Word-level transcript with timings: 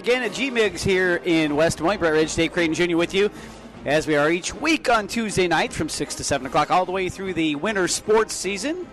Again 0.00 0.22
at 0.22 0.32
G 0.32 0.50
Migs 0.50 0.80
here 0.82 1.20
in 1.26 1.56
West 1.56 1.76
Des 1.76 1.84
Moines. 1.84 1.98
Brett 1.98 2.14
Ridge, 2.14 2.34
Dave 2.34 2.52
Creighton 2.52 2.72
Jr. 2.74 2.96
with 2.96 3.12
you 3.12 3.30
as 3.84 4.06
we 4.06 4.16
are 4.16 4.30
each 4.30 4.54
week 4.54 4.88
on 4.88 5.06
Tuesday 5.06 5.46
night 5.46 5.74
from 5.74 5.90
6 5.90 6.14
to 6.14 6.24
7 6.24 6.46
o'clock, 6.46 6.70
all 6.70 6.86
the 6.86 6.90
way 6.90 7.10
through 7.10 7.34
the 7.34 7.54
winter 7.56 7.86
sports 7.86 8.32
season. 8.34 8.88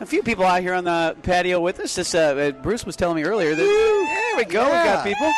A 0.00 0.06
few 0.06 0.22
people 0.22 0.46
out 0.46 0.62
here 0.62 0.72
on 0.72 0.84
the 0.84 1.14
patio 1.22 1.60
with 1.60 1.78
us. 1.80 1.94
This, 1.96 2.14
uh, 2.14 2.52
Bruce 2.62 2.86
was 2.86 2.96
telling 2.96 3.16
me 3.16 3.24
earlier 3.24 3.54
that 3.54 3.56
there 3.62 4.36
we 4.38 4.50
go, 4.50 4.66
Yeah. 4.66 5.04
we 5.04 5.10
got 5.12 5.18
people. 5.18 5.30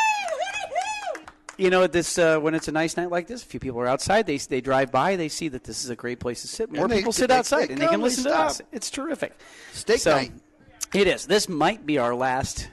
You 1.57 1.69
know, 1.71 1.87
this 1.87 2.17
uh, 2.17 2.39
when 2.39 2.55
it's 2.55 2.69
a 2.69 2.71
nice 2.71 2.95
night 2.95 3.09
like 3.11 3.27
this, 3.27 3.43
a 3.43 3.45
few 3.45 3.59
people 3.59 3.81
are 3.81 3.87
outside. 3.87 4.25
They 4.25 4.37
they 4.37 4.61
drive 4.61 4.93
by, 4.93 5.17
they 5.17 5.27
see 5.27 5.49
that 5.49 5.65
this 5.65 5.83
is 5.83 5.89
a 5.89 5.95
great 5.97 6.21
place 6.21 6.41
to 6.43 6.47
sit. 6.47 6.71
More 6.71 6.87
they- 6.87 6.99
people 6.99 7.11
sit 7.11 7.27
they- 7.27 7.35
outside, 7.35 7.67
they 7.67 7.73
and 7.73 7.81
they 7.81 7.87
can 7.87 8.01
listen 8.01 8.23
to 8.23 8.33
us. 8.33 8.61
It's 8.71 8.89
terrific. 8.89 9.37
Steak 9.73 9.99
so, 9.99 10.15
night. 10.15 10.31
It 10.93 11.07
is. 11.07 11.25
This 11.25 11.49
might 11.49 11.85
be 11.85 11.97
our 11.97 12.15
last 12.15 12.69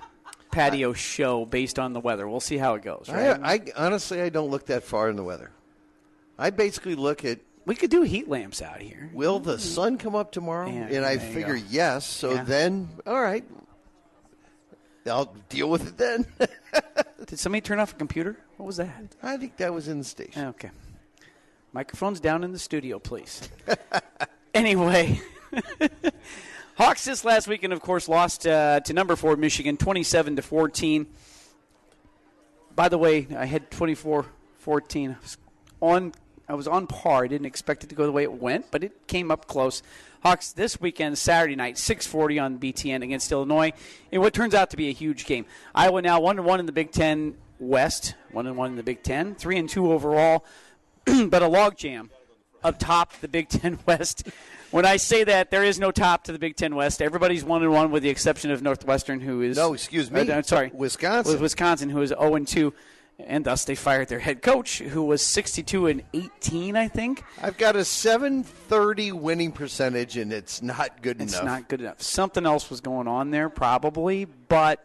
patio 0.59 0.93
show 0.93 1.45
based 1.45 1.79
on 1.79 1.93
the 1.93 2.01
weather. 2.01 2.29
We'll 2.29 2.41
see 2.41 2.59
how 2.59 2.75
it 2.75 2.83
goes. 2.83 3.07
Right? 3.09 3.39
I, 3.43 3.55
I 3.55 3.61
honestly, 3.77 4.21
I 4.21 4.29
don't 4.29 4.51
look 4.51 4.67
that 4.67 4.83
far 4.85 5.09
in 5.09 5.17
the 5.17 5.25
weather. 5.25 5.51
I 6.39 6.51
basically 6.51 6.95
look 6.95 7.25
at 7.25 7.41
we 7.65 7.75
could 7.75 7.91
do 7.91 8.03
heat 8.03 8.29
lamps 8.29 8.63
out 8.63 8.81
here. 8.81 9.11
will 9.13 9.41
the 9.41 9.59
sun 9.59 9.99
come 9.99 10.15
up 10.15 10.33
tomorrow, 10.33 10.69
Yeah, 10.69 10.89
and 10.91 11.05
I 11.05 11.19
figure 11.19 11.55
yes. 11.55 12.07
So 12.07 12.33
Yeah. 12.33 12.45
then, 12.45 12.89
all 13.07 13.21
right, 13.21 13.45
I'll 15.07 15.35
deal 15.49 15.69
with 15.69 15.87
it 15.87 15.97
then. 15.99 16.27
Did 17.27 17.39
somebody 17.39 17.61
turn 17.61 17.79
off 17.79 17.93
a 17.93 17.97
computer? 17.97 18.37
What 18.57 18.67
was 18.67 18.79
that? 18.79 19.15
I 19.23 19.37
think 19.37 19.57
that 19.59 19.73
was 19.75 19.89
in 19.89 19.99
the 19.99 20.05
station. 20.05 20.47
Okay. 20.47 20.71
Microphones 21.73 22.21
down 22.21 22.43
in 22.43 22.53
the 22.53 22.59
studio, 22.59 22.99
please. 22.99 23.49
anyway, 24.55 25.21
Hawks 26.79 27.05
this 27.05 27.25
last 27.25 27.49
weekend, 27.49 27.73
of 27.73 27.81
course, 27.81 28.09
lost 28.09 28.47
uh, 28.47 28.79
to 28.79 28.93
number 28.93 29.17
four 29.17 29.37
Michigan, 29.37 29.77
twenty-seven 29.77 30.37
to 30.37 30.43
fourteen. 30.43 31.09
By 32.77 32.89
the 32.89 32.97
way, 32.97 33.27
I 33.37 33.47
had 33.47 33.69
24-14 33.73 34.27
I 35.17 35.17
was 35.21 35.39
on. 35.83 36.13
I 36.49 36.55
was 36.55 36.69
on 36.69 36.87
par. 36.87 37.25
I 37.25 37.27
didn't 37.27 37.49
expect 37.49 37.83
it 37.83 37.89
to 37.89 37.97
go 37.97 38.07
the 38.07 38.13
way 38.13 38.23
it 38.23 38.33
went, 38.33 38.71
but 38.71 38.85
it 38.85 39.09
came 39.09 39.33
up 39.33 39.49
close. 39.49 39.83
Hawks 40.23 40.53
this 40.53 40.81
weekend, 40.81 41.19
Saturday 41.19 41.57
night, 41.57 41.79
6:40 41.79 42.41
on 42.41 42.59
BTN 42.61 43.03
against 43.03 43.33
Illinois, 43.33 43.73
in 44.13 44.21
what 44.21 44.33
turns 44.33 44.55
out 44.55 44.71
to 44.71 44.77
be 44.77 44.89
a 44.89 44.93
huge 44.93 45.27
game. 45.27 45.47
Iowa 45.75 46.01
now 46.01 46.21
one 46.21 46.45
one 46.45 46.61
in 46.61 46.67
the 46.67 46.73
Big 46.73 46.93
Ten 46.93 47.39
West, 47.59 48.15
one 48.31 48.47
and 48.47 48.57
one 48.57 48.71
in 48.71 48.77
the 48.77 48.85
Big 48.85 49.03
Ten, 49.03 49.35
three 49.35 49.59
and 49.59 49.69
two 49.69 49.91
overall, 49.91 50.45
but 51.05 51.43
a 51.43 51.49
logjam 51.49 52.11
up 52.63 52.79
top 52.79 53.13
the 53.21 53.29
Big 53.29 53.49
Ten 53.49 53.79
West. 53.87 54.29
When 54.71 54.85
I 54.85 54.97
say 54.97 55.25
that, 55.25 55.51
there 55.51 55.65
is 55.65 55.79
no 55.79 55.91
top 55.91 56.25
to 56.25 56.33
the 56.33 56.39
Big 56.39 56.57
Ten 56.57 56.75
West. 56.75 57.01
Everybody's 57.01 57.43
one 57.43 57.63
and 57.63 57.73
one, 57.73 57.91
with 57.91 58.03
the 58.03 58.11
exception 58.11 58.51
of 58.51 58.63
Northwestern, 58.63 59.21
who 59.21 59.41
is 59.41 59.57
No, 59.57 59.73
excuse 59.73 60.11
me. 60.11 60.29
Uh, 60.29 60.37
I'm 60.37 60.43
sorry, 60.43 60.71
Wisconsin. 60.75 61.33
With 61.33 61.41
Wisconsin, 61.41 61.89
who 61.89 62.03
is 62.03 62.11
zero 62.11 62.35
and 62.35 62.47
two, 62.47 62.75
and 63.19 63.45
thus 63.45 63.65
they 63.65 63.75
fired 63.75 64.09
their 64.09 64.19
head 64.19 64.43
coach, 64.43 64.79
who 64.79 65.03
was 65.03 65.25
62 65.25 65.87
and 65.87 66.03
18, 66.13 66.77
I 66.77 66.87
think. 66.89 67.25
I've 67.43 67.57
got 67.57 67.77
a 67.77 67.85
730 67.85 69.13
winning 69.13 69.53
percentage, 69.53 70.17
and 70.17 70.33
it's 70.33 70.63
not 70.63 71.03
good 71.03 71.21
It's 71.21 71.33
enough. 71.33 71.43
It's 71.43 71.47
not 71.47 71.69
good 71.69 71.81
enough. 71.81 72.03
Something 72.03 72.47
else 72.47 72.71
was 72.71 72.81
going 72.81 73.09
on 73.09 73.31
there, 73.31 73.49
probably, 73.49 74.25
but. 74.25 74.85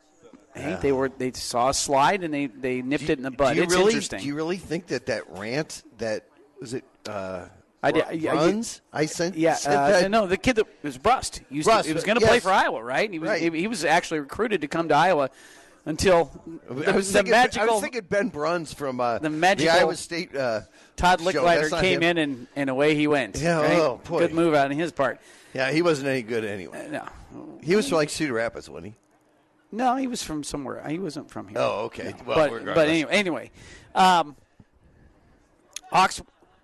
Hey, 0.56 0.78
they 0.80 0.92
were 0.92 1.10
they 1.10 1.32
saw 1.32 1.70
a 1.70 1.74
slide 1.74 2.24
and 2.24 2.32
they, 2.32 2.46
they 2.46 2.84
nipped 2.84 3.10
it 3.10 3.18
in 3.18 3.24
the 3.24 3.32
bud. 3.32 3.54
Do 3.54 3.58
you 3.58 3.64
it's 3.64 3.74
really, 3.74 3.86
interesting. 3.86 4.20
Do 4.20 4.28
you 4.28 4.36
really 4.36 4.58
think 4.58 4.86
that 4.86 5.08
that 5.08 5.24
rant 5.32 5.82
that 5.98 6.26
was 6.62 6.76
it? 6.76 6.84
Uh, 7.08 7.46
I 7.84 7.92
did. 7.92 8.24
Runs? 8.24 8.82
I, 8.94 9.06
sent. 9.06 9.36
Yeah. 9.36 9.58
Uh. 9.66 10.08
No, 10.08 10.26
the 10.26 10.38
kid 10.38 10.56
that 10.56 10.68
was 10.82 10.98
Brust. 10.98 11.42
Used 11.50 11.68
Brust. 11.68 11.84
To, 11.84 11.90
he 11.90 11.94
was 11.94 12.06
going 12.06 12.18
to 12.18 12.22
yes. 12.22 12.30
play 12.30 12.40
for 12.40 12.52
Iowa, 12.52 12.82
right? 12.82 13.12
He 13.12 13.20
was. 13.20 13.30
Right. 13.30 13.54
He 13.54 13.68
was 13.68 13.84
actually 13.84 14.22
recruited 14.22 14.62
to 14.62 14.68
come 14.70 14.88
to 14.88 14.96
Iowa 14.96 15.30
until 15.86 16.32
the, 16.70 16.90
I 16.90 16.96
was 16.96 17.12
thinking, 17.12 17.32
magical. 17.32 17.70
I 17.70 17.72
was 17.74 17.82
thinking 17.82 18.02
Ben 18.10 18.30
Bruns 18.30 18.74
from 18.74 19.00
uh, 19.00 19.20
the 19.20 19.30
magical 19.30 19.74
the 19.74 19.80
Iowa 19.80 19.96
State. 19.96 20.36
Uh, 20.36 20.62
Todd 20.96 21.20
Lickliter 21.20 21.82
came 21.82 22.02
him. 22.02 22.04
in 22.04 22.18
and, 22.18 22.48
and 22.56 22.70
away 22.70 22.96
he 22.96 23.08
went. 23.08 23.38
Yeah, 23.38 23.62
right? 23.62 23.80
oh, 23.80 24.00
boy. 24.06 24.20
good 24.20 24.34
move 24.34 24.54
out 24.54 24.72
on 24.72 24.78
his 24.78 24.92
part. 24.92 25.20
Yeah, 25.54 25.72
he 25.72 25.82
wasn't 25.82 26.08
any 26.08 26.22
good 26.22 26.46
anyway. 26.46 26.88
Uh, 26.88 26.92
no, 26.92 27.60
he 27.62 27.76
was 27.76 27.90
from 27.90 27.98
like 27.98 28.10
Cedar 28.10 28.34
Rapids, 28.34 28.70
wasn't 28.70 28.88
he? 28.88 28.96
No, 29.72 29.96
he 29.96 30.08
was 30.08 30.24
from 30.24 30.44
somewhere. 30.44 30.84
He 30.88 31.00
wasn't 31.00 31.30
from 31.30 31.48
here. 31.48 31.58
Oh, 31.60 31.86
okay. 31.86 32.14
No. 32.20 32.24
Well, 32.28 32.50
but, 32.50 32.66
but, 32.66 32.88
anyway, 32.88 33.12
anyway, 33.12 33.52
um, 33.96 34.36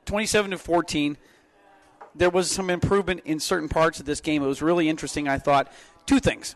27 0.10 0.52
to 0.52 0.58
14. 0.58 1.18
There 2.16 2.32
was 2.32 2.50
some 2.50 2.72
improvement 2.72 3.22
in 3.26 3.40
certain 3.40 3.70
parts 3.70 4.00
of 4.00 4.08
this 4.08 4.22
game. 4.22 4.42
It 4.42 4.48
was 4.48 4.60
really 4.60 4.90
interesting, 4.90 5.28
I 5.28 5.38
thought. 5.38 5.72
Two 6.08 6.20
things. 6.20 6.56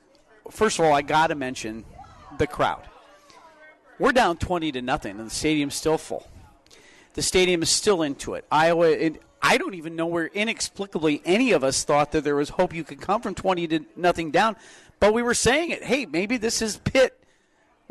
First 0.49 0.79
of 0.79 0.85
all, 0.85 0.91
I 0.91 1.03
got 1.03 1.27
to 1.27 1.35
mention 1.35 1.85
the 2.39 2.47
crowd. 2.47 2.81
We're 3.99 4.11
down 4.11 4.37
20 4.37 4.71
to 4.71 4.81
nothing, 4.81 5.19
and 5.19 5.29
the 5.29 5.33
stadium's 5.33 5.75
still 5.75 5.99
full. 5.99 6.27
The 7.13 7.21
stadium 7.21 7.61
is 7.61 7.69
still 7.69 8.01
into 8.01 8.33
it. 8.33 8.43
Iowa, 8.51 9.11
I 9.39 9.59
don't 9.59 9.75
even 9.75 9.95
know 9.95 10.07
where 10.07 10.25
inexplicably 10.25 11.21
any 11.23 11.51
of 11.51 11.63
us 11.63 11.83
thought 11.83 12.11
that 12.13 12.23
there 12.23 12.35
was 12.35 12.49
hope 12.49 12.73
you 12.73 12.83
could 12.83 13.01
come 13.01 13.21
from 13.21 13.35
20 13.35 13.67
to 13.67 13.85
nothing 13.95 14.31
down, 14.31 14.55
but 14.99 15.13
we 15.13 15.21
were 15.21 15.35
saying 15.35 15.69
it. 15.69 15.83
Hey, 15.83 16.07
maybe 16.07 16.37
this 16.37 16.63
is 16.63 16.77
Pitt 16.77 17.22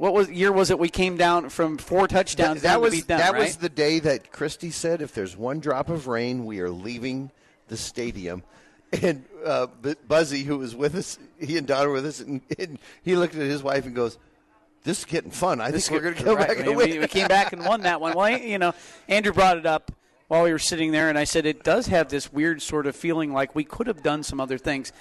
what 0.02 0.14
was 0.14 0.28
year 0.28 0.50
was 0.50 0.70
it? 0.70 0.80
We 0.80 0.88
came 0.88 1.16
down 1.16 1.48
from 1.48 1.78
four 1.78 2.08
touchdowns 2.08 2.62
that, 2.62 2.72
down 2.72 2.80
was 2.80 3.04
them, 3.04 3.18
that 3.18 3.34
right? 3.34 3.42
was 3.42 3.54
the 3.54 3.68
day 3.68 4.00
that 4.00 4.32
Christie 4.32 4.72
said, 4.72 5.00
"If 5.00 5.14
there's 5.14 5.36
one 5.36 5.60
drop 5.60 5.88
of 5.88 6.08
rain, 6.08 6.44
we 6.44 6.58
are 6.58 6.70
leaving 6.70 7.30
the 7.68 7.76
stadium." 7.76 8.42
And 9.00 9.24
uh, 9.44 9.68
Buzzy, 10.08 10.42
who 10.42 10.58
was 10.58 10.74
with 10.74 10.96
us, 10.96 11.18
he 11.40 11.56
and 11.56 11.68
Don 11.68 11.86
were 11.86 11.94
with 11.94 12.04
us, 12.04 12.20
and, 12.20 12.40
and 12.58 12.78
he 13.02 13.14
looked 13.16 13.36
at 13.36 13.42
his 13.42 13.62
wife 13.62 13.86
and 13.86 13.94
goes, 13.94 14.18
"This 14.82 14.98
is 14.98 15.04
getting 15.04 15.30
fun. 15.30 15.60
I 15.60 15.70
think 15.70 15.88
we're 15.88 16.00
going 16.00 16.14
to 16.16 16.24
come 16.24 16.36
Right. 16.36 16.48
back 16.48 16.58
and 16.58 16.76
win." 16.76 16.90
we, 16.90 16.98
we 16.98 17.06
came 17.06 17.28
back 17.28 17.52
and 17.52 17.64
won 17.64 17.82
that 17.82 18.00
one. 18.00 18.14
Well, 18.14 18.28
you 18.28 18.58
know, 18.58 18.74
Andrew 19.08 19.32
brought 19.32 19.56
it 19.56 19.66
up 19.66 19.92
while 20.26 20.42
we 20.42 20.50
were 20.50 20.58
sitting 20.58 20.90
there, 20.90 21.10
and 21.10 21.16
I 21.16 21.24
said 21.24 21.46
it 21.46 21.62
does 21.62 21.86
have 21.86 22.08
this 22.08 22.32
weird 22.32 22.60
sort 22.60 22.88
of 22.88 22.96
feeling 22.96 23.32
like 23.32 23.54
we 23.54 23.62
could 23.62 23.86
have 23.86 24.02
done 24.02 24.24
some 24.24 24.40
other 24.40 24.58
things 24.58 24.92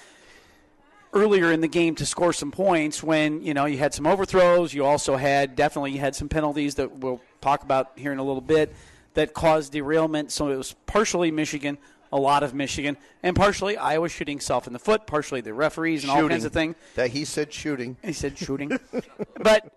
earlier 1.12 1.52
in 1.52 1.60
the 1.60 1.68
game 1.68 1.94
to 1.96 2.06
score 2.06 2.32
some 2.32 2.50
points 2.50 3.02
when 3.02 3.42
you 3.42 3.52
know 3.54 3.66
you 3.66 3.76
had 3.78 3.92
some 3.92 4.06
overthrows 4.06 4.72
you 4.72 4.84
also 4.84 5.16
had 5.16 5.54
definitely 5.56 5.92
you 5.92 5.98
had 6.00 6.14
some 6.16 6.28
penalties 6.28 6.76
that 6.76 6.90
we'll 6.98 7.20
talk 7.40 7.62
about 7.62 7.92
here 7.96 8.12
in 8.12 8.18
a 8.18 8.22
little 8.24 8.40
bit 8.40 8.74
that 9.14 9.34
caused 9.34 9.72
derailment 9.72 10.32
so 10.32 10.48
it 10.48 10.56
was 10.56 10.74
partially 10.86 11.30
michigan 11.30 11.76
a 12.12 12.18
lot 12.18 12.42
of 12.42 12.54
michigan 12.54 12.96
and 13.22 13.36
partially 13.36 13.76
iowa 13.76 14.08
shooting 14.08 14.40
self 14.40 14.66
in 14.66 14.72
the 14.72 14.78
foot 14.78 15.06
partially 15.06 15.40
the 15.42 15.52
referees 15.52 16.02
and 16.02 16.10
all 16.10 16.26
kinds 16.28 16.44
of 16.44 16.52
things 16.52 16.76
That 16.94 17.10
he 17.10 17.24
said 17.26 17.52
shooting. 17.52 17.96
he 18.02 18.12
said 18.14 18.38
shooting. 18.38 18.78
but 19.42 19.70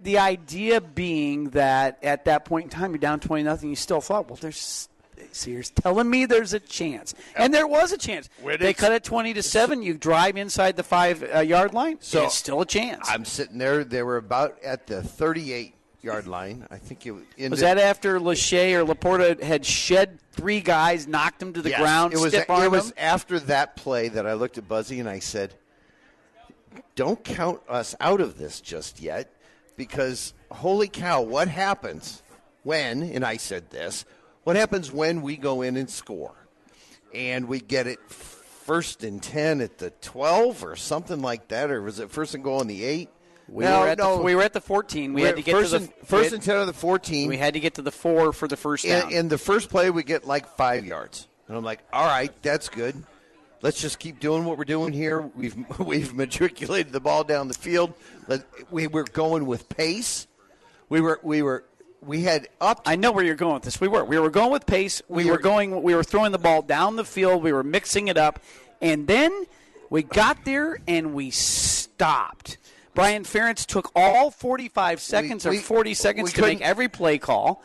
the 0.00 0.18
idea 0.18 0.80
being 0.80 1.50
that 1.50 1.98
at 2.04 2.26
that 2.26 2.44
point 2.44 2.64
in 2.64 2.70
time, 2.70 2.92
you're 2.92 2.98
down 3.00 3.18
20 3.18 3.42
nothing, 3.42 3.68
you 3.70 3.74
still 3.74 4.00
thought, 4.00 4.28
well, 4.28 4.38
there's. 4.40 4.88
So 5.32 5.50
you're 5.50 5.62
telling 5.62 6.08
me 6.08 6.26
there's 6.26 6.52
a 6.54 6.60
chance, 6.60 7.14
and 7.36 7.52
there 7.52 7.66
was 7.66 7.92
a 7.92 7.98
chance. 7.98 8.28
When 8.42 8.58
They 8.58 8.74
cut 8.74 8.92
it 8.92 9.04
twenty 9.04 9.34
to 9.34 9.42
seven. 9.42 9.82
You 9.82 9.94
drive 9.94 10.36
inside 10.36 10.76
the 10.76 10.82
five 10.82 11.22
uh, 11.34 11.40
yard 11.40 11.74
line, 11.74 11.98
So- 12.00 12.24
it's 12.24 12.34
still 12.34 12.60
a 12.60 12.66
chance. 12.66 13.08
I'm 13.10 13.24
sitting 13.24 13.58
there. 13.58 13.84
They 13.84 14.02
were 14.02 14.16
about 14.16 14.58
at 14.62 14.86
the 14.86 15.02
38 15.02 15.74
yard 16.02 16.26
line. 16.26 16.66
I 16.70 16.78
think 16.78 17.04
it 17.06 17.12
ended, 17.36 17.50
was 17.50 17.60
that 17.60 17.78
after 17.78 18.18
Lachey 18.20 18.72
or 18.74 18.84
Laporta 18.84 19.42
had 19.42 19.66
shed 19.66 20.18
three 20.32 20.60
guys, 20.60 21.06
knocked 21.06 21.40
them 21.40 21.52
to 21.52 21.62
the 21.62 21.70
Yes, 21.70 21.80
ground, 21.80 22.12
It 22.14 22.18
was. 22.20 22.32
It 22.34 22.48
was 22.48 22.92
after 22.96 23.38
that 23.40 23.76
play 23.76 24.08
that 24.08 24.26
I 24.26 24.34
looked 24.34 24.58
at 24.58 24.68
Buzzy 24.68 25.00
and 25.00 25.08
I 25.08 25.18
said, 25.18 25.54
"Don't 26.94 27.22
count 27.24 27.60
us 27.68 27.94
out 28.00 28.20
of 28.20 28.38
this 28.38 28.60
just 28.60 29.00
yet, 29.00 29.30
because 29.76 30.34
holy 30.50 30.88
cow, 30.88 31.20
what 31.22 31.48
happens 31.48 32.22
when?" 32.62 33.02
And 33.02 33.24
I 33.24 33.36
said 33.36 33.70
this: 33.70 34.04
"What 34.48 34.56
happens 34.56 34.90
when 34.90 35.20
we 35.20 35.36
go 35.36 35.60
in 35.60 35.76
and 35.76 35.90
score, 35.90 36.34
and 37.12 37.48
we 37.48 37.60
get 37.60 37.86
it 37.86 38.00
first 38.08 39.04
and 39.04 39.22
ten 39.22 39.60
at 39.60 39.76
the 39.76 39.90
twelve 39.90 40.64
or 40.64 40.74
something 40.74 41.20
like 41.20 41.48
that, 41.48 41.70
or 41.70 41.82
was 41.82 41.98
it 42.00 42.10
first 42.10 42.34
and 42.34 42.42
goal 42.42 42.60
on 42.60 42.66
the 42.66 42.82
eight? 42.82 43.10
We, 43.46 43.64
no, 43.64 43.80
were 43.80 43.88
at 43.88 43.98
no, 43.98 44.16
the, 44.16 44.22
we 44.22 44.34
were 44.34 44.40
at 44.40 44.54
the 44.54 44.62
14. 44.62 45.12
We 45.12 45.20
we're 45.20 45.26
had 45.26 45.36
to 45.36 45.42
get 45.42 45.52
first 45.52 45.72
to 45.72 45.78
the 45.80 45.84
and, 45.84 46.06
first 46.06 46.30
we 46.30 46.36
and 46.36 46.42
ten 46.42 46.56
of 46.56 46.66
the 46.66 46.72
fourteen. 46.72 47.28
We 47.28 47.36
had 47.36 47.52
to 47.52 47.60
get 47.60 47.74
to 47.74 47.82
the 47.82 47.92
four 47.92 48.32
for 48.32 48.48
the 48.48 48.56
first 48.56 48.86
down. 48.86 49.12
In, 49.12 49.18
in 49.18 49.28
the 49.28 49.36
first 49.36 49.68
play, 49.68 49.90
we 49.90 50.02
get 50.02 50.26
like 50.26 50.48
five 50.56 50.86
yards, 50.86 51.28
and 51.46 51.54
I'm 51.54 51.62
like, 51.62 51.80
"All 51.92 52.06
right, 52.06 52.32
that's 52.40 52.70
good. 52.70 53.04
Let's 53.60 53.78
just 53.78 53.98
keep 53.98 54.18
doing 54.18 54.46
what 54.46 54.56
we're 54.56 54.64
doing 54.64 54.94
here. 54.94 55.20
We've 55.20 55.62
we've 55.78 56.14
matriculated 56.14 56.90
the 56.94 57.00
ball 57.00 57.22
down 57.22 57.48
the 57.48 57.54
field. 57.54 57.92
Let, 58.26 58.46
we 58.70 58.86
were 58.86 59.04
going 59.04 59.44
with 59.44 59.68
pace. 59.68 60.26
We 60.88 61.02
were 61.02 61.20
we 61.22 61.42
were 61.42 61.64
we 62.04 62.22
had 62.22 62.48
up. 62.60 62.82
I 62.86 62.96
know 62.96 63.12
where 63.12 63.24
you're 63.24 63.34
going 63.34 63.54
with 63.54 63.62
this. 63.64 63.80
We 63.80 63.88
were. 63.88 64.04
We 64.04 64.18
were 64.18 64.30
going 64.30 64.50
with 64.52 64.66
pace. 64.66 65.02
We, 65.08 65.24
We 65.24 65.30
were 65.30 65.36
were- 65.36 65.42
going. 65.42 65.82
We 65.82 65.94
were 65.94 66.04
throwing 66.04 66.32
the 66.32 66.38
ball 66.38 66.62
down 66.62 66.96
the 66.96 67.04
field. 67.04 67.42
We 67.42 67.52
were 67.52 67.62
mixing 67.64 68.08
it 68.08 68.16
up, 68.16 68.40
and 68.80 69.06
then 69.06 69.46
we 69.90 70.02
got 70.02 70.44
there 70.44 70.78
and 70.86 71.14
we 71.14 71.30
stopped. 71.30 72.58
Brian 72.94 73.22
Ferentz 73.24 73.64
took 73.64 73.90
all 73.94 74.30
45 74.30 75.00
seconds 75.00 75.46
we- 75.46 75.58
or 75.58 75.60
40 75.60 75.94
seconds 75.94 76.32
to 76.32 76.42
make 76.42 76.60
every 76.60 76.88
play 76.88 77.18
call. 77.18 77.62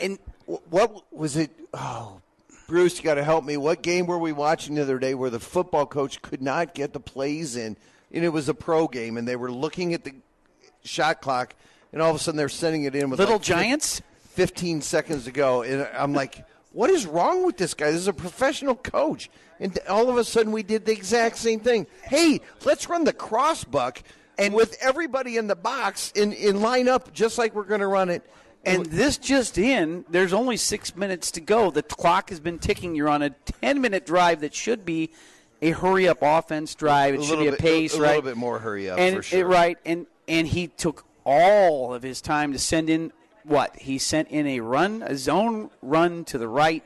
And 0.00 0.18
what 0.46 1.04
was 1.12 1.36
it? 1.36 1.50
Oh, 1.74 2.20
Bruce, 2.68 2.98
you 2.98 3.04
got 3.04 3.14
to 3.14 3.24
help 3.24 3.44
me. 3.44 3.56
What 3.56 3.82
game 3.82 4.06
were 4.06 4.18
we 4.18 4.32
watching 4.32 4.76
the 4.76 4.82
other 4.82 4.98
day 4.98 5.14
where 5.14 5.30
the 5.30 5.40
football 5.40 5.86
coach 5.86 6.22
could 6.22 6.40
not 6.40 6.74
get 6.74 6.92
the 6.92 7.00
plays 7.00 7.56
in, 7.56 7.76
and 8.12 8.24
it 8.24 8.28
was 8.30 8.48
a 8.48 8.54
pro 8.54 8.86
game, 8.88 9.16
and 9.16 9.26
they 9.26 9.36
were 9.36 9.50
looking 9.50 9.92
at 9.92 10.04
the 10.04 10.14
shot 10.84 11.20
clock, 11.20 11.54
and 11.92 12.02
all 12.02 12.10
of 12.10 12.16
a 12.16 12.18
sudden 12.18 12.36
they're 12.36 12.48
sending 12.48 12.84
it 12.84 12.94
in 12.94 13.10
with 13.10 13.18
Little 13.18 13.36
like 13.36 13.42
Giants? 13.42 14.02
15 14.34 14.82
seconds 14.82 15.24
to 15.24 15.30
go, 15.32 15.62
and 15.62 15.88
I'm 15.96 16.12
like, 16.12 16.44
what 16.72 16.90
is 16.90 17.06
wrong 17.06 17.46
with 17.46 17.56
this 17.56 17.72
guy? 17.74 17.86
This 17.90 18.00
is 18.00 18.08
a 18.08 18.12
professional 18.12 18.74
coach, 18.74 19.30
and 19.60 19.78
all 19.88 20.10
of 20.10 20.18
a 20.18 20.24
sudden 20.24 20.52
we 20.52 20.62
did 20.62 20.84
the 20.84 20.92
exact 20.92 21.38
same 21.38 21.60
thing. 21.60 21.86
Hey, 22.02 22.40
let's 22.64 22.88
run 22.88 23.04
the 23.04 23.14
cross 23.14 23.64
buck, 23.64 24.02
and 24.36 24.52
with 24.52 24.76
everybody 24.82 25.38
in 25.38 25.46
the 25.46 25.56
box 25.56 26.12
in 26.14 26.32
in 26.34 26.60
line 26.60 26.86
up 26.88 27.12
just 27.14 27.38
like 27.38 27.54
we're 27.54 27.64
going 27.64 27.80
to 27.80 27.86
run 27.86 28.10
it. 28.10 28.28
And 28.66 28.84
this 28.86 29.16
just 29.16 29.58
in, 29.58 30.04
there's 30.10 30.32
only 30.32 30.56
six 30.56 30.96
minutes 30.96 31.30
to 31.30 31.40
go. 31.40 31.70
The 31.70 31.84
clock 31.84 32.30
has 32.30 32.40
been 32.40 32.58
ticking. 32.58 32.96
You're 32.96 33.08
on 33.08 33.22
a 33.22 33.30
10 33.30 33.80
minute 33.80 34.04
drive 34.04 34.40
that 34.40 34.52
should 34.56 34.84
be 34.84 35.12
a 35.62 35.70
hurry 35.70 36.08
up 36.08 36.18
offense 36.20 36.74
drive. 36.74 37.14
It 37.14 37.22
should 37.22 37.38
be 37.38 37.46
a 37.46 37.52
bit- 37.52 37.60
pace, 37.60 37.94
a 37.94 38.00
right? 38.00 38.08
little 38.08 38.22
bit 38.22 38.36
more 38.36 38.58
hurry 38.58 38.90
up, 38.90 38.98
and 38.98 39.14
for 39.14 39.20
it- 39.20 39.24
sure. 39.24 39.46
right, 39.46 39.78
and 39.86 40.06
and 40.28 40.46
he 40.48 40.66
took 40.66 41.04
all 41.26 41.92
of 41.92 42.02
his 42.02 42.22
time 42.22 42.52
to 42.52 42.58
send 42.58 42.88
in 42.88 43.12
what 43.42 43.76
he 43.76 43.98
sent 43.98 44.28
in 44.28 44.46
a 44.46 44.60
run, 44.60 45.02
a 45.02 45.16
zone 45.16 45.70
run 45.82 46.24
to 46.24 46.38
the 46.38 46.48
right, 46.48 46.82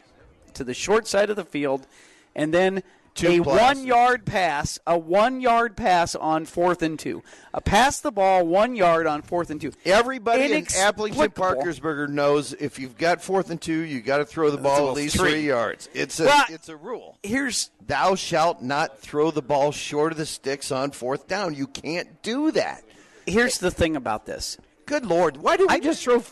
to 0.55 0.65
the 0.65 0.75
short 0.75 1.07
side 1.07 1.31
of 1.31 1.37
the 1.37 1.45
field, 1.45 1.87
and 2.35 2.53
then 2.53 2.83
Two 3.15 3.29
a 3.29 3.41
one 3.41 3.85
yard 3.85 4.25
pass, 4.25 4.79
a 4.87 4.97
one 4.97 5.41
yard 5.41 5.77
pass 5.77 6.15
on 6.15 6.45
fourth 6.47 6.81
and 6.83 6.99
two, 6.99 7.23
a 7.53 7.61
pass 7.61 8.01
the 8.01 8.13
ball 8.13 8.47
one 8.47 8.77
yard 8.77 9.07
on 9.07 9.23
fourth 9.23 9.51
and 9.51 9.61
two. 9.61 9.73
Everybody 9.85 10.45
in. 10.45 10.65
Aplington 10.65 11.35
Parkersburger 11.35 12.09
knows 12.09 12.53
if 12.53 12.79
you've 12.79 12.97
got 12.97 13.21
fourth 13.21 13.51
and 13.51 13.61
two, 13.61 13.81
you 13.81 14.01
got 14.01 14.19
to 14.19 14.25
throw 14.25 14.51
the 14.51 14.59
ball 14.59 14.89
at 14.89 14.95
least 14.95 15.17
three. 15.17 15.33
three 15.33 15.47
yards. 15.49 15.89
It's 15.93 16.21
a 16.21 16.27
Well, 16.27 16.45
it's 16.51 16.69
a 16.69 16.77
rule. 16.77 17.19
Here's 17.23 17.71
Thou 17.87 18.15
shalt 18.15 18.63
not 18.63 19.01
throw 19.01 19.31
the 19.33 19.43
ball 19.43 19.73
short 19.73 20.13
of 20.13 20.19
the 20.19 20.27
sticks 20.27 20.71
on 20.71 20.93
fourth 20.93 21.27
down. 21.27 21.55
You 21.55 21.67
can't 21.67 22.23
do 22.23 22.53
that. 22.53 22.85
Here's 23.31 23.59
the 23.59 23.71
thing 23.71 23.97
about 23.97 24.27
this. 24.27 24.59
Good 24.87 25.07
lord, 25.07 25.37
why 25.39 25.57
did 25.57 25.69
we 25.69 25.75
I- 25.77 25.81
just 25.81 26.03
throw 26.03 26.23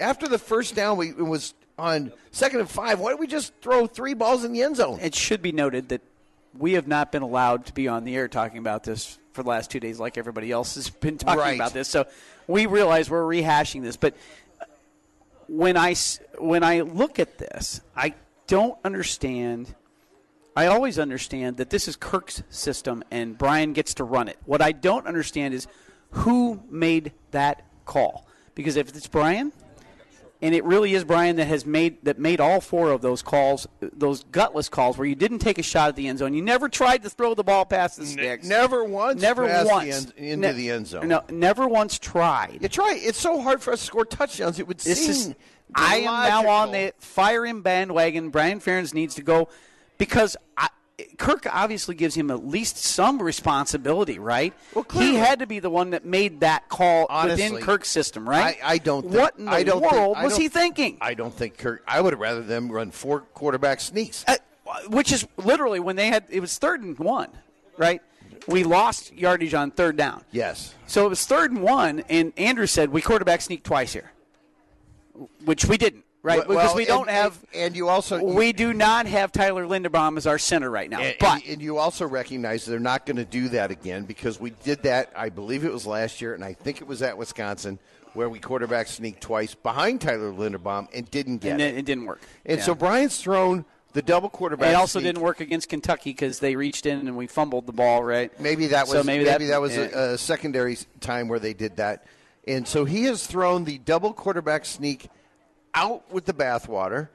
after 0.00 0.28
the 0.28 0.38
first 0.38 0.74
down? 0.74 0.96
We 0.96 1.10
it 1.10 1.16
was 1.18 1.54
on 1.78 2.12
second 2.32 2.60
and 2.60 2.68
five. 2.70 2.98
Why 3.00 3.10
did 3.12 3.20
we 3.20 3.26
just 3.26 3.52
throw 3.62 3.86
three 3.86 4.14
balls 4.14 4.44
in 4.44 4.52
the 4.52 4.62
end 4.62 4.76
zone? 4.76 4.98
It 5.00 5.14
should 5.14 5.42
be 5.42 5.52
noted 5.52 5.88
that 5.90 6.00
we 6.56 6.72
have 6.72 6.88
not 6.88 7.12
been 7.12 7.22
allowed 7.22 7.66
to 7.66 7.72
be 7.72 7.86
on 7.88 8.04
the 8.04 8.16
air 8.16 8.26
talking 8.26 8.58
about 8.58 8.82
this 8.82 9.18
for 9.32 9.42
the 9.44 9.48
last 9.48 9.70
two 9.70 9.78
days, 9.78 10.00
like 10.00 10.18
everybody 10.18 10.50
else 10.50 10.74
has 10.74 10.90
been 10.90 11.16
talking 11.18 11.38
Right. 11.38 11.54
about 11.54 11.72
this. 11.72 11.86
So 11.88 12.06
we 12.48 12.66
realize 12.66 13.08
we're 13.08 13.22
rehashing 13.22 13.82
this, 13.82 13.96
but 13.96 14.14
when 15.46 15.76
I 15.76 15.94
when 16.38 16.62
I 16.64 16.80
look 16.80 17.18
at 17.18 17.38
this, 17.38 17.80
I 17.96 18.14
don't 18.46 18.76
understand. 18.84 19.74
I 20.56 20.66
always 20.66 20.98
understand 20.98 21.58
that 21.58 21.70
this 21.70 21.86
is 21.86 21.94
Kirk's 21.94 22.42
system 22.50 23.04
and 23.12 23.38
Brian 23.38 23.72
gets 23.72 23.94
to 23.94 24.04
run 24.04 24.26
it. 24.26 24.36
What 24.44 24.60
I 24.60 24.72
don't 24.72 25.06
understand 25.06 25.54
is 25.54 25.68
who 26.10 26.62
made 26.70 27.12
that 27.30 27.64
call. 27.84 28.26
Because 28.54 28.76
if 28.76 28.88
it's 28.96 29.06
Brian, 29.06 29.52
and 30.40 30.54
it 30.54 30.64
really 30.64 30.94
is 30.94 31.04
Brian 31.04 31.36
that 31.36 31.46
has 31.46 31.66
made 31.66 32.04
that 32.04 32.18
made 32.18 32.40
all 32.40 32.60
four 32.60 32.90
of 32.90 33.00
those 33.02 33.22
calls, 33.22 33.66
those 33.80 34.24
gutless 34.24 34.68
calls 34.68 34.96
where 34.98 35.06
you 35.06 35.14
didn't 35.16 35.40
take 35.40 35.58
a 35.58 35.62
shot 35.62 35.88
at 35.88 35.96
the 35.96 36.06
end 36.08 36.18
zone. 36.20 36.32
You 36.34 36.42
never 36.42 36.68
tried 36.68 37.02
to 37.04 37.10
throw 37.10 37.34
the 37.34 37.42
ball 37.44 37.64
past 37.64 37.96
the 37.98 38.06
sticks. 38.06 38.46
Never 38.46 38.84
once. 38.84 39.20
Never 39.20 39.46
past 39.46 39.66
the 39.66 39.72
once 39.72 39.96
end- 39.96 40.12
into 40.16 40.46
Ne- 40.48 40.52
the 40.52 40.70
end 40.70 40.86
zone. 40.86 41.08
No, 41.08 41.22
never 41.30 41.66
once 41.68 41.98
tried. 41.98 42.58
You 42.60 42.68
try. 42.68 42.94
It's 43.00 43.18
so 43.20 43.40
hard 43.40 43.60
for 43.62 43.72
us 43.72 43.80
to 43.80 43.86
score 43.86 44.04
touchdowns. 44.04 44.58
It 44.60 44.66
would 44.68 44.78
This 44.78 45.00
seem. 45.00 45.10
is. 45.10 45.34
I 45.74 45.96
am 45.96 46.04
now 46.44 46.48
on 46.48 46.72
the 46.72 46.94
fire 46.98 47.44
him 47.44 47.62
bandwagon. 47.62 48.30
Brian 48.30 48.58
Ferentz 48.60 48.94
needs 48.94 49.14
to 49.16 49.22
go 49.22 49.48
because 49.98 50.36
I, 50.56 50.68
Kirk 51.16 51.46
obviously 51.50 51.94
gives 51.94 52.14
him 52.14 52.30
at 52.30 52.44
least 52.44 52.76
some 52.76 53.22
responsibility, 53.22 54.18
right? 54.18 54.52
Well, 54.74 54.82
clearly. 54.84 55.12
he 55.12 55.16
had 55.16 55.38
to 55.38 55.46
be 55.46 55.60
the 55.60 55.70
one 55.70 55.90
that 55.90 56.04
made 56.04 56.40
that 56.40 56.68
call 56.68 57.06
Honestly, 57.08 57.50
within 57.52 57.62
Kirk's 57.64 57.88
system, 57.88 58.28
right? 58.28 58.58
I, 58.62 58.74
I 58.74 58.78
don't. 58.78 59.02
Think, 59.02 59.14
what 59.14 59.38
in 59.38 59.44
the 59.44 59.50
I 59.52 59.62
don't 59.62 59.80
world 59.80 60.16
think, 60.16 60.24
was 60.24 60.36
he 60.36 60.48
thinking? 60.48 60.98
I 61.00 61.14
don't 61.14 61.32
think 61.32 61.58
Kirk. 61.58 61.84
I 61.86 62.00
would 62.00 62.18
rather 62.18 62.42
them 62.42 62.70
run 62.70 62.90
four 62.90 63.20
quarterback 63.20 63.80
sneaks. 63.80 64.24
Uh, 64.26 64.36
which 64.88 65.12
is 65.12 65.26
literally 65.36 65.80
when 65.80 65.96
they 65.96 66.08
had 66.08 66.24
it 66.30 66.40
was 66.40 66.58
third 66.58 66.82
and 66.82 66.98
one, 66.98 67.30
right? 67.76 68.02
We 68.46 68.64
lost 68.64 69.12
yardage 69.12 69.54
on 69.54 69.70
third 69.70 69.96
down. 69.96 70.24
yes. 70.30 70.74
So 70.86 71.06
it 71.06 71.10
was 71.10 71.24
third 71.26 71.52
and 71.52 71.62
one, 71.62 72.02
and 72.08 72.32
Andrew 72.36 72.66
said 72.66 72.90
we 72.90 73.02
quarterback 73.02 73.40
sneak 73.40 73.62
twice 73.62 73.92
here, 73.92 74.10
which 75.44 75.64
we 75.64 75.76
didn't, 75.78 76.04
right? 76.22 76.46
Well, 76.46 76.58
because 76.58 76.74
we 76.74 76.82
and- 76.82 76.88
don't 76.88 77.10
have. 77.10 77.38
and, 77.54 77.76
you 77.76 77.88
also 77.88 78.22
we 78.22 78.52
do 78.52 78.72
not 78.72 79.06
have 79.06 79.32
Tyler 79.32 79.66
Linderbaum 79.66 80.16
as 80.16 80.26
our 80.26 80.38
center 80.38 80.70
right 80.70 80.88
now. 80.90 81.00
And, 81.00 81.16
but 81.18 81.46
and, 81.46 81.62
you 81.62 81.78
also 81.78 82.06
recognize 82.06 82.64
they're 82.64 82.78
not 82.78 83.06
going 83.06 83.16
to 83.16 83.24
do 83.24 83.48
that 83.50 83.70
again 83.70 84.04
because 84.04 84.40
we 84.40 84.50
did 84.64 84.82
that. 84.84 85.12
I 85.16 85.28
believe 85.28 85.64
it 85.64 85.72
was 85.72 85.86
last 85.86 86.20
year, 86.20 86.34
and 86.34 86.44
I 86.44 86.52
think 86.52 86.80
it 86.80 86.86
was 86.86 87.02
at 87.02 87.16
Wisconsin 87.16 87.78
where 88.14 88.28
we 88.28 88.38
quarterback 88.38 88.88
sneaked 88.88 89.20
twice 89.20 89.54
behind 89.54 90.00
Tyler 90.00 90.32
Linderbaum 90.32 90.88
and 90.94 91.08
didn't 91.10 91.38
get 91.38 91.52
and 91.52 91.60
it. 91.60 91.74
it, 91.74 91.78
it 91.78 91.84
didn't 91.84 92.06
work. 92.06 92.20
And 92.46 92.58
Yeah. 92.58 92.64
so 92.64 92.74
Brian's 92.74 93.20
thrown 93.20 93.64
the 93.92 94.02
double 94.02 94.28
quarterback. 94.28 94.70
it 94.70 94.74
also 94.74 94.98
sneak. 94.98 95.08
didn't 95.14 95.22
work 95.22 95.40
against 95.40 95.68
Kentucky 95.68 96.10
because 96.10 96.38
they 96.40 96.56
reached 96.56 96.86
in 96.86 97.06
and 97.06 97.16
we 97.16 97.26
fumbled 97.26 97.66
the 97.66 97.72
ball, 97.72 98.02
right? 98.02 98.38
Maybe 98.40 98.68
that 98.68 98.86
was 98.88 98.92
So 98.92 99.02
maybe, 99.04 99.24
maybe, 99.24 99.44
that, 99.46 99.52
that, 99.52 99.60
was 99.60 99.76
yeah. 99.76 99.82
a, 99.82 100.10
eh. 100.10 100.12
a 100.12 100.18
secondary 100.18 100.78
time 101.00 101.28
where 101.28 101.38
they 101.38 101.54
did 101.54 101.76
that. 101.76 102.06
And 102.46 102.66
so 102.66 102.84
he 102.84 103.04
has 103.04 103.26
thrown 103.26 103.64
the 103.64 103.78
double 103.78 104.12
quarterback 104.12 104.64
sneak 104.64 105.08
out 105.74 106.10
with 106.12 106.24
the 106.24 106.32
bathwater, 106.32 107.08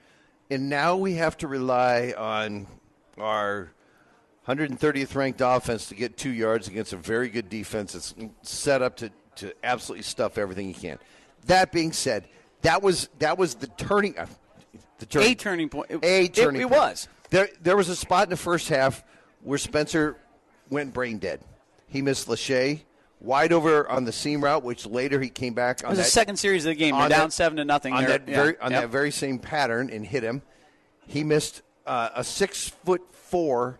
and 0.50 0.70
now 0.70 0.96
we 0.98 1.16
have 1.16 1.38
to 1.38 1.48
rely 1.48 2.14
on 2.18 2.68
our 3.18 3.72
130th 4.48 5.16
ranked 5.16 5.42
offense 5.44 5.88
to 5.88 5.96
get 5.96 6.18
two 6.18 6.30
yards 6.32 6.68
against 6.68 6.94
a 6.94 6.98
very 6.98 7.30
good 7.30 7.50
defense 7.50 7.94
that's 7.94 8.14
set 8.42 8.82
up 8.82 8.98
to, 8.98 9.10
to 9.38 9.54
absolutely 9.64 10.04
stuff 10.04 10.38
everything 10.38 10.68
he 10.68 10.74
can. 10.74 11.00
That 11.48 11.72
being 11.72 11.92
said, 11.92 12.28
that 12.62 12.82
was 12.82 13.10
that 13.20 13.38
was 13.38 13.56
the 13.56 13.68
turning 13.68 14.18
uh, 14.18 14.28
the 15.00 15.06
turning, 15.06 15.32
a 15.32 15.36
turning 15.36 15.70
point. 15.70 15.92
It- 15.92 16.04
a 16.04 16.24
it- 16.26 16.34
turning 16.34 16.62
It, 16.62 16.70
point. 16.70 16.80
was. 16.82 17.08
There, 17.30 17.50
there 17.62 17.76
was 17.76 17.90
a 17.90 17.96
spot 17.96 18.26
in 18.26 18.30
the 18.30 18.38
first 18.38 18.70
half 18.70 19.04
where 19.42 19.58
Spencer 19.58 20.18
went 20.70 20.94
brain 20.94 21.18
dead. 21.18 21.42
He 21.88 22.02
missed 22.02 22.28
Lachey 22.28 22.82
wide 23.24 23.54
over 23.54 23.90
on 23.90 24.04
the 24.06 24.12
seam 24.12 24.44
route, 24.44 24.64
which 24.64 24.86
later 24.86 25.20
he 25.20 25.30
came 25.30 25.54
back 25.54 25.84
on. 25.84 25.88
It 25.88 25.90
was 25.92 25.98
that 26.00 26.04
the 26.06 26.12
second 26.12 26.38
series 26.38 26.66
of 26.66 26.70
the 26.70 26.76
game. 26.76 26.96
They're 26.96 27.10
down 27.10 27.30
that- 27.30 27.34
seven 27.34 27.58
to 27.58 27.66
nothing. 27.66 27.94
on 27.94 28.04
that 28.04 28.28
yeah, 28.28 28.36
very 28.36 28.60
on 28.60 28.72
yep. 28.72 28.82
that 28.82 28.90
very 28.90 29.10
same 29.12 29.40
pattern 29.40 29.90
and 29.90 30.06
hit 30.06 30.22
him. 30.24 30.44
He 31.08 31.24
missed 31.24 31.64
uh, 31.88 32.10
a 32.16 32.24
six 32.24 32.70
foot 32.70 33.02
four 33.12 33.80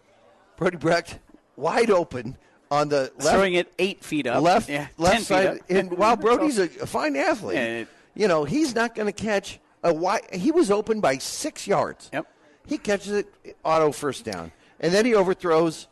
Brody 0.58 0.78
Brecht 0.78 1.20
wide 1.56 1.92
open 1.92 2.38
on 2.72 2.90
the 2.90 3.12
left 3.20 3.36
throwing 3.36 3.54
it 3.54 3.72
eight 3.78 4.04
feet 4.04 4.26
up. 4.26 4.42
left 4.42 4.70
yeah, 4.70 4.88
left 4.98 5.24
side. 5.26 5.60
And 5.70 5.92
while 5.98 6.16
Brody's 6.16 6.58
a, 6.58 6.64
a 6.82 6.88
fine 6.88 7.16
athlete, 7.16 7.56
Yeah, 7.58 7.84
you 8.16 8.28
know 8.28 8.46
he's 8.46 8.74
not 8.74 8.96
going 8.96 9.06
to 9.06 9.12
catch 9.12 9.60
a 9.84 9.94
wide. 9.94 10.24
He 10.34 10.52
was 10.52 10.72
open 10.72 11.00
by 11.00 11.18
six 11.18 11.68
yards. 11.68 12.10
Yep. 12.14 12.28
He 12.66 12.78
catches 12.78 13.12
it 13.12 13.28
auto 13.64 13.92
first 13.92 14.24
down, 14.24 14.52
and 14.80 14.94
then 14.94 15.06
he 15.06 15.14
overthrows 15.16 15.88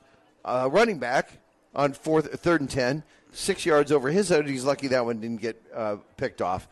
a 0.46 0.70
running 0.70 1.00
back 1.00 1.30
on 1.76 1.94
fourth, 1.94 2.32
third 2.40 2.62
and 2.62 2.70
ten, 2.70 3.04
six 3.32 3.66
yards 3.66 3.92
over 3.92 4.10
his 4.10 4.30
head. 4.30 4.48
He's 4.48 4.64
lucky 4.66 4.88
that 4.88 5.06
one 5.06 5.20
didn't 5.20 5.42
get 5.42 5.62
uh, 5.74 5.98
picked 6.18 6.42
off, 6.42 6.68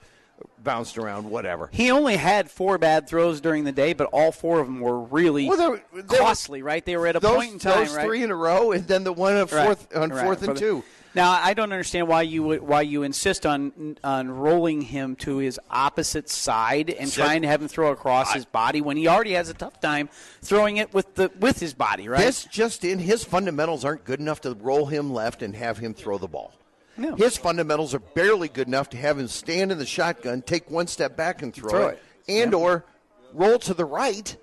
bounced 0.63 0.97
around, 0.97 1.29
whatever. 1.29 1.69
He 1.71 1.91
only 1.91 2.15
had 2.15 2.49
four 2.51 2.77
bad 2.77 3.07
throws 3.07 3.41
during 3.41 3.63
the 3.63 3.71
day, 3.71 3.93
but 3.93 4.07
all 4.11 4.31
four 4.31 4.59
of 4.59 4.67
them 4.67 4.79
were 4.79 4.99
really 4.99 5.47
Well, 5.47 5.79
were- 5.93 6.03
costly, 6.03 6.61
right? 6.61 6.83
They 6.85 6.97
were 6.97 7.07
at 7.07 7.15
a 7.15 7.19
Those, 7.19 7.35
point 7.35 7.53
in 7.53 7.59
time, 7.59 7.79
those 7.85 7.95
right? 7.95 8.05
three 8.05 8.23
in 8.23 8.31
a 8.31 8.35
row, 8.35 8.71
and 8.71 8.87
then 8.87 9.03
the 9.03 9.13
one 9.13 9.33
on 9.35 9.47
Right, 9.47 9.65
fourth 9.65 9.95
on 9.95 10.09
right, 10.09 10.23
fourth 10.23 10.43
and 10.43 10.57
two. 10.57 10.83
Now, 11.15 11.31
I 11.31 11.53
don't 11.55 11.71
understand 11.71 12.07
why 12.07 12.21
you 12.21 12.43
would, 12.43 12.61
why 12.61 12.81
you 12.81 13.03
insist 13.03 13.45
on 13.45 13.97
on 14.03 14.29
rolling 14.29 14.81
him 14.81 15.15
to 15.17 15.37
his 15.37 15.59
opposite 15.69 16.29
side 16.29 16.89
and 16.91 17.09
Said- 17.09 17.23
trying 17.23 17.41
to 17.41 17.47
have 17.47 17.61
him 17.61 17.67
throw 17.67 17.91
across 17.91 18.33
his 18.33 18.45
body 18.45 18.81
when 18.81 18.95
he 18.95 19.07
already 19.07 19.33
has 19.33 19.49
a 19.49 19.53
tough 19.55 19.79
time 19.81 20.09
throwing 20.41 20.77
it 20.77 20.93
with 20.93 21.15
the 21.15 21.31
with 21.39 21.59
his 21.59 21.73
body, 21.73 22.07
right? 22.07 22.19
This 22.19 22.43
just 22.45 22.83
in 22.85 22.99
his 22.99 23.23
fundamentals 23.23 23.83
aren't 23.83 24.05
good 24.05 24.19
enough 24.19 24.41
to 24.41 24.53
roll 24.53 24.85
him 24.85 25.11
left 25.11 25.41
and 25.41 25.55
have 25.55 25.77
him 25.79 25.93
throw 25.93 26.17
the 26.17 26.27
ball. 26.27 26.53
No. 26.95 27.15
His 27.15 27.37
fundamentals 27.37 27.95
are 27.95 27.99
barely 27.99 28.49
good 28.49 28.67
enough 28.67 28.89
to 28.91 28.97
have 28.97 29.17
him 29.17 29.27
stand 29.29 29.71
in 29.71 29.77
the 29.77 29.85
shotgun, 29.85 30.41
take 30.41 30.69
one 30.69 30.85
step 30.87 31.15
back 31.15 31.41
and 31.41 31.53
throw, 31.53 31.69
Throw 31.69 31.87
it, 31.87 32.03
it. 32.27 32.43
and 32.43 32.53
or 32.53 32.85
roll 33.33 33.57
to 33.59 33.73
the 33.73 33.85
right 33.85 34.35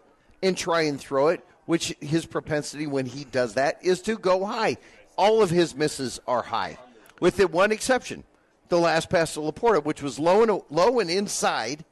and 0.43 0.57
try 0.57 0.83
and 0.83 0.99
throw 0.99 1.29
it. 1.29 1.45
Which 1.67 1.95
his 2.01 2.27
propensity 2.27 2.87
when 2.87 3.07
he 3.07 3.25
does 3.25 3.55
that 3.55 3.79
is 3.85 4.01
to 4.03 4.17
go 4.17 4.45
high. 4.45 4.77
All 5.17 5.43
of 5.43 5.51
his 5.51 5.75
misses 5.75 6.21
are 6.27 6.43
high, 6.43 6.79
with 7.21 7.37
the 7.37 7.49
one 7.49 7.73
exception, 7.73 8.25
the 8.69 8.79
last 8.79 9.09
pass 9.09 9.35
to 9.35 9.41
Laporta, 9.41 9.83
which 9.85 10.03
was 10.03 10.19
low 10.19 10.43
and 10.43 10.63
low 10.71 11.01
and 11.01 11.11
inside. 11.11 11.85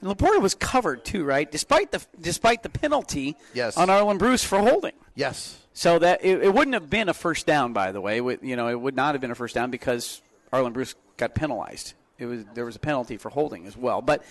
And 0.00 0.10
Laporta 0.16 0.40
was 0.40 0.54
covered 0.54 1.04
too, 1.04 1.24
right? 1.24 1.50
Despite 1.50 1.90
the 1.90 2.04
despite 2.20 2.62
the 2.62 2.68
penalty 2.68 3.36
Yes. 3.54 3.76
on 3.76 3.88
Arland 3.88 4.18
Bruce 4.18 4.44
for 4.44 4.58
holding. 4.60 4.92
Yes, 5.16 5.58
So 5.72 5.98
that 5.98 6.24
it, 6.24 6.44
it 6.44 6.54
wouldn't 6.54 6.74
have 6.74 6.88
been 6.88 7.08
a 7.08 7.14
first 7.14 7.44
down, 7.46 7.72
by 7.72 7.90
the 7.90 8.00
way. 8.00 8.18
It 8.18 8.20
would- 8.20 8.40
You 8.42 8.54
know, 8.54 8.68
it 8.68 8.80
would 8.80 8.94
not 8.94 9.14
have 9.16 9.20
been 9.20 9.32
a 9.32 9.34
first 9.34 9.54
down 9.56 9.70
because 9.72 10.22
Arland 10.52 10.74
Bruce 10.74 10.94
got 11.16 11.34
penalized. 11.34 11.94
It 12.18 12.26
was 12.26 12.44
there 12.54 12.64
was 12.64 12.76
a 12.76 12.80
penalty 12.80 13.16
for 13.16 13.28
holding 13.30 13.66
as 13.66 13.76
well. 13.76 14.00
But 14.00 14.22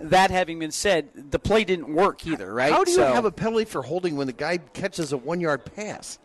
that 0.00 0.30
having 0.30 0.58
been 0.58 0.70
said, 0.70 1.08
the 1.30 1.38
play 1.38 1.64
didn't 1.64 1.88
work 1.94 2.26
either, 2.26 2.52
right? 2.52 2.70
How 2.70 2.84
do 2.84 2.90
you 2.90 2.98
So- 2.98 3.06
have 3.14 3.24
a 3.24 3.32
penalty 3.32 3.64
for 3.64 3.80
holding 3.82 4.16
when 4.16 4.26
the 4.26 4.32
guy 4.34 4.58
catches 4.58 5.12
a 5.12 5.16
one 5.16 5.40
yard 5.40 5.64
pass? 5.74 6.18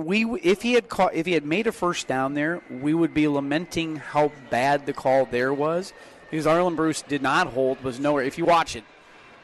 We 0.00 0.24
if 0.40 0.62
he 0.62 0.72
had 0.72 0.88
caught 0.88 1.14
if 1.14 1.26
he 1.26 1.32
had 1.32 1.44
made 1.44 1.66
a 1.66 1.72
first 1.72 2.08
down 2.08 2.34
there, 2.34 2.62
we 2.70 2.94
would 2.94 3.12
be 3.12 3.28
lamenting 3.28 3.96
how 3.96 4.32
bad 4.48 4.86
the 4.86 4.92
call 4.92 5.26
there 5.26 5.52
was 5.52 5.92
because 6.30 6.46
Arland 6.46 6.76
Bruce 6.76 7.02
did 7.02 7.22
not 7.22 7.48
hold 7.48 7.82
was 7.82 8.00
nowhere. 8.00 8.24
If 8.24 8.38
you 8.38 8.44
watch 8.44 8.76
it, 8.76 8.84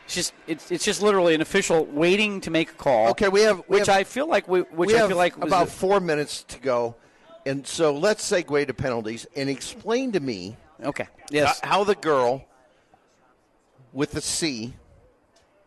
it's 0.07 0.15
just 0.15 0.33
it's, 0.47 0.71
it's 0.71 0.85
just 0.85 1.03
literally 1.03 1.35
an 1.35 1.41
official 1.41 1.85
waiting 1.85 2.41
to 2.43 2.51
make 2.51 2.71
a 2.71 2.75
call. 2.75 3.09
Okay, 3.11 3.29
we 3.29 3.43
have 3.43 3.59
we 3.69 3.79
which 3.79 3.89
have, 3.89 3.97
I 3.97 4.05
feel 4.05 4.29
like 4.29 4.49
we, 4.49 4.61
which 4.61 4.89
we 4.89 4.95
I 4.95 4.99
have 4.99 5.09
feel 5.09 5.17
like 5.17 5.37
about 5.37 5.67
a- 5.67 5.71
four 5.71 6.01
minutes 6.01 6.45
to 6.45 6.61
go, 6.61 6.95
and 7.45 7.67
so 7.67 7.95
let's 7.95 8.29
segue 8.31 8.67
to 8.67 8.75
penalties 8.75 9.27
and 9.37 9.51
explain 9.51 10.13
to 10.13 10.21
me 10.21 10.57
okay. 10.83 11.09
Yes. 11.31 11.61
how 11.63 11.85
the 11.85 11.97
girl 11.97 12.45
with 13.93 14.13
the 14.13 14.21
C, 14.21 14.75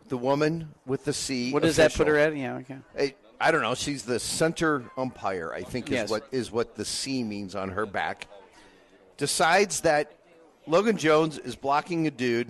the 0.08 0.18
woman 0.18 0.74
with 0.86 1.04
the 1.04 1.14
C. 1.14 1.52
what 1.52 1.64
does 1.64 1.76
that 1.76 1.94
put 1.94 2.08
her 2.08 2.18
at? 2.18 2.36
Yeah. 2.36 2.56
Okay. 2.58 2.78
I, 2.98 3.14
I 3.40 3.52
don't 3.52 3.62
know. 3.62 3.76
She's 3.76 4.04
the 4.04 4.20
center 4.20 4.84
umpire. 4.98 5.52
I 5.54 5.62
think 5.62 5.88
is 5.88 5.94
Yes. 5.94 6.10
what 6.10 6.28
is 6.32 6.52
what 6.52 6.76
the 6.76 6.86
C 6.86 7.24
means 7.24 7.56
on 7.56 7.70
her 7.70 7.86
back. 7.86 8.28
Decides 9.18 9.82
that 9.82 10.12
Logan 10.68 10.98
Jones 10.98 11.38
is 11.38 11.56
blocking 11.56 12.08
a 12.08 12.12
dude 12.12 12.50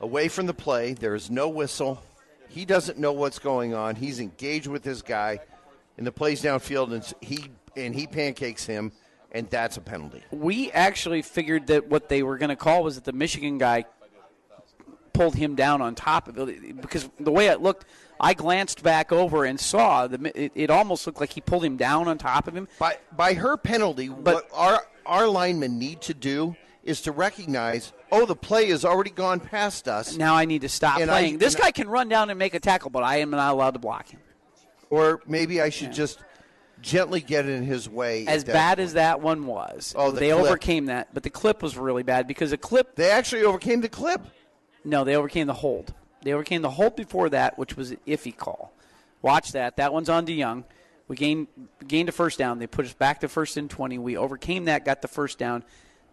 away 0.00 0.28
from 0.28 0.46
the 0.46 0.54
play. 0.54 0.94
There 0.94 1.14
is 1.14 1.30
no 1.30 1.48
whistle. 1.48 2.02
He 2.48 2.64
doesn't 2.64 2.98
know 2.98 3.12
what's 3.12 3.38
going 3.38 3.72
on. 3.74 3.94
He's 3.96 4.20
engaged 4.20 4.66
with 4.66 4.82
this 4.82 5.00
guy, 5.00 5.38
and 5.96 6.06
the 6.06 6.12
play's 6.12 6.42
downfield, 6.42 6.92
and 6.92 7.14
he 7.20 7.50
and 7.76 7.94
he 7.94 8.06
pancakes 8.06 8.66
him, 8.66 8.92
and 9.30 9.48
that's 9.48 9.78
a 9.78 9.80
penalty. 9.80 10.22
we 10.30 10.70
actually 10.72 11.22
figured 11.22 11.66
that 11.68 11.88
what 11.88 12.10
they 12.10 12.22
were 12.22 12.36
going 12.36 12.50
to 12.50 12.56
call 12.56 12.82
was 12.82 12.96
that 12.96 13.04
the 13.04 13.12
Michigan 13.12 13.56
guy 13.56 13.86
pulled 15.14 15.34
him 15.34 15.54
down 15.54 15.80
on 15.80 15.94
top 15.94 16.28
of 16.28 16.38
it 16.48 16.80
because 16.80 17.08
the 17.20 17.30
way 17.32 17.46
it 17.46 17.62
looked, 17.62 17.86
I 18.22 18.34
glanced 18.34 18.82
back 18.84 19.10
over 19.12 19.44
and 19.44 19.58
saw 19.58 20.06
the 20.06 20.30
it, 20.40 20.52
it 20.54 20.70
almost 20.70 21.06
looked 21.06 21.20
like 21.20 21.32
he 21.32 21.40
pulled 21.40 21.64
him 21.64 21.76
down 21.76 22.06
on 22.08 22.18
top 22.18 22.46
of 22.46 22.54
him. 22.56 22.68
By 22.78 22.98
by 23.16 23.34
her 23.34 23.56
penalty, 23.56 24.08
what 24.08 24.48
our 24.54 24.86
our 25.04 25.26
linemen 25.26 25.78
need 25.78 26.00
to 26.02 26.14
do 26.14 26.54
is 26.84 27.00
to 27.02 27.12
recognize, 27.12 27.92
oh, 28.10 28.26
the 28.26 28.34
play 28.36 28.68
has 28.70 28.84
already 28.84 29.10
gone 29.10 29.38
past 29.40 29.86
us. 29.88 30.16
Now 30.16 30.34
I 30.34 30.44
need 30.44 30.62
to 30.62 30.68
stop 30.68 31.00
And 31.00 31.10
I- 31.10 31.20
playing. 31.20 31.38
this 31.38 31.54
and 31.54 31.62
guy 31.62 31.70
can 31.72 31.88
run 31.88 32.08
down 32.08 32.30
and 32.30 32.38
make 32.38 32.54
a 32.54 32.60
tackle, 32.60 32.90
but 32.90 33.02
I 33.04 33.16
am 33.18 33.30
not 33.30 33.52
allowed 33.52 33.72
to 33.74 33.78
block 33.80 34.08
him. 34.08 34.20
Or 34.90 35.20
maybe 35.26 35.60
I 35.60 35.68
should 35.70 35.92
just 35.92 36.18
gently 36.80 37.20
get 37.20 37.48
in 37.48 37.62
his 37.62 37.88
way. 37.88 38.26
As 38.26 38.42
bad 38.44 38.78
point. 38.78 38.86
as 38.86 38.92
that 38.94 39.20
one 39.20 39.46
was, 39.46 39.94
Oh, 39.96 40.10
the 40.10 40.18
they 40.20 40.30
clip. 40.30 40.44
overcame 40.44 40.86
that. 40.86 41.08
But 41.14 41.22
the 41.22 41.30
clip 41.30 41.62
was 41.62 41.76
really 41.76 42.02
bad 42.02 42.26
because 42.26 42.50
the 42.50 42.56
clip 42.58 42.96
they 42.96 43.10
actually 43.10 43.44
overcame 43.44 43.80
the 43.80 43.88
clip. 43.88 44.20
No, 44.84 45.04
they 45.04 45.14
overcame 45.16 45.46
the 45.46 45.54
hold. 45.54 45.94
They 46.22 46.32
overcame 46.32 46.62
the 46.62 46.70
hold 46.70 46.96
before 46.96 47.28
that, 47.30 47.58
which 47.58 47.76
was 47.76 47.90
an 47.90 47.98
iffy 48.06 48.36
call. 48.36 48.72
Watch 49.20 49.52
that. 49.52 49.76
That 49.76 49.92
one's 49.92 50.08
on 50.08 50.26
DeYoung. 50.26 50.64
We 51.08 51.16
gained 51.16 51.48
gained 51.86 52.08
a 52.08 52.12
first 52.12 52.38
down. 52.38 52.58
They 52.58 52.66
put 52.66 52.86
us 52.86 52.94
back 52.94 53.20
to 53.20 53.28
first 53.28 53.56
and 53.56 53.68
twenty. 53.68 53.98
We 53.98 54.16
overcame 54.16 54.64
that, 54.66 54.84
got 54.84 55.02
the 55.02 55.08
first 55.08 55.38
down. 55.38 55.64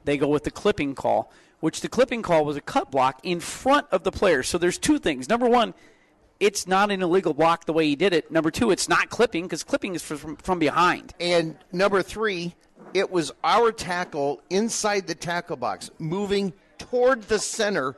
They 0.04 0.18
go 0.18 0.28
with 0.28 0.44
the 0.44 0.52
clipping 0.52 0.96
call, 0.96 1.32
which 1.60 1.82
the 1.82 1.88
clipping 1.88 2.22
call 2.22 2.44
was 2.44 2.58
a 2.58 2.62
cut 2.62 2.92
block 2.92 3.20
in 3.24 3.40
front 3.40 3.88
of 3.92 4.04
the 4.04 4.12
player. 4.12 4.44
So 4.44 4.58
there's 4.58 4.78
two 4.78 5.00
things. 5.00 5.30
Number 5.30 5.48
one, 5.48 5.74
it's 6.40 6.68
not 6.68 6.92
an 6.92 7.02
illegal 7.02 7.34
block 7.34 7.66
the 7.66 7.74
way 7.74 7.88
he 7.88 7.96
did 7.96 8.14
it. 8.14 8.32
Number 8.32 8.52
two, 8.52 8.72
it's 8.72 8.90
not 8.90 9.10
clipping 9.10 9.44
because 9.44 9.64
clipping 9.64 9.96
is 9.96 10.04
from, 10.04 10.38
from 10.38 10.60
behind. 10.60 11.14
And 11.20 11.58
number 11.72 12.02
three, 12.02 12.56
it 12.94 13.12
was 13.12 13.32
our 13.44 13.72
tackle 13.72 14.42
inside 14.50 15.06
the 15.06 15.16
tackle 15.16 15.58
box, 15.58 15.92
moving 16.00 16.54
toward 16.78 17.24
the 17.24 17.40
center 17.40 17.96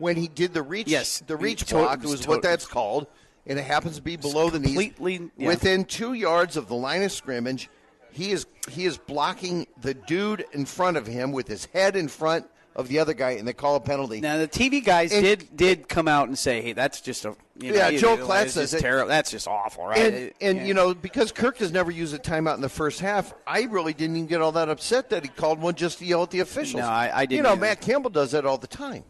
when 0.00 0.16
he 0.16 0.26
did 0.26 0.52
the 0.54 0.62
reach. 0.62 0.88
Yes. 0.88 1.22
the 1.26 1.36
reach 1.36 1.64
To- 1.66 1.74
block 1.76 2.02
was 2.02 2.26
what 2.26 2.42
that's 2.42 2.66
called, 2.66 3.06
and 3.46 3.58
it 3.58 3.62
happens 3.64 3.96
to 3.96 4.02
be 4.02 4.16
below 4.16 4.50
the 4.50 4.58
knees, 4.58 4.90
yeah. 5.36 5.46
within 5.46 5.84
two 5.84 6.14
yards 6.14 6.56
of 6.56 6.66
the 6.66 6.74
line 6.74 7.02
of 7.02 7.12
scrimmage. 7.12 7.68
He 8.10 8.32
is 8.32 8.46
he 8.68 8.86
is 8.86 8.98
blocking 8.98 9.68
the 9.80 9.94
dude 9.94 10.44
in 10.52 10.64
front 10.64 10.96
of 10.96 11.06
him 11.06 11.30
with 11.30 11.46
his 11.46 11.66
head 11.66 11.94
in 11.94 12.08
front 12.08 12.46
of 12.74 12.88
the 12.88 12.98
other 12.98 13.14
guy, 13.14 13.32
and 13.32 13.46
they 13.46 13.52
call 13.52 13.76
a 13.76 13.80
penalty. 13.80 14.20
Now 14.20 14.36
the 14.38 14.48
TV 14.48 14.82
guys 14.84 15.12
And- 15.12 15.22
did 15.22 15.56
did 15.56 15.88
come 15.88 16.08
out 16.08 16.26
and 16.28 16.36
say, 16.36 16.60
"Hey, 16.60 16.72
that's 16.72 17.00
just 17.00 17.24
a 17.24 17.36
you 17.60 17.72
know, 17.72 17.76
Yeah, 17.76 17.90
Joe 17.98 18.16
Klatt 18.16 18.44
that's 18.44 18.52
says 18.54 18.70
terrible. 18.80 19.08
That's 19.08 19.30
just 19.30 19.46
awful, 19.46 19.86
right?" 19.86 19.98
And, 19.98 20.14
It- 20.14 20.36
and 20.40 20.58
yeah. 20.58 20.64
you 20.64 20.74
know, 20.74 20.94
because 20.94 21.30
Kirk 21.30 21.58
has 21.58 21.70
never 21.70 21.90
used 21.90 22.14
a 22.14 22.18
timeout 22.18 22.54
in 22.54 22.62
the 22.62 22.68
first 22.68 23.00
half, 23.00 23.32
I 23.46 23.62
really 23.64 23.92
didn't 23.92 24.16
even 24.16 24.26
get 24.26 24.40
all 24.40 24.52
that 24.52 24.68
upset 24.68 25.10
that 25.10 25.22
he 25.24 25.28
called 25.28 25.60
one 25.60 25.74
just 25.74 25.98
to 25.98 26.04
yell 26.06 26.22
at 26.24 26.30
the 26.30 26.40
officials. 26.40 26.80
No, 26.82 26.88
I- 26.88 27.10
I 27.14 27.26
didn't 27.26 27.36
You 27.36 27.42
know, 27.42 27.50
either. 27.52 27.60
Matt 27.60 27.80
Campbell 27.80 28.10
does 28.10 28.30
that 28.32 28.44
all 28.46 28.56
the 28.58 28.66
time. 28.66 29.04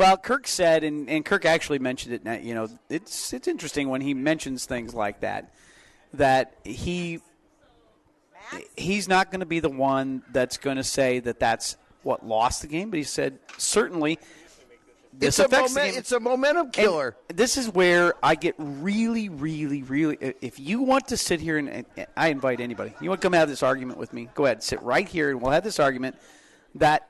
Well, 0.00 0.16
Kirk 0.16 0.46
said, 0.48 0.82
and, 0.82 1.10
and 1.10 1.22
Kirk 1.26 1.44
actually 1.44 1.78
mentioned 1.78 2.26
it. 2.26 2.42
You 2.42 2.54
know, 2.54 2.68
it's 2.88 3.34
it's 3.34 3.46
interesting 3.46 3.90
when 3.90 4.00
he 4.00 4.14
mentions 4.14 4.64
things 4.64 4.94
like 4.94 5.20
that, 5.20 5.52
that 6.14 6.54
he 6.64 7.20
he's 8.76 9.08
not 9.08 9.30
going 9.30 9.40
to 9.40 9.46
be 9.46 9.60
the 9.60 9.68
one 9.68 10.22
that's 10.32 10.56
going 10.56 10.78
to 10.78 10.84
say 10.84 11.18
that 11.20 11.38
that's 11.38 11.76
what 12.02 12.26
lost 12.26 12.62
the 12.62 12.66
game. 12.66 12.88
But 12.88 12.96
he 12.96 13.02
said 13.02 13.38
certainly 13.58 14.18
this 15.12 15.38
It's 15.38 15.40
a, 15.40 15.44
affects 15.44 15.74
the 15.74 15.80
momen- 15.80 15.90
game. 15.90 15.98
it's 15.98 16.12
a 16.12 16.20
momentum 16.20 16.64
And 16.66 16.72
killer. 16.72 17.16
this 17.28 17.58
is 17.58 17.68
where 17.68 18.14
I 18.22 18.36
get 18.36 18.54
really, 18.56 19.28
really, 19.28 19.82
really. 19.82 20.16
If 20.40 20.58
you 20.58 20.80
want 20.80 21.08
to 21.08 21.18
sit 21.18 21.40
here 21.42 21.58
and, 21.58 21.68
and 21.68 22.06
I 22.16 22.28
invite 22.28 22.60
anybody, 22.60 22.94
you 23.02 23.10
want 23.10 23.20
to 23.20 23.26
come 23.26 23.34
have 23.34 23.50
this 23.50 23.62
argument 23.62 23.98
with 23.98 24.14
me? 24.14 24.30
Go 24.34 24.46
ahead, 24.46 24.62
sit 24.62 24.80
right 24.82 25.06
here, 25.06 25.28
and 25.28 25.42
we'll 25.42 25.50
have 25.52 25.62
this 25.64 25.78
argument 25.78 26.16
that 26.76 27.09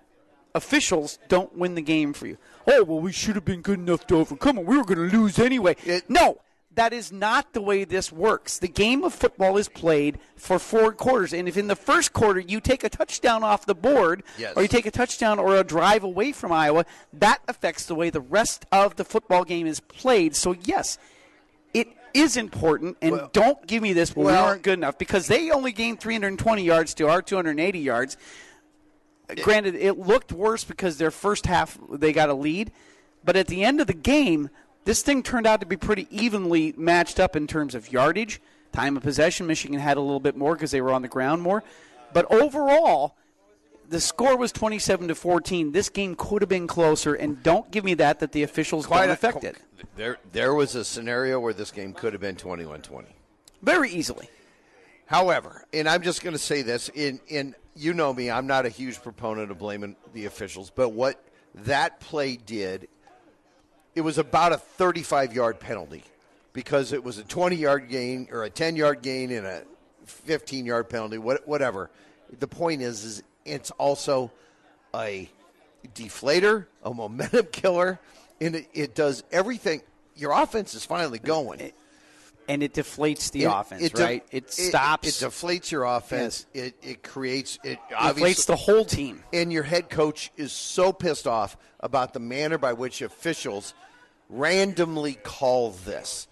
officials 0.55 1.19
don't 1.29 1.57
win 1.57 1.75
the 1.75 1.83
game 1.83 2.13
for 2.13 2.27
you. 2.27 2.37
Oh 2.67 2.85
well, 2.85 3.01
we 3.01 3.13
should 3.13 3.35
have 3.37 3.45
been 3.45 3.63
good 3.63 3.79
enough 3.79 4.07
to 4.09 4.17
overcome 4.17 4.59
it. 4.59 4.67
We 4.67 4.77
were 4.77 4.85
going 4.85 5.11
to 5.11 5.17
lose 5.17 5.39
anyway. 5.39 5.77
It- 5.85 6.09
no. 6.09 6.39
That 6.77 6.93
is 6.93 7.11
not 7.11 7.53
the 7.53 7.61
way 7.61 7.83
this 7.83 8.13
works. 8.13 8.61
The 8.61 8.69
game 8.69 9.03
of 9.03 9.13
football 9.13 9.57
is 9.57 9.69
played 9.69 10.21
for 10.37 10.61
four 10.61 10.93
quarters, 10.93 11.33
and 11.35 11.49
if 11.49 11.57
in 11.57 11.67
the 11.67 11.75
first 11.75 12.13
quarter 12.13 12.39
you 12.39 12.61
take 12.61 12.85
a 12.85 12.89
touchdown 12.89 13.43
off 13.43 13.67
the 13.67 13.75
board, 13.75 14.23
Yes. 14.39 14.53
or 14.55 14.63
you 14.63 14.69
take 14.69 14.87
a 14.87 14.93
touchdown 14.93 15.41
or 15.41 15.57
a 15.57 15.65
drive 15.65 16.05
away 16.05 16.31
from 16.31 16.53
Iowa, 16.53 16.85
that 17.13 17.41
affects 17.49 17.87
the 17.87 17.97
way 17.97 18.09
the 18.09 18.21
rest 18.21 18.67
of 18.71 18.95
the 18.95 19.05
football 19.05 19.43
game 19.43 19.67
is 19.67 19.81
played. 19.81 20.37
So, 20.37 20.55
yes, 20.63 20.97
it 21.75 21.89
is 22.15 22.37
important, 22.37 22.97
and 23.03 23.13
Well- 23.13 23.31
don't 23.33 23.67
give 23.67 23.83
me 23.83 23.93
this, 23.93 24.15
well, 24.15 24.29
we 24.29 24.33
aren't 24.33 24.63
good 24.63 24.79
enough, 24.79 24.97
because 24.97 25.27
they 25.27 25.51
only 25.51 25.73
gained 25.73 25.99
320 25.99 26.63
yards 26.63 26.95
to 26.95 27.09
our 27.09 27.21
280 27.21 27.81
yards. 27.81 28.17
Granted, 29.43 29.75
it 29.75 29.99
looked 29.99 30.33
worse 30.33 30.65
because 30.65 30.99
their 30.99 31.11
first 31.11 31.47
half 31.47 31.79
they 31.91 32.13
got 32.13 32.29
a 32.29 32.35
lead, 32.35 32.73
but 33.25 33.37
at 33.37 33.47
the 33.47 33.65
end 33.65 33.81
of 33.81 33.87
the 33.87 33.95
game, 33.95 34.51
this 34.85 35.03
thing 35.03 35.23
turned 35.23 35.47
out 35.47 35.61
to 35.61 35.67
be 35.67 35.77
pretty 35.77 36.07
evenly 36.11 36.75
matched 36.77 37.21
up 37.21 37.37
in 37.37 37.47
terms 37.47 37.75
of 37.75 37.93
yardage, 37.93 38.41
time 38.73 38.97
of 38.97 39.03
possession. 39.03 39.47
Michigan 39.47 39.79
had 39.79 39.97
a 39.97 40.01
little 40.01 40.21
bit 40.21 40.37
more 40.37 40.55
because 40.55 40.71
they 40.71 40.81
were 40.81 40.93
on 40.93 41.03
the 41.03 41.09
ground 41.09 41.43
more, 41.43 41.63
but 42.13 42.31
overall, 42.33 43.17
the 43.89 44.01
score 44.01 44.37
was 44.37 44.53
27 44.53 45.09
to 45.09 45.15
14. 45.15 45.73
This 45.73 45.89
game 45.89 46.15
could 46.15 46.43
have 46.43 46.49
been 46.49 46.67
closer, 46.67 47.15
and 47.15 47.43
don't 47.43 47.71
give 47.71 47.85
me 47.85 47.95
that 47.95 48.21
that 48.21 48.33
the 48.33 48.43
officials 48.45 48.87
don't 48.87 49.11
affect 49.11 49.43
it 49.45 49.57
There, 49.97 50.19
there 50.33 50.55
was 50.55 50.77
a 50.77 50.85
scenario 50.85 51.41
where 51.41 51.53
this 51.53 51.71
game 51.73 51.93
could 51.93 52.13
have 52.13 52.23
been 52.23 52.37
21-20. 52.37 53.07
very 53.63 53.91
easily. 53.91 54.29
However, 55.07 55.65
and 55.73 55.89
I'm 55.89 56.03
just 56.03 56.23
going 56.23 56.35
to 56.35 56.39
say 56.39 56.63
this, 56.63 56.89
in 56.95 57.19
in 57.27 57.57
you 57.75 57.95
know 57.95 58.13
me, 58.13 58.31
I'm 58.31 58.47
not 58.47 58.67
a 58.67 58.69
huge 58.69 59.03
proponent 59.03 59.51
of 59.51 59.59
blaming 59.59 59.97
the 60.13 60.27
officials, 60.27 60.71
but 60.71 60.91
what 60.91 61.23
that 61.55 62.01
play 62.01 62.37
did, 62.37 62.89
it 63.95 64.03
was 64.03 64.19
about 64.19 64.53
a 64.53 64.59
35 64.59 65.35
yard 65.35 65.61
penalty 65.61 66.05
because 66.53 66.93
it 66.93 67.03
was 67.03 67.19
a 67.19 67.25
20 67.25 67.57
yard 67.57 67.89
gain 67.89 68.29
or 68.31 68.45
a 68.45 68.51
10 68.51 68.77
yard 68.77 69.03
gain 69.03 69.31
and 69.31 69.47
a 69.47 69.63
15 70.05 70.67
yard 70.67 70.89
penalty, 70.89 71.19
whatever. 71.19 71.91
The 72.39 72.49
point 72.49 72.83
is, 72.83 73.05
is 73.05 73.23
it's 73.45 73.71
also 73.73 74.31
a 74.95 75.29
deflator, 75.95 76.67
a 76.83 76.93
momentum 76.93 77.47
killer, 77.53 77.99
and 78.41 78.57
it, 78.57 78.69
it 78.73 78.95
does 78.95 79.23
everything. 79.33 79.83
Your 80.17 80.33
offense 80.33 80.75
is 80.75 80.85
finally 80.85 81.19
going. 81.19 81.73
And 82.49 82.63
it 82.63 82.75
deflates 82.75 83.31
the 83.31 83.45
It- 83.45 83.47
offense, 83.47 83.83
it 83.83 83.95
de- 83.95 84.03
right? 84.03 84.27
It, 84.33 84.53
stops, 84.53 85.23
It, 85.23 85.27
deflates 85.27 85.71
your 85.71 85.85
offense. 85.85 86.47
It, 86.53 86.75
it 86.83 87.03
creates 87.03 87.59
it. 87.63 87.79
deflates 87.91 88.47
the 88.47 88.57
whole 88.57 88.85
team. 88.85 89.23
and 89.33 89.53
your 89.53 89.63
head 89.63 89.89
coach 89.89 90.33
is 90.37 90.53
so 90.53 90.93
pissed 90.93 91.27
off 91.29 91.57
about 91.81 92.13
the 92.13 92.21
manner 92.21 92.59
by 92.59 92.73
which 92.73 93.03
officials 93.03 93.75
randomly 94.29 95.15
call 95.15 95.71
this. 95.85 96.27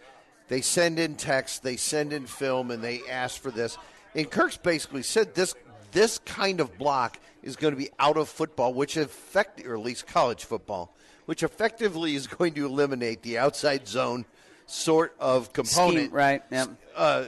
They 0.49 0.61
send 0.61 0.99
in 0.99 1.17
text, 1.17 1.62
they 1.62 1.77
send 1.77 2.12
in 2.12 2.27
film, 2.27 2.71
and 2.71 2.83
they 2.83 3.00
ask 3.09 3.41
for 3.41 3.50
this. 3.50 3.77
And 4.15 4.31
Kirk's 4.31 4.57
basically 4.57 5.03
said 5.03 5.35
this 5.35 5.55
this 5.93 6.19
kind 6.21 6.61
of 6.61 6.77
block 6.79 7.19
is 7.43 7.57
going 7.57 7.73
to 7.73 7.79
be 7.79 7.91
out 7.99 8.17
of 8.17 8.29
football, 8.29 8.75
which 8.75 8.97
effect 8.97 9.65
or 9.65 9.75
at 9.75 9.81
least 9.83 10.07
college 10.07 10.45
football, 10.45 10.95
which 11.27 11.43
effectively 11.43 12.15
is 12.15 12.27
going 12.27 12.55
to 12.55 12.67
eliminate 12.67 13.23
the 13.23 13.38
outside 13.38 13.87
zone 13.88 14.25
sort 14.69 15.15
of 15.19 15.53
component. 15.53 16.07
Scheme, 16.07 16.11
right? 16.15 16.43
Yep. 16.51 16.69
Uh, 16.95 17.25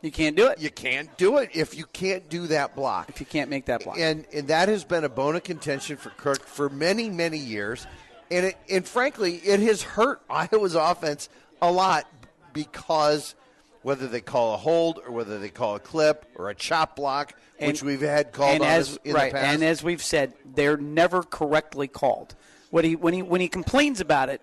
You 0.00 0.10
can't 0.10 0.36
do 0.36 0.46
it 0.48 0.58
you 0.60 0.70
can't 0.70 1.14
do 1.16 1.38
it 1.38 1.50
if 1.54 1.76
you 1.76 1.86
can't 1.92 2.28
do 2.28 2.46
that 2.48 2.74
block. 2.76 3.08
if 3.08 3.20
you 3.20 3.26
can't 3.26 3.50
make 3.50 3.66
that 3.66 3.84
block. 3.84 3.98
And 3.98 4.24
and 4.32 4.48
that 4.48 4.68
has 4.68 4.84
been 4.84 5.02
a 5.04 5.08
bone 5.08 5.34
of 5.36 5.42
contention 5.44 5.96
for 5.96 6.10
Kirk 6.10 6.44
for 6.46 6.68
many 6.68 7.08
many 7.10 7.38
years, 7.38 7.86
and 8.30 8.46
it 8.46 8.56
and 8.70 8.86
frankly 8.86 9.36
it 9.36 9.60
has 9.60 9.82
hurt 9.82 10.20
Iowa's 10.30 10.74
offense 10.74 11.28
a 11.62 11.70
lot 11.72 12.06
because 12.52 13.34
whether 13.82 14.06
they 14.06 14.20
call 14.20 14.54
a 14.54 14.56
hold 14.56 15.00
or 15.06 15.12
whether 15.12 15.38
they 15.38 15.50
call 15.50 15.74
a 15.76 15.80
clip 15.80 16.24
or 16.36 16.48
a 16.48 16.54
chop 16.54 16.96
block, 16.96 17.34
And- 17.58 17.68
which 17.72 17.82
we've 17.82 18.00
had 18.00 18.32
called 18.32 18.54
and 18.56 18.62
on 18.62 18.68
as 18.70 18.98
in 19.04 19.12
right, 19.14 19.30
the 19.32 19.38
past. 19.38 19.54
and 19.54 19.62
as 19.64 19.82
we've 19.82 20.02
said, 20.02 20.32
they're 20.54 20.76
never 20.78 21.22
correctly 21.22 21.88
called. 21.88 22.34
When 22.70 22.84
he 22.84 22.94
when 22.96 23.14
he 23.14 23.22
when 23.22 23.40
he 23.40 23.48
complains 23.48 24.00
about 24.00 24.28
it, 24.28 24.40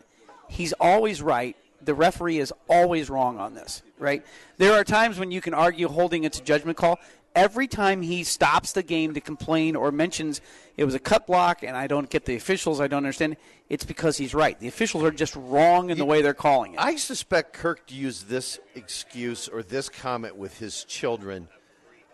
he's 0.50 0.74
always 0.74 1.22
right. 1.22 1.56
The 1.84 1.94
referee 1.94 2.40
is 2.40 2.54
always 2.70 3.10
wrong 3.10 3.38
on 3.38 3.54
this. 3.54 3.82
Right? 4.00 4.26
There 4.58 4.74
are 4.74 4.84
times 4.84 5.20
when 5.20 5.32
you 5.32 5.42
can 5.42 5.54
argue 5.54 5.88
holding 5.88 6.24
it's 6.24 6.40
a 6.40 6.44
judgment 6.44 6.78
call. 6.78 7.00
Every 7.34 7.68
time 7.68 8.02
he 8.02 8.26
stops 8.26 8.74
the 8.74 8.84
game 8.84 9.14
to 9.14 9.22
complain 9.22 9.78
or 9.78 9.92
mentions 9.92 10.42
it 10.76 10.84
was 10.84 10.96
a 10.96 11.00
cut 11.00 11.28
block 11.28 11.64
and 11.64 11.78
I 11.78 11.88
don't 11.88 12.10
get 12.10 12.26
the 12.26 12.36
officials, 12.36 12.82
I 12.82 12.88
don't 12.88 12.98
understand. 12.98 13.38
It's 13.70 13.86
because 13.86 14.18
he's 14.18 14.34
right. 14.34 14.60
The 14.60 14.68
officials 14.68 15.04
are 15.04 15.12
just 15.12 15.36
wrong 15.38 15.92
in 15.92 15.98
the 15.98 16.04
way 16.04 16.22
they're 16.22 16.34
calling 16.34 16.74
it. 16.74 16.80
I 16.80 16.98
suspect 16.98 17.54
Kirk 17.54 17.90
used 17.90 18.28
this 18.28 18.60
excuse 18.76 19.48
or 19.48 19.64
this 19.64 19.88
comment 19.88 20.36
with 20.36 20.58
his 20.60 20.84
children 20.84 21.48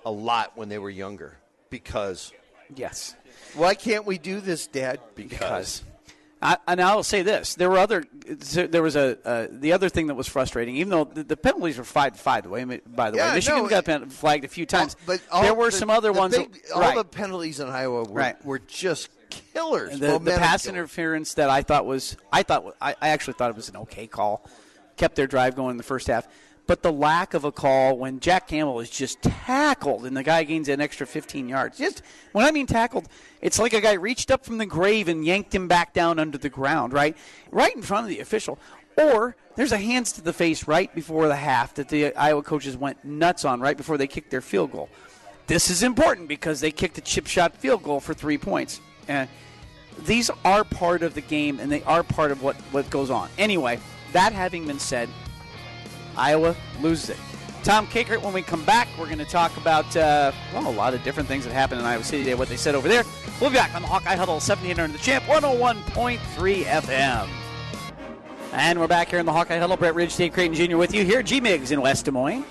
a 0.05 0.11
lot 0.11 0.55
when 0.55 0.69
they 0.69 0.77
were 0.77 0.89
younger. 0.89 1.37
Because 1.69 2.31
yes. 2.75 3.15
why 3.55 3.73
can't 3.75 4.05
we 4.05 4.17
do 4.17 4.39
this, 4.39 4.67
Dad? 4.67 4.99
because. 5.15 5.83
I, 6.41 6.57
and 6.67 6.79
I'll 6.81 7.01
say 7.03 7.23
this: 7.23 7.55
there 7.55 7.69
were 7.69 7.79
other. 7.79 8.05
There 8.25 8.83
was 8.83 8.95
a 8.95 9.17
uh, 9.27 9.47
the 9.49 9.73
other 9.73 9.89
thing 9.89 10.07
that 10.07 10.15
was 10.15 10.27
frustrating. 10.27 10.75
Even 10.77 10.89
though 10.91 11.03
the, 11.05 11.23
the 11.23 11.37
penalties 11.37 11.77
were 11.77 11.83
five 11.83 12.13
to 12.13 12.19
five, 12.19 12.43
the 12.43 12.49
way 12.49 12.63
by 12.63 13.09
the 13.11 13.17
Yeah, 13.17 13.29
way, 13.29 13.35
Michigan 13.35 13.63
no, 13.63 13.69
got 13.69 13.85
pen- 13.85 14.09
flagged 14.09 14.45
a 14.45 14.47
few 14.47 14.65
times. 14.67 14.95
but 15.05 15.19
all 15.31 15.41
there 15.41 15.53
were 15.55 15.65
the- 15.71 15.71
some 15.77 15.89
other 15.89 16.11
ones. 16.11 16.37
big- 16.37 16.53
that, 16.53 16.71
all 16.73 16.81
right. 16.81 16.95
the 16.95 17.03
penalties 17.05 17.59
in 17.59 17.67
Iowa 17.69 18.03
were, 18.03 18.13
Right. 18.13 18.45
were 18.45 18.59
just 18.59 19.09
killers. 19.29 19.99
the, 19.99 20.19
the 20.19 20.31
pass 20.31 20.63
killers. 20.63 20.75
interference 20.77 21.33
that 21.35 21.49
I 21.49 21.63
thought 21.63 21.85
was 21.87 22.15
I 22.31 22.43
thought 22.43 22.75
I, 22.79 22.95
I 23.01 23.09
actually 23.09 23.33
thought 23.33 23.49
it 23.49 23.55
was 23.55 23.69
an 23.69 23.77
okay 23.77 24.05
call. 24.07 24.45
Kept 24.95 25.15
their 25.15 25.27
drive 25.27 25.55
going 25.55 25.71
in 25.71 25.77
the 25.77 25.83
first 25.83 26.07
half. 26.07 26.27
But 26.67 26.83
the 26.83 26.91
lack 26.91 27.33
of 27.33 27.45
a 27.45 27.51
call 27.51 27.97
when 27.97 28.19
Jack 28.19 28.49
Campbell 28.49 28.81
is 28.81 28.89
just 28.89 29.21
tackled 29.21 30.05
and 30.05 30.15
the 30.15 30.23
guy 30.23 30.43
gains 30.43 30.67
an 30.67 30.81
extra 30.81 31.07
15 31.07 31.47
yards. 31.47 31.77
Just 31.77 32.03
when 32.33 32.45
I 32.45 32.51
mean 32.51 32.67
tackled, 32.67 33.07
it's 33.41 33.57
like 33.57 33.71
a 33.71 33.79
guy 33.79 33.93
reached 33.93 34.29
up 34.29 34.43
from 34.43 34.57
the 34.57 34.65
grave 34.65 35.07
and 35.07 35.25
yanked 35.25 35.55
him 35.55 35.69
back 35.69 35.93
down 35.93 36.19
under 36.19 36.37
the 36.37 36.49
ground, 36.49 36.91
right? 36.91 37.15
Right 37.51 37.73
in 37.73 37.81
front 37.81 38.03
of 38.03 38.09
the 38.09 38.19
official. 38.19 38.59
Or 38.97 39.37
there's 39.55 39.71
a 39.71 39.77
hands 39.77 40.11
to 40.13 40.21
the 40.21 40.33
face 40.33 40.67
right 40.67 40.93
before 40.93 41.27
the 41.27 41.35
half 41.35 41.75
that 41.75 41.87
the 41.87 42.13
Iowa 42.15 42.43
coaches 42.43 42.75
went 42.75 43.03
nuts 43.05 43.45
on 43.45 43.61
right 43.61 43.77
before 43.77 43.97
they 43.97 44.07
kicked 44.07 44.29
their 44.29 44.41
field 44.41 44.71
goal. 44.73 44.89
This 45.47 45.69
is 45.69 45.83
important 45.83 46.27
because 46.27 46.59
they 46.59 46.71
kicked 46.71 46.97
a 46.97 47.01
chip 47.01 47.27
shot 47.27 47.55
field 47.55 47.81
goal 47.81 48.01
for 48.01 48.13
three 48.13 48.37
points. 48.37 48.81
And 49.07 49.29
these 50.05 50.29
are 50.43 50.65
part 50.65 51.01
of 51.01 51.13
the 51.13 51.21
game 51.21 51.59
and 51.61 51.71
they 51.71 51.83
are 51.83 52.03
part 52.03 52.31
of 52.31 52.43
what, 52.43 52.55
what 52.71 52.89
goes 52.89 53.09
on. 53.09 53.29
Anyway, 53.37 53.79
that 54.11 54.33
having 54.33 54.67
been 54.67 54.79
said, 54.79 55.09
Iowa 56.17 56.55
loses 56.81 57.11
it. 57.11 57.17
Tom 57.63 57.85
Kakert, 57.87 58.21
when 58.21 58.33
we 58.33 58.41
come 58.41 58.63
back, 58.63 58.87
we're 58.97 59.07
going 59.07 59.17
to 59.17 59.25
talk 59.25 59.55
about 59.57 59.85
uh, 59.97 60.31
well, 60.53 60.67
a 60.67 60.71
lot 60.71 60.93
of 60.93 61.03
different 61.03 61.27
things 61.27 61.43
that 61.43 61.53
happened 61.53 61.81
in 61.81 61.85
Iowa 61.85 62.03
City 62.03 62.23
today, 62.23 62.33
what 62.33 62.47
they 62.47 62.55
said 62.55 62.75
over 62.75 62.87
there. 62.87 63.03
We'll 63.41 63.49
be 63.49 63.57
back 63.57 63.75
on 63.75 63.81
the 63.81 63.87
Hawkeye 63.87 64.15
Huddle, 64.15 64.35
1700 64.35 64.93
the 64.93 64.97
champ, 64.99 65.25
101.3 65.25 66.63
FM. 66.63 67.27
And 68.53 68.79
we're 68.79 68.87
back 68.87 69.09
here 69.09 69.19
in 69.19 69.25
the 69.25 69.33
Hawkeye 69.33 69.57
Huddle. 69.57 69.77
Brett 69.77 69.95
Ridge, 69.95 70.15
Dave 70.15 70.33
Creighton 70.33 70.55
Jr. 70.55 70.77
with 70.77 70.93
you 70.93 71.03
here. 71.03 71.19
at 71.19 71.25
G 71.25 71.41
Migs 71.41 71.71
in 71.71 71.81
West 71.81 72.05
Des 72.05 72.11
Moines. 72.11 72.45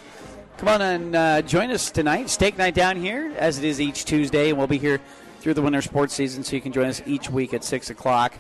Come 0.58 0.68
on 0.68 0.82
and 0.82 1.16
uh, 1.16 1.42
join 1.42 1.70
us 1.70 1.90
tonight. 1.90 2.30
Steak 2.30 2.56
night 2.56 2.74
down 2.74 2.96
here, 2.96 3.34
as 3.38 3.58
it 3.58 3.64
is 3.64 3.80
each 3.80 4.04
Tuesday. 4.04 4.50
And 4.50 4.58
we'll 4.58 4.66
be 4.66 4.78
here 4.78 5.00
through 5.40 5.54
the 5.54 5.62
winter 5.62 5.82
sports 5.82 6.14
season, 6.14 6.44
so 6.44 6.56
you 6.56 6.62
can 6.62 6.72
join 6.72 6.86
us 6.86 7.02
each 7.06 7.30
week 7.30 7.54
at 7.54 7.64
6 7.64 7.90
o'clock. 7.90 8.34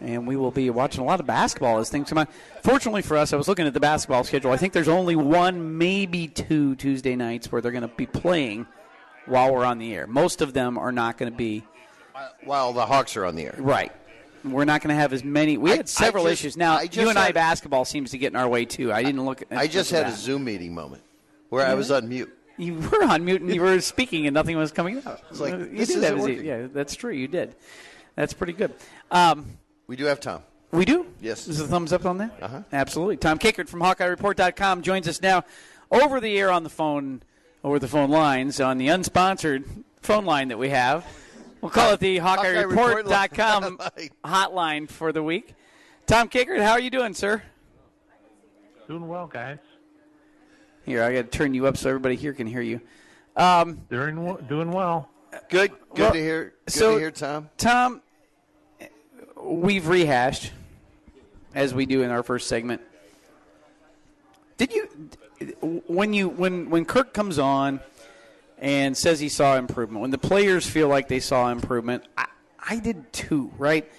And 0.00 0.26
we 0.26 0.36
will 0.36 0.50
be 0.50 0.68
watching 0.68 1.00
a 1.00 1.04
lot 1.04 1.20
of 1.20 1.26
basketball 1.26 1.78
as 1.78 1.88
things 1.88 2.10
come 2.10 2.18
on. 2.18 2.28
Fortunately 2.62 3.00
for 3.02 3.16
us, 3.16 3.32
I 3.32 3.36
was 3.36 3.48
looking 3.48 3.66
at 3.66 3.72
the 3.72 3.80
basketball 3.80 4.24
schedule. 4.24 4.50
I 4.52 4.58
think 4.58 4.72
there's 4.74 4.88
only 4.88 5.16
one, 5.16 5.78
maybe 5.78 6.28
two 6.28 6.74
Tuesday 6.76 7.16
nights 7.16 7.50
where 7.50 7.62
they're 7.62 7.72
going 7.72 7.80
to 7.88 7.88
be 7.96 8.04
playing 8.06 8.66
while 9.24 9.54
we're 9.54 9.64
on 9.64 9.78
the 9.78 9.94
air. 9.94 10.06
Most 10.06 10.42
of 10.42 10.52
them 10.52 10.76
are 10.76 10.92
not 10.92 11.16
going 11.16 11.32
to 11.32 11.36
be 11.36 11.64
While 12.44 12.72
the 12.74 12.84
Hawks 12.84 13.16
are 13.16 13.24
on 13.24 13.36
the 13.36 13.46
air. 13.46 13.54
right. 13.58 13.92
We're 14.44 14.64
not 14.66 14.80
going 14.80 14.94
to 14.94 15.00
have 15.00 15.12
as 15.12 15.24
many. 15.24 15.56
We 15.56 15.72
I- 15.72 15.76
had 15.76 15.88
several 15.88 16.24
just- 16.24 16.40
issues. 16.40 16.56
Now, 16.56 16.80
you 16.80 17.08
and 17.08 17.18
I 17.18 17.32
basketball 17.32 17.84
seems 17.84 18.12
to 18.12 18.18
get 18.18 18.32
in 18.32 18.36
our 18.36 18.46
way 18.46 18.64
too. 18.64 18.92
I 18.92 19.02
didn't 19.02 19.24
look. 19.24 19.42
At 19.42 19.58
I 19.58 19.66
just 19.66 19.90
had 19.90 20.04
at 20.06 20.12
a. 20.12 20.16
Zoom 20.16 20.44
meeting 20.44 20.72
moment 20.72 21.02
where 21.48 21.66
I 21.66 21.74
was 21.74 21.90
on 21.90 22.08
mute. 22.08 22.32
You 22.56 22.74
were 22.74 23.02
on 23.02 23.24
mute 23.24 23.40
and 23.42 23.52
you 23.52 23.60
were 23.60 23.80
speaking 23.80 24.26
and 24.28 24.34
nothing 24.34 24.56
was 24.56 24.70
coming 24.72 25.02
out. 25.04 25.20
It's 25.30 25.40
like, 25.40 25.52
you 25.54 25.66
this 25.78 25.88
did 25.88 26.00
that. 26.02 26.44
Yeah, 26.44 26.68
that's 26.72 26.94
true. 26.94 27.12
You 27.12 27.26
did. 27.26 27.56
That's 28.14 28.34
pretty 28.34 28.52
good. 28.52 28.72
Um, 29.10 29.46
We 29.86 29.96
do 29.96 30.04
have 30.06 30.20
Tom. 30.20 30.42
we 30.72 30.84
do? 30.84 31.06
Yes. 31.20 31.46
Is 31.48 31.58
the 31.58 31.66
thumbs 31.66 31.92
up 31.92 32.04
on 32.06 32.18
that? 32.18 32.36
Uh-huh. 32.42 32.62
Absolutely. 32.72 33.16
Tom 33.16 33.38
Kakert 33.38 33.68
from 33.68 33.80
HawkeyeReport.com 33.80 34.82
joins 34.82 35.06
us 35.08 35.22
now 35.22 35.44
over 35.90 36.20
the 36.20 36.36
air 36.38 36.50
on 36.50 36.64
the 36.64 36.70
phone, 36.70 37.22
over 37.62 37.78
the 37.78 37.88
phone 37.88 38.10
lines, 38.10 38.60
on 38.60 38.78
the 38.78 38.88
unsponsored 38.88 39.64
phone 40.02 40.24
line 40.24 40.48
that 40.48 40.58
we 40.58 40.70
have. 40.70 41.06
We'll 41.60 41.70
call 41.70 41.92
it 41.92 42.00
the 42.00 42.18
Hawkeye 42.18 42.60
Report 42.62 43.06
HawkeyeReport.com 43.06 43.78
hotline 44.24 44.88
for 44.90 45.12
the 45.12 45.22
week. 45.22 45.54
Tom 46.06 46.28
Kakert, 46.28 46.60
how 46.62 46.72
are 46.72 46.80
you 46.80 46.90
doing, 46.90 47.14
sir? 47.14 47.42
Doing 48.88 49.08
well, 49.08 49.26
guys. 49.26 49.58
Here, 50.84 51.02
I 51.02 51.12
got 51.14 51.30
to 51.32 51.38
turn 51.38 51.54
you 51.54 51.66
up 51.66 51.76
so 51.76 51.88
everybody 51.88 52.14
here 52.14 52.32
can 52.32 52.46
hear 52.46 52.60
you. 52.60 52.80
Um, 53.36 53.80
Doing 53.90 54.36
doing 54.48 54.70
well. 54.70 55.10
Good. 55.50 55.70
Good 55.94 55.98
Well, 55.98 56.12
to 56.12 56.18
hear. 56.18 56.54
Good 56.66 56.72
so- 56.72 56.92
to 56.94 56.98
hear, 56.98 57.10
Tom. 57.10 57.50
Tom, 57.58 58.00
we've 59.36 59.88
rehashed 59.88 60.52
as 61.54 61.74
we 61.74 61.86
do 61.86 62.02
in 62.02 62.10
our 62.10 62.22
first 62.22 62.48
segment. 62.48 62.82
Did 64.56 64.72
you 64.72 64.88
when 65.86 66.14
you 66.14 66.28
when 66.28 66.70
when 66.70 66.84
Kirk 66.84 67.12
comes 67.12 67.38
on 67.38 67.80
and 68.58 68.96
says 68.96 69.20
he 69.20 69.28
saw 69.28 69.56
improvement, 69.56 70.00
when 70.00 70.10
the 70.10 70.18
players 70.18 70.68
feel 70.68 70.88
like 70.88 71.08
they 71.08 71.20
saw 71.20 71.50
improvement, 71.50 72.04
I, 72.16 72.26
I 72.58 72.78
did 72.78 73.12
too, 73.12 73.52
right? 73.58 73.90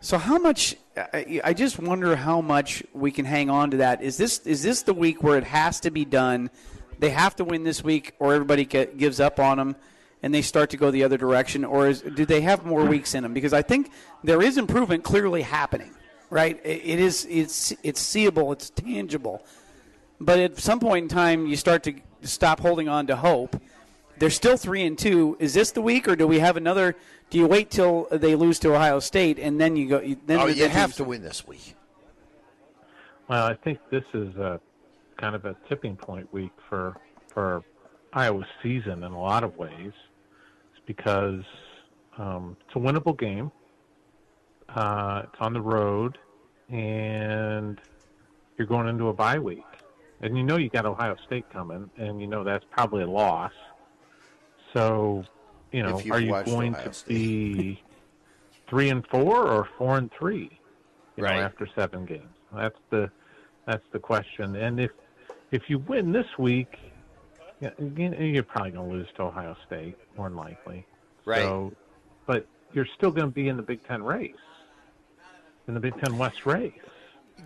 So 0.00 0.18
how 0.18 0.38
much? 0.38 0.76
I, 0.96 1.40
I 1.42 1.52
just 1.52 1.78
wonder 1.78 2.14
how 2.16 2.40
much 2.40 2.82
we 2.92 3.10
can 3.10 3.24
hang 3.24 3.50
on 3.50 3.72
to 3.72 3.78
that. 3.78 4.02
Is 4.02 4.16
this 4.16 4.38
is 4.46 4.62
this 4.62 4.82
the 4.82 4.94
week 4.94 5.22
where 5.22 5.36
it 5.36 5.44
has 5.44 5.80
to 5.80 5.90
be 5.90 6.04
done? 6.04 6.50
They 7.00 7.10
have 7.10 7.36
to 7.36 7.44
win 7.44 7.64
this 7.64 7.82
week, 7.82 8.14
or 8.18 8.34
everybody 8.34 8.64
gives 8.64 9.20
up 9.20 9.38
on 9.38 9.58
them, 9.58 9.76
and 10.22 10.34
they 10.34 10.42
start 10.42 10.70
to 10.70 10.76
go 10.76 10.90
the 10.90 11.04
other 11.04 11.16
direction, 11.16 11.64
or 11.64 11.88
is, 11.88 12.02
do 12.02 12.24
they 12.24 12.40
have 12.40 12.64
more 12.64 12.84
weeks 12.84 13.14
in 13.14 13.22
them? 13.22 13.32
Because 13.34 13.52
I 13.52 13.62
think 13.62 13.90
there 14.24 14.42
is 14.42 14.58
improvement 14.58 15.04
clearly 15.04 15.42
happening, 15.42 15.92
right? 16.30 16.60
It, 16.64 16.82
it 16.84 16.98
is 17.00 17.26
it's 17.30 17.72
it's 17.82 18.00
seeable, 18.00 18.52
it's 18.52 18.70
tangible, 18.70 19.44
but 20.20 20.38
at 20.38 20.58
some 20.58 20.80
point 20.80 21.04
in 21.04 21.08
time, 21.08 21.46
you 21.46 21.56
start 21.56 21.82
to 21.84 21.94
stop 22.22 22.60
holding 22.60 22.88
on 22.88 23.06
to 23.06 23.16
hope. 23.16 23.60
They're 24.18 24.30
still 24.30 24.56
three 24.56 24.84
and 24.84 24.98
two. 24.98 25.36
Is 25.38 25.54
this 25.54 25.70
the 25.70 25.82
week, 25.82 26.08
or 26.08 26.16
do 26.16 26.26
we 26.26 26.40
have 26.40 26.56
another? 26.56 26.96
Do 27.30 27.38
you 27.38 27.46
wait 27.46 27.70
till 27.70 28.08
they 28.10 28.34
lose 28.34 28.58
to 28.60 28.74
Ohio 28.74 28.98
State 29.00 29.38
and 29.38 29.60
then 29.60 29.76
you 29.76 29.88
go? 29.88 30.00
you- 30.00 30.16
Then 30.26 30.40
Oh, 30.40 30.46
you 30.46 30.54
the 30.64 30.68
have 30.70 30.94
to 30.94 31.04
win 31.04 31.22
this 31.22 31.46
week. 31.46 31.74
Well, 33.28 33.44
I 33.44 33.54
think 33.54 33.78
this 33.90 34.04
is 34.14 34.34
a 34.36 34.58
kind 35.18 35.36
of 35.36 35.44
a 35.44 35.54
tipping 35.68 35.94
point 35.96 36.32
week 36.32 36.50
for 36.68 36.96
for 37.32 37.62
Iowa's 38.12 38.46
season 38.62 39.04
in 39.04 39.12
a 39.12 39.20
lot 39.20 39.44
of 39.44 39.56
ways. 39.56 39.92
Because 40.88 41.44
um, 42.16 42.56
it's 42.66 42.74
a 42.74 42.78
winnable 42.80 43.16
game. 43.16 43.52
Uh, 44.74 45.22
it's 45.24 45.36
on 45.40 45.52
the 45.52 45.60
road, 45.60 46.18
and 46.70 47.78
you're 48.56 48.66
going 48.66 48.88
into 48.88 49.08
a 49.08 49.12
bye 49.12 49.38
week, 49.38 49.62
and 50.22 50.36
you 50.36 50.42
know 50.42 50.56
you 50.56 50.68
got 50.70 50.84
Ohio 50.86 51.14
State 51.26 51.44
coming, 51.52 51.88
and 51.98 52.20
you 52.20 52.26
know 52.26 52.42
that's 52.42 52.64
probably 52.72 53.02
a 53.04 53.06
loss. 53.06 53.52
So, 54.74 55.24
you 55.72 55.82
know, 55.82 56.02
are 56.10 56.20
you 56.20 56.34
going 56.44 56.74
Ohio 56.74 56.84
to 56.84 56.90
State. 56.90 57.08
be 57.08 57.82
three 58.70 58.90
and 58.90 59.06
four 59.10 59.46
or 59.46 59.68
four 59.78 59.96
and 59.98 60.10
three? 60.18 60.58
You 61.16 61.22
Right. 61.24 61.36
know, 61.36 61.42
after 61.42 61.68
seven 61.76 62.06
games. 62.06 62.34
That's 62.54 62.78
the 62.90 63.10
that's 63.66 63.84
the 63.92 63.98
question. 63.98 64.56
And 64.56 64.80
if 64.80 64.90
if 65.52 65.62
you 65.68 65.78
win 65.80 66.12
this 66.12 66.26
week, 66.38 66.68
yeah, 67.60 67.70
you- 67.78 68.14
you're 68.14 68.42
probably 68.42 68.70
going 68.72 68.88
to 68.90 68.96
lose 68.96 69.08
to 69.16 69.22
Ohio 69.24 69.56
State, 69.66 69.96
more 70.16 70.28
than 70.28 70.36
likely. 70.36 70.86
Right. 71.24 71.42
So, 71.42 71.72
but 72.26 72.46
you're 72.72 72.86
still 72.96 73.10
going 73.10 73.28
to 73.28 73.32
be 73.34 73.48
in 73.48 73.56
the 73.56 73.62
Big 73.62 73.86
Ten 73.86 74.02
race, 74.02 74.34
in 75.66 75.74
the 75.74 75.80
Big 75.80 75.98
Ten 76.00 76.16
West 76.18 76.46
race, 76.46 76.72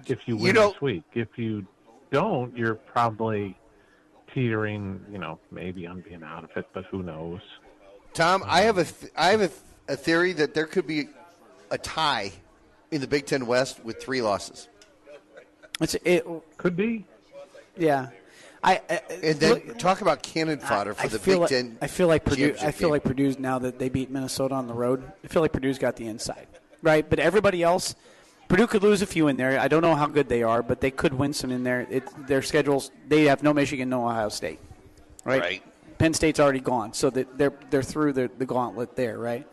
if 0.06 0.26
you 0.28 0.36
You 0.36 0.42
win 0.44 0.54
know- 0.54 0.72
this 0.72 0.80
week. 0.80 1.04
If 1.14 1.36
you 1.38 1.66
don't, 2.10 2.56
you're 2.56 2.74
probably 2.74 3.56
teetering. 4.34 5.04
You 5.10 5.18
know, 5.18 5.38
maybe 5.50 5.86
on 5.86 6.00
being 6.00 6.22
out 6.22 6.44
of 6.44 6.50
it, 6.56 6.66
but 6.72 6.84
who 6.86 7.02
knows? 7.02 7.40
Tom, 8.14 8.42
I 8.46 8.62
have 8.62 8.78
a 8.78 8.84
th- 8.84 9.12
I 9.16 9.28
have 9.30 9.40
a, 9.40 9.48
th- 9.48 9.60
a 9.88 9.96
theory 9.96 10.32
that 10.34 10.52
there 10.54 10.66
could 10.66 10.86
be 10.86 11.08
a 11.70 11.78
tie 11.78 12.32
in 12.90 13.00
the 13.00 13.06
Big 13.06 13.24
Ten 13.26 13.46
West 13.46 13.82
with 13.84 14.02
three 14.02 14.20
losses, 14.20 14.68
It's, 15.80 15.94
it, 16.04 16.26
Could 16.58 16.76
be. 16.76 17.06
yeah. 17.76 18.08
I, 18.64 18.80
I 18.88 19.00
and 19.24 19.40
then 19.40 19.50
look, 19.54 19.78
talk 19.78 20.02
about 20.02 20.22
cannon 20.22 20.58
fodder 20.60 20.94
for 20.94 21.02
I 21.02 21.08
the 21.08 21.18
feel 21.18 21.34
Big 21.34 21.40
like, 21.40 21.50
Ten. 21.50 21.78
I 21.82 21.86
feel 21.88 22.06
like 22.06 22.24
Purdue. 22.24 22.54
I 22.62 22.70
feel 22.70 22.88
game. 22.88 22.90
like 22.90 23.02
Purdue's 23.04 23.38
now 23.38 23.58
that 23.58 23.78
they 23.78 23.88
beat 23.88 24.10
Minnesota 24.10 24.54
on 24.54 24.66
the 24.68 24.74
road. 24.74 25.02
I 25.24 25.28
feel 25.28 25.42
like 25.42 25.52
Purdue's 25.52 25.78
got 25.78 25.96
the 25.96 26.06
inside, 26.06 26.46
right? 26.80 27.08
But 27.08 27.18
everybody 27.18 27.62
else, 27.62 27.96
Purdue 28.48 28.68
could 28.68 28.82
lose 28.84 29.02
a 29.02 29.06
few 29.06 29.26
in 29.28 29.36
there. 29.36 29.58
I 29.58 29.66
don't 29.66 29.82
know 29.82 29.96
how 29.96 30.06
good 30.06 30.28
they 30.28 30.44
are, 30.44 30.62
but 30.62 30.80
they 30.80 30.92
could 30.92 31.12
win 31.14 31.32
some 31.32 31.50
in 31.50 31.64
there. 31.64 31.86
It, 31.90 32.04
their 32.28 32.40
schedules, 32.42 32.92
they 33.08 33.24
have 33.24 33.42
no 33.42 33.52
Michigan, 33.52 33.88
no 33.88 34.06
Ohio 34.08 34.28
State, 34.28 34.60
right? 35.24 35.40
Right. 35.40 35.62
Penn 35.98 36.14
State's 36.14 36.38
already 36.38 36.60
gone, 36.60 36.92
so 36.92 37.10
that 37.10 37.36
they're 37.38 37.52
they're 37.70 37.82
through 37.82 38.12
the, 38.12 38.30
the 38.38 38.46
gauntlet 38.46 38.94
there, 38.94 39.18
right? 39.18 39.46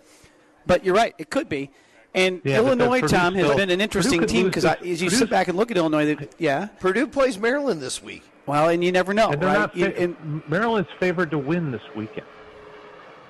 But 0.67 0.85
you're 0.85 0.95
right, 0.95 1.15
it 1.17 1.31
could 1.31 1.49
be. 1.49 1.71
And 2.13 2.41
Yeah, 2.43 2.57
Illinois, 2.57 3.01
Purdue 3.01 3.15
Tom, 3.15 3.33
has 3.35 3.45
still- 3.45 3.57
been 3.57 3.69
an 3.71 3.81
interesting 3.81 4.25
team 4.27 4.47
because 4.47 4.65
as 4.65 4.77
you 4.81 5.07
Purdue's- 5.09 5.17
sit 5.17 5.29
back 5.31 5.47
and 5.47 5.57
look 5.57 5.69
at 5.71 5.77
Illinois, 5.77 6.05
they, 6.15 6.27
yeah, 6.37 6.67
Purdue 6.79 7.07
plays 7.07 7.37
Maryland 7.39 7.81
this 7.81 8.01
week. 8.03 8.23
Well, 8.49 8.69
and 8.69 8.83
you 8.83 8.91
never 8.91 9.13
know, 9.13 9.29
And 9.29 9.41
they're 9.41 9.47
right? 9.49 9.59
not. 9.59 9.75
You- 9.77 9.85
Fa- 9.85 10.01
and- 10.01 10.41
Maryland's 10.49 10.89
favored 10.99 11.31
to 11.31 11.37
win 11.37 11.71
this 11.71 11.81
weekend. 11.95 12.27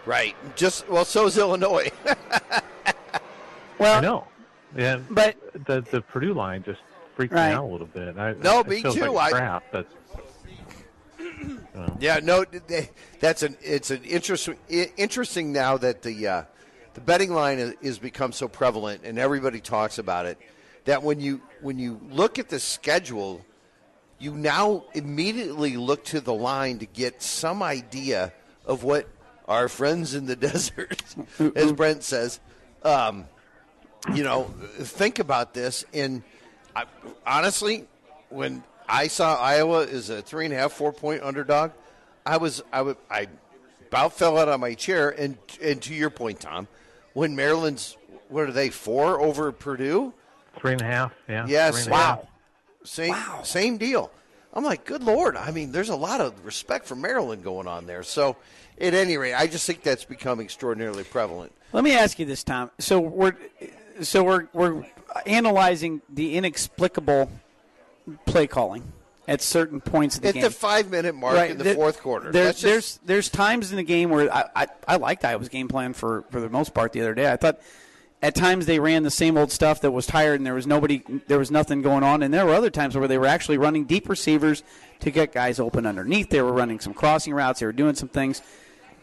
Right. 0.05 0.35
Just 0.55 0.87
well, 0.89 1.05
so 1.05 1.27
is 1.27 1.37
Illinois. 1.37 1.91
well, 3.77 3.97
I 3.97 4.01
know. 4.01 4.27
Yeah, 4.75 4.99
but 5.09 5.35
the 5.65 5.81
the 5.81 6.01
Purdue 6.01 6.33
line 6.33 6.63
just 6.63 6.79
freaked 7.15 7.33
Right. 7.33 7.49
me 7.49 7.53
out 7.55 7.65
a 7.65 7.71
little 7.71 7.87
bit. 7.87 8.17
I, 8.17 8.33
No, 8.33 8.61
it 8.61 8.67
me 8.67 8.81
feels 8.81 8.95
too. 8.95 9.05
Like 9.11 9.33
I- 9.33 9.37
a 9.37 9.39
trap, 9.39 9.63
but 9.71 9.87
yeah. 11.99 12.19
No. 12.23 12.45
They, 12.67 12.89
that's 13.19 13.43
an. 13.43 13.57
It's 13.61 13.91
an 13.91 14.03
interesting. 14.03 14.57
Interesting 14.97 15.51
now 15.51 15.77
that 15.77 16.01
the 16.01 16.27
uh, 16.27 16.43
the 16.93 17.01
betting 17.01 17.33
line 17.33 17.59
is, 17.59 17.73
is 17.81 17.99
become 17.99 18.31
so 18.31 18.47
prevalent 18.47 19.01
and 19.03 19.19
everybody 19.19 19.59
talks 19.59 19.97
about 19.99 20.25
it. 20.25 20.37
That 20.85 21.03
when 21.03 21.19
you 21.19 21.41
when 21.61 21.77
you 21.77 21.99
look 22.09 22.39
at 22.39 22.49
the 22.49 22.59
schedule, 22.59 23.45
you 24.19 24.33
now 24.33 24.83
immediately 24.93 25.77
look 25.77 26.03
to 26.05 26.21
the 26.21 26.33
line 26.33 26.79
to 26.79 26.85
get 26.85 27.21
some 27.21 27.63
idea 27.63 28.33
of 28.65 28.83
what 28.83 29.07
our 29.47 29.67
friends 29.67 30.13
in 30.13 30.25
the 30.25 30.35
desert, 30.35 31.01
as 31.55 31.71
Brent 31.71 32.03
says, 32.03 32.39
um, 32.83 33.25
you 34.13 34.23
know, 34.23 34.43
think 34.77 35.19
about 35.19 35.53
this. 35.53 35.85
And 35.93 36.23
I, 36.75 36.85
honestly, 37.25 37.87
when 38.29 38.63
I 38.87 39.07
saw 39.07 39.35
Iowa 39.35 39.81
is 39.81 40.09
a 40.09 40.21
three 40.21 40.45
and 40.45 40.53
a 40.53 40.57
half, 40.57 40.73
four 40.73 40.93
point 40.93 41.23
underdog, 41.23 41.71
I 42.25 42.37
was 42.37 42.61
I 42.71 42.81
would 42.81 42.97
I 43.09 43.27
about 43.87 44.13
fell 44.13 44.37
out 44.37 44.47
of 44.47 44.59
my 44.59 44.73
chair. 44.75 45.09
And 45.09 45.37
and 45.61 45.81
to 45.83 45.93
your 45.93 46.09
point, 46.09 46.41
Tom, 46.41 46.67
when 47.13 47.35
Maryland's 47.35 47.97
what 48.29 48.47
are 48.47 48.51
they 48.51 48.69
four 48.69 49.19
over 49.19 49.51
Purdue? 49.51 50.13
three 50.59 50.73
and 50.73 50.81
a 50.81 50.85
half. 50.85 51.13
Yeah. 51.27 51.45
Yes. 51.47 51.85
three 51.85 51.93
half. 52.85 53.09
Wow. 53.09 53.43
Same 53.43 53.45
same 53.45 53.77
deal. 53.77 54.11
I'm 54.53 54.63
like, 54.63 54.83
good 54.85 55.03
lord. 55.03 55.35
I 55.37 55.51
mean, 55.51 55.71
there's 55.71 55.89
a 55.89 55.95
lot 55.95 56.21
of 56.21 56.43
respect 56.45 56.85
for 56.85 56.95
Maryland 56.95 57.43
going 57.43 57.67
on 57.67 57.85
there. 57.85 58.01
So, 58.01 58.35
at 58.81 58.95
any 58.95 59.15
rate, 59.15 59.35
I 59.35 59.45
just 59.45 59.65
think 59.67 59.83
that's 59.83 60.05
become 60.05 60.39
extraordinarily 60.39 61.03
prevalent. 61.03 61.51
Let 61.71 61.83
me 61.83 61.93
ask 61.93 62.17
you 62.17 62.25
this, 62.25 62.43
Tom. 62.43 62.71
So 62.79 62.99
we're 62.99 63.35
so 64.01 64.23
we're 64.23 64.47
we're 64.53 64.85
analyzing 65.27 66.01
the 66.09 66.35
inexplicable 66.35 67.29
play 68.25 68.47
calling 68.47 68.91
at 69.27 69.41
certain 69.41 69.79
points 69.81 70.15
of 70.15 70.23
the 70.23 70.29
At 70.29 70.33
game. 70.33 70.45
At 70.45 70.51
the 70.51 70.57
five 70.57 70.89
minute 70.89 71.13
mark 71.13 71.49
in 71.49 71.57
the 71.59 71.63
there- 71.63 71.75
fourth 71.75 72.01
quarter. 72.01 72.31
There, 72.31 72.47
just- 72.51 72.63
there's 72.63 72.99
there's 73.05 73.29
times 73.29 73.69
in 73.71 73.77
the 73.77 73.83
game 73.83 74.09
where 74.09 74.33
I, 74.33 74.45
I 74.55 74.67
I 74.87 74.95
liked 74.95 75.23
Iowa's 75.23 75.49
game 75.49 75.67
plan 75.67 75.93
for 75.93 76.23
for 76.31 76.39
the 76.39 76.49
most 76.49 76.73
part 76.73 76.91
the 76.93 77.01
other 77.01 77.13
day. 77.13 77.31
I 77.31 77.35
thought 77.35 77.59
at 78.21 78.35
times 78.35 78.65
they 78.65 78.79
ran 78.79 79.03
the 79.03 79.11
same 79.11 79.37
old 79.37 79.51
stuff 79.51 79.81
that 79.81 79.91
was 79.91 80.05
tired 80.05 80.39
and 80.39 80.45
there 80.45 80.53
was 80.53 80.67
nobody 80.67 81.03
there 81.27 81.39
was 81.39 81.51
nothing 81.51 81.81
going 81.81 82.03
on 82.03 82.21
and 82.21 82.33
there 82.33 82.45
were 82.45 82.53
other 82.53 82.69
times 82.69 82.97
where 82.97 83.07
they 83.07 83.17
were 83.17 83.25
actually 83.25 83.57
running 83.57 83.85
deep 83.85 84.09
receivers 84.09 84.63
to 84.99 85.11
get 85.11 85.31
guys 85.31 85.59
open 85.59 85.85
underneath. 85.85 86.29
They 86.29 86.41
were 86.41 86.51
running 86.51 86.79
some 86.79 86.93
crossing 86.93 87.33
routes. 87.33 87.61
They 87.61 87.65
were 87.65 87.71
doing 87.71 87.95
some 87.95 88.09
things. 88.09 88.41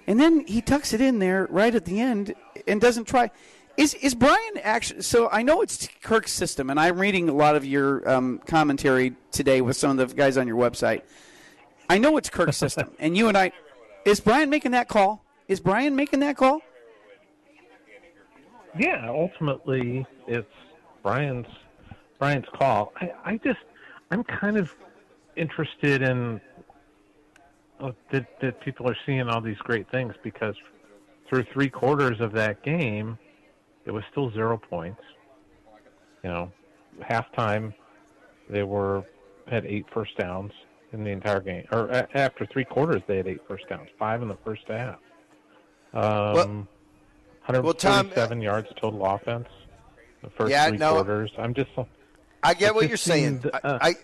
And 0.07 0.21
then 0.21 0.47
he 0.47 0.61
tucks 0.61 0.93
it 0.93 1.01
in 1.01 1.19
there 1.19 1.47
right 1.51 1.75
at 1.75 1.85
the 1.85 2.01
end 2.01 2.35
and 2.69 2.81
doesn't 2.81 3.07
try. 3.07 3.31
Is 3.77 3.95
is 3.95 4.15
Brian 4.15 4.59
actually? 4.63 5.03
So 5.03 5.29
I 5.31 5.43
know 5.43 5.61
it's 5.63 5.89
Kirk's 6.03 6.33
system, 6.33 6.71
and 6.71 6.81
I'm 6.81 6.99
reading 6.99 7.29
a 7.29 7.35
lot 7.35 7.57
of 7.57 7.65
your 7.65 8.09
um, 8.09 8.41
commentary 8.47 9.15
today 9.33 9.61
with 9.61 9.77
some 9.77 9.99
of 9.99 10.09
the 10.09 10.15
guys 10.15 10.39
on 10.39 10.47
your 10.47 10.57
website. 10.57 11.03
I 11.89 11.99
know 11.99 12.17
it's 12.17 12.31
Kirk's 12.31 12.57
system, 12.57 12.91
and 12.99 13.17
you 13.17 13.29
and 13.29 13.37
I. 13.37 13.53
Is 14.07 14.21
Brian 14.21 14.49
making 14.49 14.71
that 14.71 14.89
call? 14.89 15.25
Is 15.49 15.61
Brian 15.61 15.95
making 15.95 16.21
that 16.21 16.37
call? 16.37 16.61
Yeah, 18.79 19.09
ultimately 19.09 20.07
it's 20.27 20.53
Brian's 21.03 21.47
Brian's 22.19 22.47
call. 22.55 22.93
I, 22.97 23.13
I 23.25 23.37
just 23.39 23.61
I'm 24.11 24.25
kind 24.25 24.57
of 24.57 24.75
interested 25.37 26.03
in 26.03 26.41
uh, 27.81 27.93
that 28.11 28.41
that 28.41 28.61
people 28.61 28.89
are 28.89 28.97
seeing 29.07 29.29
all 29.29 29.41
these 29.41 29.59
great 29.59 29.91
things 29.91 30.15
because 30.23 30.55
through 31.29 31.45
three 31.53 31.69
quarters 31.69 32.21
of 32.21 32.33
that 32.33 32.63
game, 32.63 33.19
it 33.85 33.91
was 33.91 34.05
still 34.11 34.31
zero 34.33 34.59
points. 34.59 35.03
You 36.23 36.31
know, 36.31 36.53
halftime 37.01 37.75
they 38.49 38.63
were 38.63 39.05
had 39.49 39.65
eight 39.67 39.87
first 39.93 40.17
downs 40.17 40.53
in 40.93 41.05
the 41.05 41.11
entire 41.11 41.41
game, 41.41 41.67
or 41.73 41.89
a, 41.89 42.09
after 42.15 42.47
three 42.47 42.65
quarters 42.65 43.03
they 43.07 43.19
had 43.19 43.27
eight 43.27 43.41
first 43.47 43.69
downs, 43.69 43.89
five 43.99 44.23
in 44.23 44.29
the 44.29 44.39
first 44.45 44.63
half. 44.69 44.99
Um, 45.93 46.33
well, 46.35 46.69
Tom, 47.47 47.55
147 47.65 48.41
yards 48.43 48.69
total 48.81 49.05
offense. 49.07 49.49
The 50.23 50.31
first 50.31 50.51
Yeah, 50.51 50.69
three 50.69 50.79
no. 50.79 50.93
quarters. 50.95 51.31
I'm 51.39 51.55
just 51.55 51.71
I 52.43 52.55
get 52.55 52.75
what 52.75 52.89
you're 52.89 52.97
saying. 52.97 53.43
seemed, 53.43 53.51
I, 53.55 53.59
uh, 53.69 53.79
I 53.81 53.95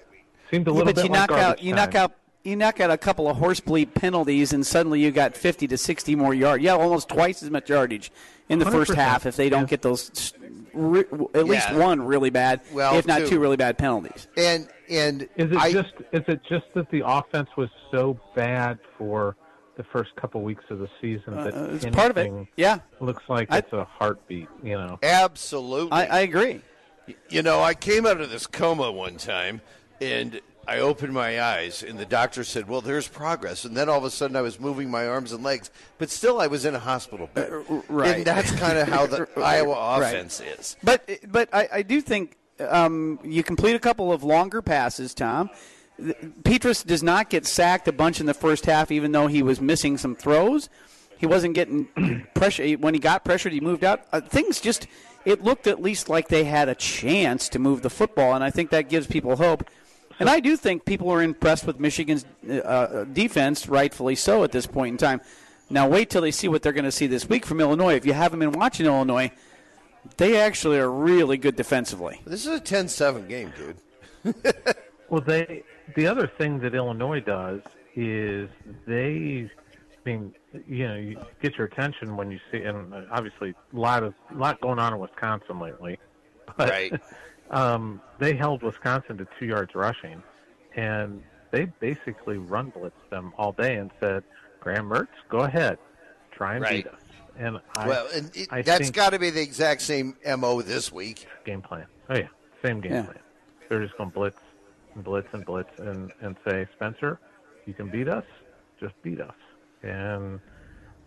seemed 0.50 0.68
a 0.68 0.70
Yeah, 0.70 0.76
little 0.76 0.84
but 0.86 0.94
bit 0.96 1.04
you 1.04 1.10
like 1.10 1.20
knock 1.30 1.30
out 1.30 1.36
garbage 1.56 1.64
you 1.64 1.74
knock 1.74 1.94
out 1.94 2.12
you 2.44 2.56
knock 2.56 2.80
out 2.80 2.90
a 2.90 2.98
couple 2.98 3.28
of 3.28 3.36
horse 3.36 3.60
bleep 3.60 3.94
penalties, 3.94 4.52
and 4.52 4.66
suddenly 4.66 5.00
you 5.00 5.12
got 5.12 5.36
50 5.36 5.68
to 5.68 5.76
60 5.78 6.16
more 6.16 6.34
yards. 6.34 6.62
Yeah, 6.62 6.72
almost 6.74 7.08
twice 7.08 7.40
as 7.42 7.50
much 7.50 7.70
yardage 7.70 8.10
in 8.48 8.58
the 8.58 8.64
first 8.64 8.90
100%, 8.90 8.94
half 8.96 9.26
if 9.26 9.36
they 9.36 9.48
don't 9.48 9.60
yeah. 9.62 9.66
get 9.68 9.82
those 9.82 10.32
re- 10.74 11.04
at 11.34 11.44
least 11.46 11.70
Yeah. 11.70 11.76
one 11.78 12.02
really 12.02 12.30
bad, 12.30 12.60
Well, 12.72 12.96
if 12.98 13.06
not 13.06 13.20
two. 13.20 13.28
two 13.28 13.38
really 13.40 13.56
bad 13.56 13.78
penalties. 13.78 14.26
and 14.36 14.68
and 14.90 15.22
Is 15.36 15.52
it 15.52 15.56
I, 15.56 15.72
just 15.72 15.92
is 16.12 16.22
it 16.26 16.40
just 16.48 16.64
that 16.74 16.90
the 16.90 17.02
offense 17.06 17.48
was 17.56 17.68
so 17.92 18.18
bad 18.34 18.78
for 18.98 19.36
the 19.76 19.84
first 19.84 20.14
couple 20.16 20.42
weeks 20.42 20.64
of 20.70 20.78
the 20.78 20.88
season 21.00 21.34
that 21.36 21.54
Uh, 21.54 21.68
it's 21.72 21.84
part 21.86 22.10
of 22.10 22.18
it. 22.18 22.22
anything 22.26 22.48
Yeah, 22.56 22.78
looks 23.00 23.22
like 23.28 23.48
I- 23.50 23.58
it's 23.58 23.72
a 23.72 23.84
heartbeat? 23.84 24.48
You 24.62 24.76
know. 24.76 24.98
absolutely. 25.02 25.92
I, 25.92 26.18
I 26.18 26.20
agree. 26.20 26.60
You 27.28 27.42
know, 27.42 27.60
I 27.62 27.74
came 27.74 28.06
out 28.06 28.20
of 28.20 28.30
this 28.30 28.46
coma 28.46 28.92
one 28.92 29.16
time 29.16 29.60
and 30.00 30.40
I 30.68 30.78
opened 30.78 31.12
my 31.12 31.40
eyes 31.42 31.82
and 31.82 31.98
the 31.98 32.06
doctor 32.06 32.44
said, 32.44 32.68
"Well, 32.68 32.80
there's 32.80 33.08
progress." 33.08 33.64
And 33.64 33.76
then 33.76 33.88
all 33.88 33.98
of 33.98 34.04
a 34.04 34.10
sudden 34.10 34.36
I 34.36 34.40
was 34.42 34.60
moving 34.60 34.88
my 34.90 35.08
arms 35.08 35.32
and 35.32 35.42
legs, 35.42 35.70
but 35.98 36.08
still 36.10 36.40
I 36.40 36.46
was 36.46 36.64
in 36.64 36.74
a 36.76 36.78
hospital 36.78 37.28
bed. 37.34 37.50
right. 37.88 38.16
And 38.18 38.24
that's 38.24 38.52
kind 38.52 38.78
of 38.78 38.86
how 38.94 39.06
the 39.06 39.26
Iowa 39.36 39.74
Right. 39.98 40.08
offense 40.10 40.40
is. 40.40 40.76
But 40.84 41.08
but 41.26 41.48
I, 41.52 41.68
I 41.72 41.82
do 41.82 42.00
think 42.00 42.36
um, 42.60 43.18
you 43.24 43.42
complete 43.42 43.74
a 43.74 43.80
couple 43.80 44.12
of 44.12 44.22
longer 44.22 44.62
passes, 44.62 45.14
Tom. 45.14 45.50
Th- 45.98 46.16
Petras 46.42 46.84
does 46.84 47.02
not 47.02 47.30
get 47.30 47.46
sacked 47.46 47.88
a 47.88 47.92
bunch 47.92 48.20
in 48.20 48.26
the 48.26 48.34
first 48.34 48.66
half, 48.66 48.90
even 48.90 49.12
though 49.12 49.26
he 49.26 49.42
was 49.42 49.60
missing 49.60 49.98
some 49.98 50.14
throws. 50.14 50.68
He 51.18 51.26
wasn't 51.26 51.54
getting 51.54 51.86
pressure 52.34 52.72
when 52.72 52.94
he 52.94 53.00
got 53.00 53.24
pressured. 53.24 53.52
He 53.52 53.60
moved 53.60 53.84
out. 53.84 54.02
Uh, 54.12 54.20
things 54.20 54.60
just 54.60 54.86
it 55.24 55.42
looked 55.42 55.66
at 55.66 55.80
least 55.80 56.08
like 56.08 56.28
they 56.28 56.44
had 56.44 56.68
a 56.68 56.74
chance 56.74 57.48
to 57.50 57.58
move 57.58 57.82
the 57.82 57.90
football, 57.90 58.34
and 58.34 58.42
I 58.42 58.50
think 58.50 58.70
that 58.70 58.88
gives 58.88 59.06
people 59.06 59.36
hope. 59.36 59.68
And 60.18 60.28
I 60.28 60.40
do 60.40 60.56
think 60.56 60.84
people 60.84 61.10
are 61.10 61.22
impressed 61.22 61.66
with 61.66 61.80
Michigan's 61.80 62.24
uh, 62.48 63.04
defense, 63.04 63.68
rightfully 63.68 64.14
so, 64.14 64.44
at 64.44 64.52
this 64.52 64.66
point 64.66 64.92
in 64.92 64.98
time. 64.98 65.20
Now, 65.70 65.88
wait 65.88 66.10
till 66.10 66.20
they 66.20 66.30
see 66.30 66.48
what 66.48 66.62
they're 66.62 66.72
going 66.72 66.84
to 66.84 66.92
see 66.92 67.06
this 67.06 67.28
week 67.28 67.46
from 67.46 67.60
Illinois. 67.60 67.94
If 67.94 68.04
you 68.04 68.12
haven't 68.12 68.40
been 68.40 68.52
watching 68.52 68.84
Illinois, 68.86 69.30
they 70.18 70.38
actually 70.38 70.78
are 70.78 70.90
really 70.90 71.38
good 71.38 71.56
defensively. 71.56 72.20
This 72.26 72.46
is 72.46 72.58
a 72.58 72.60
10-7 72.60 73.28
game, 73.28 73.52
dude. 73.56 74.34
Well, 75.12 75.20
they 75.20 75.62
the 75.94 76.06
other 76.06 76.26
thing 76.26 76.58
that 76.60 76.74
Illinois 76.74 77.20
does 77.20 77.60
is 77.94 78.48
they, 78.86 79.50
I 80.04 80.08
mean, 80.08 80.34
you 80.66 80.88
know, 80.88 80.96
you 80.96 81.18
get 81.40 81.56
your 81.58 81.66
attention 81.66 82.16
when 82.16 82.30
you 82.30 82.40
see, 82.50 82.62
and 82.62 82.92
obviously 83.10 83.50
a 83.50 83.78
lot 83.78 84.02
of 84.02 84.14
lot 84.34 84.60
going 84.60 84.78
on 84.78 84.92
in 84.94 84.98
Wisconsin 84.98 85.58
lately, 85.58 85.98
but 86.56 86.70
Right. 86.70 86.92
um, 87.50 88.00
they 88.18 88.34
held 88.34 88.62
Wisconsin 88.62 89.18
to 89.18 89.26
two 89.38 89.46
yards 89.46 89.74
rushing, 89.74 90.22
and 90.76 91.22
they 91.50 91.66
basically 91.80 92.38
run 92.38 92.72
blitzed 92.72 92.92
them 93.10 93.32
all 93.36 93.52
day 93.52 93.76
and 93.76 93.90
said, 94.00 94.24
"Graham 94.60 94.88
Mertz, 94.88 95.08
go 95.28 95.40
ahead, 95.40 95.78
try 96.30 96.54
and 96.54 96.62
Right. 96.62 96.84
beat 96.84 96.92
us." 96.92 97.00
And 97.38 97.58
I, 97.76 97.88
Well, 97.88 98.08
and 98.14 98.30
it, 98.36 98.48
I 98.50 98.62
that's 98.62 98.84
think- 98.84 98.94
got 98.94 99.10
to 99.10 99.18
be 99.18 99.30
the 99.30 99.40
exact 99.42 99.80
same 99.82 100.16
MO 100.24 100.60
this 100.62 100.92
week. 100.92 101.26
game 101.44 101.62
plan. 101.62 101.86
Oh 102.10 102.16
yeah, 102.16 102.28
same 102.62 102.80
game 102.80 102.92
Yeah. 102.92 103.02
plan. 103.04 103.18
They're 103.68 103.82
just 103.82 103.96
going 103.96 104.10
to 104.10 104.14
blitz 104.14 104.38
and 104.94 105.04
blitz 105.04 105.28
and 105.32 105.44
blitz 105.44 105.70
and 105.78 106.10
and 106.20 106.36
say, 106.46 106.66
Spencer, 106.76 107.18
you 107.66 107.74
can 107.74 107.90
beat 107.90 108.08
us, 108.08 108.24
just 108.80 108.94
beat 109.02 109.20
us, 109.20 109.34
and 109.82 110.40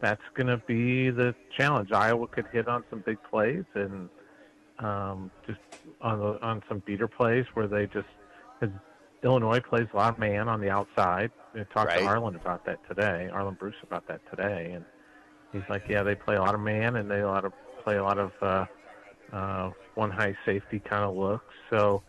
that's 0.02 0.22
going 0.36 0.48
to 0.48 0.58
be 0.68 1.10
the 1.10 1.34
challenge. 1.58 1.92
Iowa 1.92 2.28
could 2.28 2.46
hit 2.52 2.68
on 2.68 2.84
some 2.90 3.02
big 3.06 3.18
plays 3.30 3.64
and 3.76 4.10
um, 4.80 5.32
just 5.48 5.60
on 6.02 6.20
the, 6.20 6.42
on 6.46 6.62
some 6.68 6.84
beater 6.86 7.08
plays 7.08 7.46
where 7.54 7.68
they 7.68 7.86
just. 7.88 8.08
'cause 8.60 8.70
Illinois 9.24 9.60
plays 9.60 9.88
a 9.94 9.98
lot 9.98 10.14
of 10.14 10.20
man 10.20 10.48
on 10.48 10.62
the 10.62 10.70
outside. 10.70 11.32
I 11.56 11.60
talked 11.74 11.88
Right. 11.88 12.00
to 12.00 12.06
Arland 12.06 12.36
about 12.36 12.64
that 12.66 12.80
today. 12.88 13.28
Arland 13.34 13.58
Bruce 13.58 13.76
about 13.82 14.06
that 14.08 14.22
today, 14.30 14.74
and 14.74 14.86
he's 15.52 15.64
like, 15.70 15.84
yeah, 15.90 16.04
they 16.04 16.14
play 16.16 16.36
a 16.36 16.42
lot 16.42 16.54
of 16.54 16.62
man 16.62 16.98
and 16.98 17.10
they 17.10 17.22
a 17.22 17.28
lot 17.28 17.44
of 17.44 17.54
play 17.84 17.96
a 17.98 18.04
lot 18.04 18.20
of 18.20 18.32
uh, 18.42 18.66
uh, 19.34 19.72
one 19.96 20.12
high 20.12 20.36
safety 20.46 20.80
kind 20.80 21.04
of 21.04 21.16
look. 21.16 21.42
So 21.72 22.04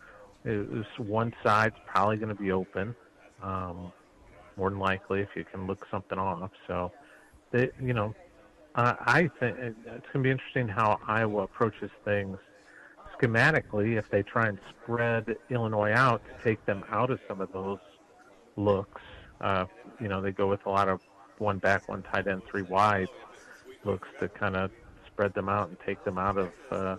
was 0.47 0.85
one 0.97 1.33
side's 1.43 1.75
probably 1.85 2.17
going 2.17 2.35
to 2.35 2.41
be 2.41 2.51
open, 2.51 2.95
um, 3.41 3.91
more 4.55 4.69
than 4.69 4.79
likely 4.79 5.21
if 5.21 5.29
you 5.35 5.43
can 5.43 5.67
look 5.67 5.85
something 5.91 6.17
off. 6.17 6.51
So, 6.67 6.91
they, 7.51 7.69
you 7.81 7.93
know, 7.93 8.15
uh, 8.75 8.95
I 8.99 9.29
think 9.39 9.57
it's 9.59 9.77
going 9.85 10.01
to 10.13 10.19
be 10.19 10.31
interesting 10.31 10.67
how 10.67 10.99
Iowa 11.07 11.43
approaches 11.43 11.91
things 12.05 12.37
schematically 13.19 13.97
if 13.97 14.09
they 14.09 14.21
try 14.21 14.47
and 14.47 14.59
spread 14.69 15.35
Illinois 15.49 15.91
out 15.91 16.21
to 16.25 16.43
take 16.43 16.63
them 16.65 16.83
out 16.91 17.09
of 17.09 17.19
some 17.27 17.41
of 17.41 17.51
those 17.51 17.79
looks. 18.55 19.01
Uh, 19.41 19.65
you 19.99 20.07
know, 20.07 20.21
they 20.21 20.31
go 20.31 20.47
with 20.47 20.65
a 20.65 20.69
lot 20.69 20.87
of 20.89 21.01
one 21.37 21.57
back, 21.57 21.87
one 21.89 22.03
tight 22.03 22.27
end, 22.27 22.41
three 22.49 22.63
wide 22.63 23.09
looks 23.83 24.07
to 24.19 24.27
kind 24.27 24.55
of 24.55 24.71
spread 25.07 25.33
them 25.33 25.49
out 25.49 25.69
and 25.69 25.77
take 25.85 26.03
them 26.03 26.17
out 26.17 26.37
of 26.37 26.51
uh, 26.71 26.97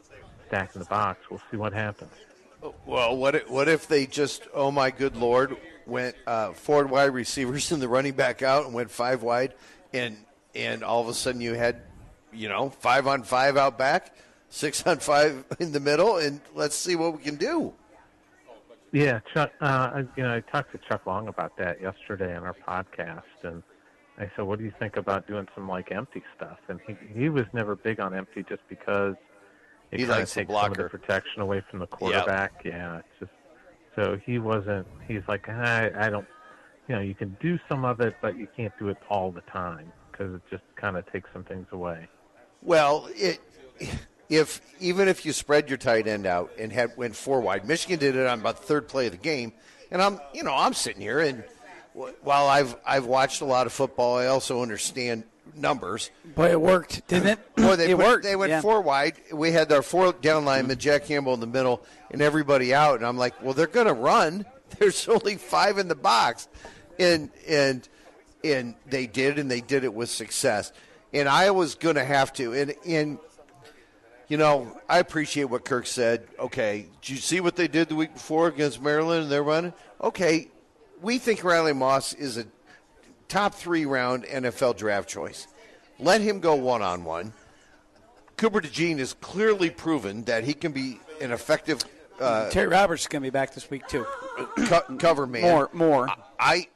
stacking 0.49 0.81
the 0.81 0.87
box. 0.87 1.21
We'll 1.31 1.43
see 1.51 1.57
what 1.57 1.73
happens. 1.73 2.11
Well, 2.87 3.17
what 3.17 3.35
if, 3.37 3.51
what 3.51 3.69
if 3.69 3.87
they 3.87 4.07
just, 4.07 4.43
oh 4.53 4.71
my 4.71 4.91
good 4.91 5.17
lord, 5.17 5.57
went 5.87 6.17
uh, 6.27 6.53
four 6.53 6.87
wide 6.87 7.15
receivers 7.15 7.71
and 7.73 7.81
the 7.81 7.89
running 7.89 8.15
back 8.15 8.43
out 8.43 8.67
and 8.67 8.75
went 8.75 8.91
five 8.91 9.23
wide, 9.23 9.55
and 9.93 10.17
and 10.55 10.83
all 10.83 11.01
of 11.01 11.09
a 11.09 11.15
sudden 11.15 11.41
you 11.41 11.55
had, 11.55 11.83
you 12.33 12.49
know, 12.49 12.71
five 12.71 13.07
on 13.07 13.23
five 13.23 13.57
out 13.57 13.79
back, 13.79 14.15
six 14.49 14.83
on 14.87 14.99
five 14.99 15.45
in 15.59 15.73
the 15.73 15.81
middle, 15.81 16.17
and 16.17 16.41
let's 16.55 16.77
see 16.77 16.97
what 16.97 17.17
we 17.17 17.23
can 17.23 17.37
do. 17.37 17.73
Yeah, 18.91 19.21
Chuck. 19.35 19.53
Uh, 19.61 20.05
you 20.17 20.23
know, 20.23 20.35
I 20.35 20.41
talked 20.41 20.73
to 20.73 20.79
Chuck 20.79 21.07
Long 21.07 21.29
about 21.29 21.57
that 21.59 21.81
yesterday 21.81 22.35
on 22.35 22.45
our 22.45 22.57
podcast, 22.67 23.23
and 23.43 23.63
I 24.17 24.31
said, 24.35 24.47
"What 24.47 24.59
do 24.59 24.65
you 24.65 24.73
think 24.79 24.97
about 24.97 25.27
doing 25.27 25.47
some 25.55 25.69
like 25.69 25.93
empty 25.93 26.23
stuff?" 26.35 26.59
And 26.69 26.81
he 26.87 26.97
he 27.15 27.29
was 27.29 27.45
never 27.53 27.77
big 27.77 28.01
on 28.01 28.15
empty 28.15 28.43
just 28.49 28.63
because 28.69 29.15
it 29.91 30.01
He 30.01 30.07
likes 30.07 30.35
takes 30.35 30.53
some 30.53 30.73
of 30.73 30.77
the 30.77 30.89
protection 30.89 31.43
away 31.43 31.63
from 31.71 31.79
the 31.79 31.87
quarterback. 31.87 32.63
Yeah, 32.65 32.99
it's 32.99 33.09
just 33.21 33.33
so 33.97 34.19
he 34.25 34.39
wasn't. 34.39 34.87
He's 35.07 35.23
like, 35.29 35.49
I 35.49 35.91
I 35.97 36.11
don't. 36.11 36.27
You 36.89 36.95
know, 36.95 37.01
you 37.03 37.15
can 37.15 37.37
do 37.41 37.59
some 37.69 37.85
of 37.85 38.01
it, 38.01 38.17
but 38.23 38.39
you 38.39 38.49
can't 38.57 38.73
do 38.79 38.89
it 38.89 38.97
all 39.11 39.31
the 39.31 39.43
time 39.43 39.93
because 40.11 40.35
it 40.35 40.43
just 40.51 40.63
kind 40.77 40.97
of 40.97 41.11
takes 41.13 41.29
some 41.33 41.45
things 41.45 41.67
away. 41.71 42.09
Well, 42.63 43.09
it, 43.15 43.41
if 44.29 44.61
even 44.81 45.09
if 45.09 45.27
you 45.27 45.33
spread 45.33 45.69
your 45.69 45.79
tight 45.79 46.07
end 46.07 46.27
out 46.27 46.51
and 46.59 46.73
had 46.73 46.97
went 46.97 47.15
four 47.15 47.41
wide, 47.41 47.67
Michigan 47.67 47.99
did 47.99 48.17
it 48.17 48.27
on 48.27 48.41
about 48.41 48.61
the 48.61 48.67
third 48.67 48.89
play 48.89 49.07
of 49.07 49.13
the 49.13 49.19
game, 49.19 49.53
and 49.91 50.01
I'm 50.01 50.21
you 50.33 50.43
know 50.43 50.55
I'm 50.55 50.75
sitting 50.75 51.03
here 51.03 51.21
and 51.21 51.45
while 52.23 52.47
I've 52.47 52.77
I've 52.87 53.07
watched 53.07 53.41
a 53.41 53.45
lot 53.45 53.67
of 53.67 53.73
football, 53.73 54.17
I 54.19 54.27
also 54.27 54.63
understand 54.63 55.25
numbers. 55.55 56.11
Boy, 56.35 56.51
it 56.51 56.61
worked, 56.61 57.07
didn't 57.09 57.29
it? 57.29 57.57
Boy, 57.57 57.77
they 57.77 57.91
it 57.91 57.97
put- 57.97 58.07
worked. 58.07 58.25
They 58.25 58.37
went 58.37 58.51
yeah. 58.51 58.61
four 58.61 58.81
wide. 58.81 59.15
We 59.33 59.53
had 59.53 59.71
our 59.73 59.83
four 59.83 60.13
down 60.13 60.45
linemen, 60.45 60.79
Jack 60.79 61.07
Campbell 61.07 61.35
in 61.35 61.41
the 61.41 61.47
middle, 61.47 61.83
and 62.11 62.23
everybody 62.23 62.75
out. 62.75 62.97
And 62.97 63.07
I'm 63.07 63.17
like, 63.17 63.43
well, 63.43 63.55
they're 63.55 63.67
going 63.67 63.87
to 63.87 63.93
run. 63.93 64.45
There's 64.79 65.09
only 65.09 65.37
five 65.37 65.79
in 65.79 65.89
the 65.89 65.95
box, 65.95 66.49
and 66.99 67.31
and 67.49 67.89
and 68.45 68.75
they 68.87 69.07
did, 69.07 69.39
and 69.39 69.51
they 69.51 69.61
did 69.61 69.85
it 69.85 69.93
with 69.93 70.11
success. 70.11 70.73
And 71.13 71.29
Iowa's 71.29 71.75
going 71.75 71.97
to 71.97 72.05
have 72.05 72.33
to. 72.35 72.53
And 72.53 72.75
and 72.87 73.19
you 74.29 74.37
know, 74.37 74.79
I 74.89 74.99
appreciate 74.99 75.45
what 75.45 75.65
Kirk 75.65 75.87
said. 75.87 76.29
Okay, 76.39 76.87
did 77.01 77.11
you 77.11 77.17
see 77.17 77.41
what 77.41 77.57
they 77.57 77.67
did 77.67 77.89
the 77.89 77.97
week 77.97 78.13
before 78.13 78.49
against 78.49 78.81
Maryland? 78.81 79.23
and 79.25 79.33
They're 79.33 79.43
running. 79.43 79.73
Okay, 80.03 80.49
we 81.01 81.19
think 81.19 81.43
Riley 81.43 81.73
Moss 81.73 82.13
is 82.13 82.37
a 82.37 82.45
top 83.29 83.55
three 83.55 83.85
round 83.87 84.25
NFL 84.25 84.77
draft 84.77 85.09
choice. 85.09 85.47
Let 85.99 86.21
him 86.21 86.41
go 86.41 86.55
one 86.55 86.83
on 86.83 87.05
one. 87.05 87.33
Cooper 88.37 88.61
DeJean 88.61 88.99
has 88.99 89.15
clearly 89.15 89.69
proven 89.71 90.25
that 90.25 90.45
he 90.45 90.55
can 90.55 90.73
be 90.73 91.01
an 91.21 91.33
effective 91.33 91.83
uh, 92.21 92.51
Terry 92.51 92.67
Roberts 92.69 93.03
is 93.03 93.09
going 93.09 93.23
to 93.23 93.27
be 93.27 93.31
back 93.31 93.55
this 93.55 93.71
week 93.71 93.87
too. 93.87 94.05
co- 94.67 94.97
cover 94.99 95.27
man. 95.27 95.43
More, 95.43 95.71
more. 95.73 96.09
I, 96.39 96.69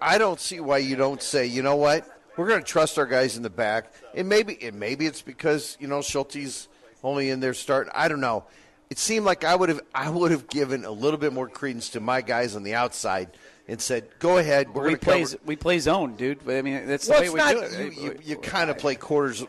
I 0.00 0.18
don't 0.18 0.38
see 0.38 0.60
why 0.60 0.78
you 0.78 0.96
don't 0.96 1.22
say, 1.22 1.46
you 1.46 1.62
know 1.62 1.76
what, 1.76 2.06
we're 2.36 2.48
going 2.48 2.62
to 2.62 2.66
trust 2.66 2.98
our 2.98 3.06
guys 3.06 3.36
in 3.36 3.42
the 3.42 3.50
back, 3.50 3.92
and 4.14 4.28
maybe, 4.28 4.58
and 4.62 4.78
maybe 4.78 5.06
it's 5.06 5.22
because 5.22 5.76
you 5.80 5.88
know 5.88 6.00
Schulte's 6.00 6.68
only 7.02 7.30
in 7.30 7.40
there 7.40 7.54
starting. 7.54 7.92
I 7.94 8.08
don't 8.08 8.20
know. 8.20 8.44
It 8.90 8.98
seemed 8.98 9.24
like 9.26 9.44
I 9.44 9.54
would 9.54 9.68
have, 9.68 9.80
I 9.94 10.08
would 10.08 10.30
have 10.30 10.48
given 10.48 10.84
a 10.84 10.90
little 10.90 11.18
bit 11.18 11.32
more 11.32 11.48
credence 11.48 11.90
to 11.90 12.00
my 12.00 12.22
guys 12.22 12.54
on 12.56 12.62
the 12.62 12.74
outside 12.74 13.30
and 13.68 13.80
said, 13.80 14.08
go 14.18 14.38
ahead, 14.38 14.74
we're 14.74 14.88
we 14.88 14.96
play 14.96 15.22
cover. 15.22 15.36
we 15.44 15.54
play 15.56 15.78
zone, 15.78 16.16
dude. 16.16 16.48
I 16.48 16.62
mean, 16.62 16.86
that's 16.86 17.06
the 17.06 17.12
way 17.12 17.28
we 17.28 17.36
not. 17.36 17.52
do 17.52 17.60
it. 17.60 17.94
You, 17.94 18.02
you, 18.02 18.18
you 18.24 18.36
kind 18.36 18.70
of 18.70 18.78
play 18.78 18.94
quarters, 18.94 19.44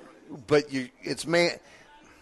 but 0.47 0.71
you 0.71 0.89
it's 1.01 1.25
man 1.25 1.51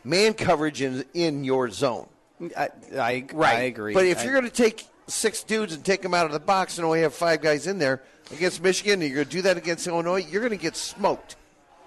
man 0.03 0.33
coverage 0.33 0.81
in 0.81 1.03
in 1.13 1.43
your 1.43 1.69
zone. 1.69 2.07
I, 2.55 2.69
I, 2.95 3.25
I 3.35 3.51
agree. 3.63 3.93
But 3.93 4.05
if 4.05 4.19
I- 4.19 4.23
you're 4.23 4.33
going 4.33 4.45
to 4.45 4.51
take 4.51 4.85
six 5.07 5.43
dudes 5.43 5.73
and 5.73 5.83
take 5.83 6.01
them 6.01 6.13
out 6.13 6.25
of 6.27 6.31
the 6.31 6.39
box 6.39 6.77
and 6.77 6.85
only 6.85 7.01
have 7.01 7.13
five 7.13 7.41
guys 7.41 7.65
in 7.65 7.79
there 7.79 8.03
against 8.31 8.61
Michigan, 8.61 9.01
and 9.01 9.09
you're 9.09 9.15
going 9.23 9.27
to 9.27 9.31
do 9.31 9.41
that 9.43 9.57
against 9.57 9.87
Illinois, 9.87 10.23
you're 10.29 10.41
going 10.41 10.51
to 10.51 10.61
get 10.61 10.75
smoked. 10.75 11.35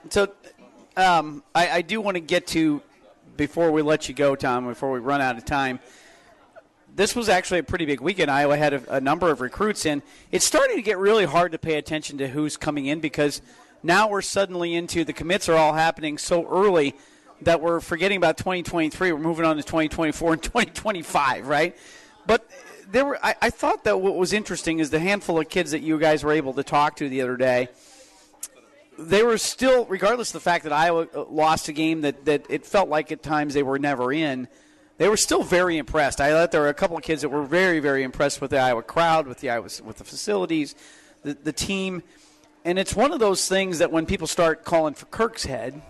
So, 0.09 0.33
um, 0.97 1.45
I, 1.55 1.69
I 1.71 1.83
do 1.83 2.01
want 2.01 2.17
to 2.17 2.21
get 2.21 2.47
to 2.49 2.83
before 3.37 3.71
we 3.71 3.83
let 3.83 4.09
you 4.09 4.15
go, 4.15 4.35
Tom. 4.35 4.67
Before 4.67 4.91
we 4.91 4.99
run 4.99 5.21
out 5.21 5.37
of 5.37 5.45
time, 5.45 5.79
this 6.97 7.15
was 7.15 7.29
actually 7.29 7.61
a 7.61 7.63
pretty 7.63 7.87
big 7.87 8.01
weekend. 8.01 8.31
Iowa 8.31 8.57
had 8.57 8.75
a, 8.75 8.97
a 8.97 9.01
number 9.01 9.31
of 9.31 9.41
recruits 9.41 9.87
in. 9.87 10.03
It's 10.31 10.45
starting 10.45 10.77
to 10.77 10.83
get 10.83 10.99
really 10.99 11.25
hard 11.25 11.53
to 11.53 11.59
pay 11.59 11.77
attention 11.77 12.19
to 12.19 12.29
who's 12.29 12.57
coming 12.57 12.87
in 12.87 13.01
because 13.01 13.43
now 13.83 14.09
we're 14.09 14.23
suddenly 14.23 14.75
into 14.75 15.05
the 15.05 15.13
commits 15.13 15.49
are 15.49 15.57
all 15.57 15.73
happening 15.73 16.19
so 16.19 16.47
early 16.49 16.95
that 17.43 17.61
we're 17.61 17.81
forgetting 17.81 18.17
about 18.17 18.37
2023. 18.37 19.13
We're 19.13 19.19
moving 19.19 19.45
on 19.45 19.57
to 19.57 19.63
2024 19.63 20.33
and 20.33 20.43
2025, 20.43 21.47
right? 21.47 21.77
But 22.27 22.49
there 22.91 23.05
were. 23.05 23.19
I, 23.25 23.35
I 23.41 23.51
thought 23.51 23.85
that 23.85 24.01
what 24.01 24.17
was 24.17 24.33
interesting 24.33 24.79
is 24.79 24.91
the 24.91 24.99
handful 24.99 25.39
of 25.39 25.49
kids 25.49 25.71
that 25.71 25.81
you 25.81 25.99
guys 25.99 26.23
were 26.23 26.33
able 26.33 26.53
to 26.55 26.63
talk 26.63 26.97
to 26.97 27.09
the 27.09 27.23
other 27.23 27.37
day 27.37 27.69
they 29.01 29.23
were 29.23 29.39
still, 29.39 29.87
regardless 29.87 30.29
of 30.29 30.35
the 30.35 30.41
fact 30.41 30.65
that 30.65 30.73
Iowa 30.73 31.07
uh, 31.15 31.25
lost 31.25 31.69
a 31.69 31.73
game 31.73 32.03
that, 32.03 32.25
that 32.27 32.45
it 32.49 32.67
felt 32.67 32.89
like 32.89 33.11
at 33.11 33.23
times 33.23 33.55
they 33.55 33.63
were 33.63 33.79
never 33.79 34.13
in, 34.13 34.49
they 35.01 35.09
were 35.09 35.17
still 35.17 35.43
very 35.43 35.79
impressed. 35.79 36.21
I 36.21 36.29
thought 36.31 36.53
there 36.53 36.61
were 36.61 36.69
a 36.69 36.75
couple 36.75 36.95
of 36.99 37.03
kids 37.03 37.23
that 37.23 37.31
were 37.31 37.43
very, 37.45 37.81
very 37.81 38.03
impressed 38.03 38.43
with 38.43 38.51
the 38.51 38.59
Iowa 38.59 38.83
crowd, 38.83 39.27
with 39.27 39.39
the 39.39 39.49
Iowa, 39.49 39.63
with 39.83 39.97
the 39.97 40.05
facilities, 40.05 40.75
the, 41.23 41.33
the 41.33 41.55
team. 41.55 42.03
And 42.67 42.79
it's 42.79 42.95
one 42.95 43.11
of 43.11 43.19
those 43.19 43.49
things 43.49 43.79
that 43.79 43.91
when 43.91 44.05
people 44.05 44.27
start 44.27 44.63
calling 44.63 44.93
for 44.93 45.07
Kirk's 45.07 45.45
head, 45.47 45.81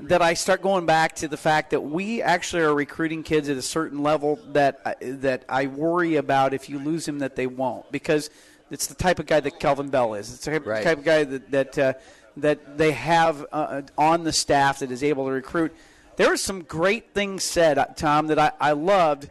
that 0.00 0.22
I 0.22 0.32
start 0.32 0.62
going 0.62 0.86
back 0.86 1.14
to 1.16 1.28
the 1.28 1.36
fact 1.36 1.72
that 1.72 1.80
we 1.82 2.22
actually 2.22 2.62
are 2.62 2.74
recruiting 2.74 3.22
kids 3.22 3.50
at 3.50 3.58
a 3.58 3.62
certain 3.62 4.02
level 4.02 4.38
that 4.52 4.80
I- 4.86 4.96
that 5.00 5.44
I 5.46 5.66
worry 5.66 6.16
about 6.16 6.54
if 6.54 6.70
you 6.70 6.78
lose 6.78 7.06
him 7.06 7.18
that 7.18 7.36
they 7.36 7.46
won't 7.46 7.92
because 7.92 8.30
it's 8.70 8.86
the 8.86 8.94
type 8.94 9.18
of 9.18 9.26
guy 9.26 9.40
that 9.40 9.60
Kelvin 9.60 9.90
Bell 9.90 10.14
is. 10.14 10.32
It's 10.32 10.42
the 10.46 10.52
type, 10.52 10.66
Right. 10.66 10.82
type 10.82 10.98
of 10.98 11.04
guy 11.04 11.24
that 11.24 11.50
that 11.50 11.78
uh, 11.78 11.92
that 12.38 12.78
they 12.78 12.92
have 12.92 13.44
uh, 13.52 13.82
on 13.98 14.24
the 14.24 14.32
staff 14.32 14.78
that 14.78 14.90
is 14.90 15.04
able 15.04 15.26
to 15.26 15.32
recruit. 15.32 15.72
There 16.16 16.28
were 16.28 16.36
some 16.36 16.62
great 16.62 17.14
things 17.14 17.42
said, 17.42 17.78
uh, 17.78 17.86
Tom, 17.96 18.26
that 18.26 18.38
I, 18.38 18.52
I 18.60 18.72
loved 18.72 19.30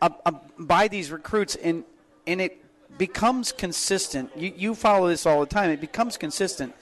uh, 0.00 0.08
uh, 0.24 0.32
by 0.58 0.88
these 0.88 1.10
recruits, 1.10 1.56
and 1.56 1.84
and 2.26 2.40
it 2.40 2.62
becomes 2.98 3.52
consistent. 3.52 4.30
You 4.36 4.52
you 4.56 4.74
follow 4.74 5.08
this 5.08 5.26
all 5.26 5.40
the 5.40 5.46
time. 5.46 5.70
It 5.70 5.80
becomes 5.80 6.16
consistent. 6.16 6.74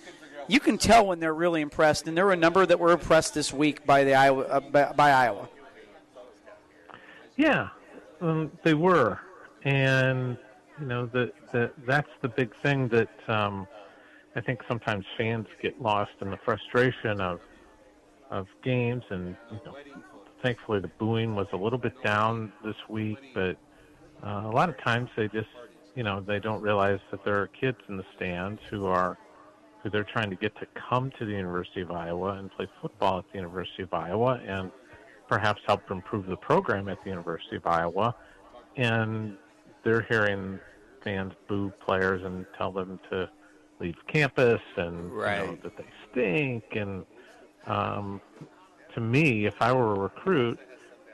You 0.48 0.60
can 0.60 0.78
tell 0.78 1.06
when 1.06 1.18
they're 1.18 1.34
really 1.34 1.60
impressed, 1.60 2.06
and 2.06 2.16
there 2.16 2.24
were 2.24 2.32
a 2.32 2.36
number 2.36 2.64
that 2.66 2.78
were 2.78 2.92
impressed 2.92 3.34
this 3.34 3.52
week 3.52 3.84
by 3.84 4.04
the 4.04 4.14
Iowa 4.14 4.42
uh, 4.42 4.60
by, 4.60 4.92
by 4.92 5.10
Iowa. 5.10 5.48
Yeah, 7.36 7.68
um, 8.20 8.52
they 8.62 8.74
were, 8.74 9.18
and 9.64 10.38
you 10.80 10.86
know 10.86 11.06
the, 11.06 11.32
the 11.52 11.72
that's 11.86 12.08
the 12.22 12.28
big 12.28 12.50
thing 12.62 12.88
that 12.88 13.10
um, 13.28 13.66
I 14.36 14.40
think 14.40 14.60
sometimes 14.68 15.04
fans 15.18 15.46
get 15.60 15.80
lost 15.82 16.12
in 16.20 16.30
the 16.30 16.38
frustration 16.44 17.20
of 17.20 17.40
of 18.30 18.46
games, 18.62 19.04
and 19.10 19.36
you 19.50 19.60
know, 19.64 19.74
thankfully 20.42 20.80
the 20.80 20.90
booing 20.98 21.34
was 21.34 21.46
a 21.52 21.56
little 21.56 21.78
bit 21.78 21.94
down 22.02 22.52
this 22.64 22.76
week, 22.88 23.18
but 23.34 23.56
uh, 24.24 24.42
a 24.44 24.50
lot 24.50 24.68
of 24.68 24.78
times 24.82 25.08
they 25.16 25.28
just 25.28 25.48
you 25.94 26.02
know 26.02 26.20
they 26.20 26.38
don't 26.38 26.62
realize 26.62 27.00
that 27.10 27.24
there 27.24 27.40
are 27.40 27.48
kids 27.48 27.78
in 27.88 27.96
the 27.96 28.04
stands 28.16 28.60
who 28.70 28.86
are 28.86 29.18
who 29.82 29.90
they're 29.90 30.04
trying 30.04 30.30
to 30.30 30.36
get 30.36 30.54
to 30.56 30.66
come 30.88 31.12
to 31.18 31.24
the 31.24 31.32
University 31.32 31.80
of 31.80 31.90
Iowa 31.90 32.34
and 32.34 32.50
play 32.50 32.66
football 32.82 33.18
at 33.18 33.24
the 33.32 33.38
University 33.38 33.84
of 33.84 33.94
Iowa 33.94 34.40
and 34.46 34.70
perhaps 35.28 35.60
help 35.66 35.90
improve 35.90 36.26
the 36.26 36.36
program 36.36 36.88
at 36.88 37.02
the 37.04 37.10
University 37.10 37.56
of 37.56 37.66
Iowa. 37.66 38.14
And 38.76 39.36
they're 39.84 40.02
hearing 40.02 40.58
fans 41.04 41.32
boo 41.48 41.72
players 41.84 42.22
and 42.24 42.46
tell 42.58 42.72
them 42.72 42.98
to 43.10 43.30
leave 43.78 43.94
campus 44.08 44.60
and 44.76 45.12
you 45.42 45.46
know, 45.46 45.58
that 45.62 45.76
they 45.76 45.86
stink. 46.10 46.64
And 46.72 47.04
um, 47.66 48.20
to 48.94 49.00
me, 49.00 49.46
if 49.46 49.54
I 49.60 49.72
were 49.72 49.94
a 49.94 49.98
recruit, 49.98 50.58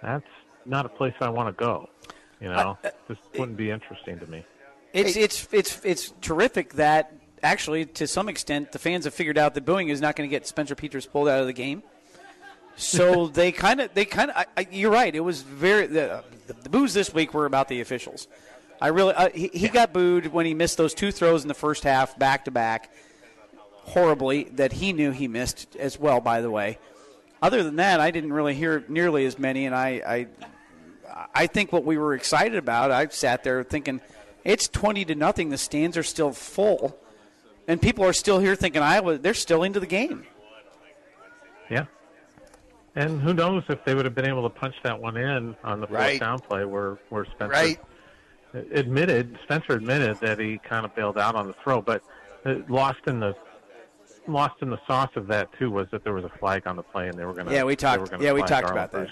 that's 0.03 0.27
not 0.65 0.87
a 0.87 0.88
place 0.88 1.15
I 1.21 1.29
want 1.29 1.57
to 1.57 1.65
go. 1.65 1.88
You 2.41 2.49
know, 2.49 2.79
this 3.09 3.19
wouldn't 3.38 3.57
be 3.57 3.71
interesting 3.71 4.19
to 4.19 4.27
me. 4.27 4.45
It's 4.93 5.17
it's 5.17 5.49
it's 5.53 5.81
it's 5.85 6.12
terrific 6.21 6.75
that 6.75 7.12
actually 7.43 7.87
to 7.87 8.07
some 8.07 8.29
extent 8.29 8.73
the 8.73 8.79
fans 8.79 9.05
have 9.05 9.15
figured 9.15 9.38
out 9.38 9.55
that 9.55 9.65
booing 9.65 9.88
is 9.88 10.01
not 10.01 10.17
going 10.17 10.29
to 10.29 10.31
get 10.31 10.47
Spencer 10.47 10.75
Petras 10.75 11.09
pulled 11.09 11.29
out 11.29 11.41
of 11.41 11.47
the 11.47 11.53
game. 11.53 11.83
So 12.77 13.27
they 13.29 13.53
kind 13.53 13.81
of, 13.81 13.95
they 13.95 14.05
kind 14.05 14.31
of. 14.31 14.73
You're 14.73 14.91
right. 14.91 15.15
It 15.15 15.21
was 15.21 15.43
very 15.43 15.87
the, 15.87 16.25
the, 16.47 16.55
the 16.55 16.69
boos 16.69 16.95
this 16.95 17.15
week 17.15 17.33
were 17.33 17.47
about 17.47 17.69
the 17.69 17.81
officials. 17.81 18.29
I 18.81 18.88
really, 18.88 19.15
uh, 19.15 19.29
he, 19.33 19.49
he 19.55 19.69
got 19.69 19.93
booed 19.93 20.27
when 20.27 20.45
he 20.45 20.55
missed 20.55 20.77
those 20.77 20.93
two 20.93 21.12
throws 21.12 21.43
in 21.43 21.49
the 21.49 21.55
first 21.55 21.85
half, 21.85 22.19
back 22.19 22.47
to 22.47 22.51
back, 22.51 22.93
horribly. 23.85 24.45
That 24.45 24.73
he 24.73 24.92
knew 24.92 25.11
he 25.11 25.29
missed 25.29 25.77
as 25.77 25.99
well. 25.99 26.21
By 26.21 26.40
the 26.40 26.51
way, 26.51 26.79
other 27.40 27.62
than 27.62 27.77
that, 27.77 28.01
I 28.01 28.11
didn't 28.11 28.33
really 28.33 28.55
hear 28.55 28.85
nearly 28.88 29.25
as 29.27 29.38
many, 29.38 29.66
and 29.66 29.75
I, 29.75 29.88
I, 30.07 31.27
I 31.35 31.47
think 31.47 31.73
what 31.73 31.85
we 31.85 31.99
were 31.99 32.14
excited 32.14 32.57
about. 32.57 32.90
I 32.90 33.07
sat 33.09 33.45
there 33.45 33.62
thinking, 33.64 34.01
it's 34.45 34.68
twenty 34.68 35.05
to 35.07 35.14
nothing. 35.14 35.51
The 35.51 35.59
stands 35.59 35.97
are 35.97 36.03
still 36.03 36.33
full, 36.33 36.99
and 37.68 37.81
people 37.81 38.05
are 38.05 38.12
still 38.12 38.38
here 38.38 38.55
thinking 38.57 38.83
Iowa. 38.83 39.18
They're 39.18 39.35
still 39.35 39.62
into 39.62 39.81
the 39.81 39.87
game. 39.87 40.27
Yeah. 41.71 41.85
And 42.95 43.21
who 43.23 43.33
knows 43.33 43.62
if 43.68 43.83
they 43.85 43.95
would 43.95 44.05
have 44.05 44.14
been 44.14 44.27
able 44.27 44.42
to 44.42 44.51
punch 44.51 44.75
that 44.83 45.01
one 45.01 45.16
in 45.16 45.57
on 45.64 45.81
the 45.81 45.87
fourth 45.87 45.99
Right. 45.99 46.21
down 46.21 46.40
play 46.40 46.64
where, 46.66 46.99
where 47.09 47.25
Spencer 47.25 47.49
Right. 47.53 47.81
admitted 48.73 49.38
Spencer 49.45 49.73
admitted 49.73 50.18
that 50.21 50.38
he 50.38 50.59
kind 50.59 50.85
of 50.85 50.95
bailed 50.95 51.16
out 51.16 51.35
on 51.35 51.47
the 51.47 51.55
throw, 51.55 51.81
but 51.81 52.03
uh, 52.45 52.57
lost 52.68 52.99
in 53.07 53.18
the 53.21 53.35
lost 54.27 54.55
in 54.63 54.71
the 54.71 54.79
sauce 54.87 55.11
of 55.17 55.27
that 55.29 55.49
too 55.59 55.71
was 55.71 55.89
that 55.91 56.05
there 56.05 56.13
was 56.13 56.25
a 56.25 56.29
flag 56.39 56.67
on 56.67 56.77
the 56.77 56.83
play 56.83 57.09
and 57.09 57.19
they 57.19 57.25
were 57.25 57.33
going 57.33 57.47
to 57.47 57.53
Yeah, 57.53 57.65
we 57.65 57.77
talked- 57.77 58.13
yeah, 58.21 58.33
we 58.33 58.43
talked 58.43 58.71
about 58.71 58.93
that. 58.93 59.09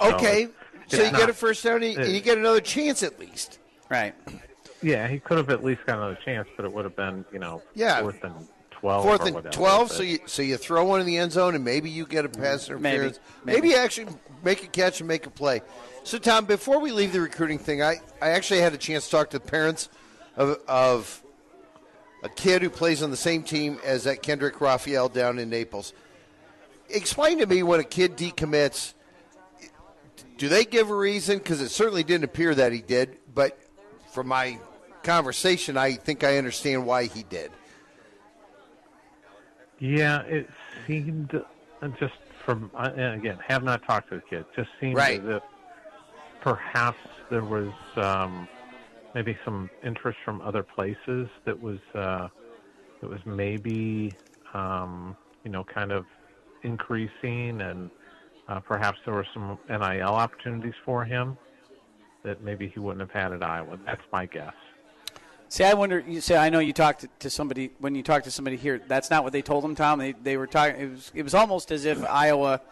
Okay, 0.00 0.48
so 0.88 0.96
it's 1.00 1.12
you 1.12 1.16
get 1.18 1.28
a 1.28 1.32
first 1.34 1.62
down, 1.64 1.82
and 1.82 2.06
you 2.12 2.20
get 2.20 2.38
another 2.38 2.60
chance 2.60 3.02
at 3.02 3.18
least. 3.20 3.58
Right. 3.88 4.14
Yeah, 4.82 5.06
he 5.06 5.20
could 5.20 5.36
have 5.38 5.50
at 5.50 5.62
least 5.62 5.86
got 5.86 5.98
another 5.98 6.18
chance, 6.24 6.48
but 6.56 6.64
it 6.64 6.72
would 6.72 6.84
have 6.84 6.96
been 6.96 7.24
you 7.32 7.38
know 7.38 7.62
Yeah. 7.74 8.00
fourth 8.00 8.22
and 8.24 8.34
twelve. 8.70 9.04
Fourth 9.04 9.24
and 9.26 9.34
whatever, 9.36 9.52
twelve, 9.52 9.88
but- 9.88 9.96
so 9.96 10.02
you 10.02 10.18
so 10.26 10.42
you 10.42 10.56
throw 10.56 10.84
one 10.84 11.00
in 11.00 11.06
the 11.06 11.18
end 11.18 11.30
zone, 11.32 11.54
and 11.54 11.64
maybe 11.64 11.88
you 11.90 12.04
get 12.06 12.24
a 12.24 12.28
pass 12.28 12.68
interference. 12.68 13.20
Maybe. 13.44 13.56
Maybe, 13.56 13.68
you 13.70 13.76
actually 13.76 14.08
make 14.42 14.64
a 14.64 14.66
catch 14.66 15.00
and 15.00 15.06
make 15.08 15.26
a 15.26 15.30
play. 15.30 15.60
So, 16.04 16.18
Tom, 16.18 16.46
before 16.46 16.80
we 16.80 16.90
leave 16.90 17.12
the 17.12 17.20
recruiting 17.20 17.58
thing, 17.60 17.80
I, 17.80 18.00
I 18.20 18.30
actually 18.30 18.60
had 18.60 18.74
a 18.74 18.78
chance 18.78 19.04
to 19.04 19.10
talk 19.12 19.30
to 19.30 19.38
the 19.38 19.46
parents 19.46 19.88
of, 20.36 20.58
of 20.66 21.22
a 22.22 22.28
kid 22.28 22.62
who 22.62 22.70
plays 22.70 23.02
on 23.02 23.10
the 23.10 23.16
same 23.16 23.42
team 23.42 23.78
as 23.84 24.04
that 24.04 24.22
Kendrick 24.22 24.60
Raphael 24.60 25.08
down 25.08 25.38
in 25.38 25.50
Naples. 25.50 25.92
Explain 26.88 27.38
to 27.38 27.46
me 27.46 27.62
when 27.62 27.80
a 27.80 27.84
kid 27.84 28.16
decommits. 28.16 28.94
Do 30.36 30.48
they 30.48 30.64
give 30.64 30.90
a 30.90 30.94
reason? 30.94 31.38
Because 31.38 31.60
it 31.60 31.70
certainly 31.70 32.02
didn't 32.02 32.24
appear 32.24 32.54
that 32.54 32.72
he 32.72 32.80
did, 32.80 33.18
but 33.34 33.58
from 34.12 34.28
my 34.28 34.58
conversation, 35.02 35.76
I 35.76 35.92
think 35.94 36.22
I 36.24 36.38
understand 36.38 36.86
why 36.86 37.04
he 37.04 37.22
did. 37.24 37.50
Yeah, 39.78 40.22
it 40.22 40.48
seemed 40.86 41.34
uh, 41.34 41.88
just 41.98 42.14
from 42.44 42.70
uh, 42.74 42.90
again 42.94 43.38
have 43.46 43.64
not 43.64 43.82
talked 43.84 44.10
to 44.10 44.16
the 44.16 44.20
kid. 44.22 44.44
Just 44.54 44.68
seemed 44.80 44.96
Right. 44.96 45.20
as 45.20 45.36
if 45.36 45.42
perhaps 46.40 46.98
there 47.30 47.44
was 47.44 47.72
um, 47.96 48.46
maybe 49.14 49.36
some 49.44 49.70
interest 49.84 50.18
from 50.24 50.40
other 50.40 50.62
places 50.62 51.28
that 51.44 51.60
was 51.60 51.78
uh, 51.94 52.28
that 53.00 53.08
was 53.10 53.20
maybe 53.24 54.12
um, 54.54 55.16
you 55.44 55.50
know 55.50 55.64
kind 55.64 55.92
of 55.92 56.04
increasing, 56.62 57.60
and 57.60 57.90
uh, 58.48 58.60
perhaps 58.60 58.98
there 59.04 59.14
were 59.14 59.26
some 59.34 59.58
NIL 59.68 60.02
opportunities 60.02 60.74
for 60.84 61.04
him 61.04 61.36
that 62.24 62.42
maybe 62.42 62.68
he 62.68 62.80
wouldn't 62.80 63.00
have 63.00 63.10
had 63.10 63.32
at 63.32 63.42
Iowa. 63.42 63.78
That's 63.84 64.02
my 64.12 64.26
guess. 64.26 64.54
See, 65.48 65.64
I 65.64 65.74
wonder. 65.74 66.02
You 66.06 66.22
say 66.22 66.36
I 66.36 66.48
know 66.48 66.60
you 66.60 66.72
talked 66.72 67.06
to, 67.20 67.28
somebody 67.28 67.72
when 67.78 67.94
you 67.94 68.02
talked 68.02 68.24
to 68.24 68.30
somebody 68.30 68.56
here. 68.56 68.80
That's 68.88 69.10
not 69.10 69.22
what 69.22 69.34
they 69.34 69.42
told 69.42 69.64
him, 69.64 69.74
Tom. 69.74 69.98
They 69.98 70.12
they 70.12 70.38
were 70.38 70.46
talking. 70.46 70.80
It 70.80 70.90
was 70.90 71.12
it 71.14 71.22
was 71.22 71.34
almost 71.34 71.70
as 71.70 71.84
if 71.84 72.02
Iowa, 72.08 72.62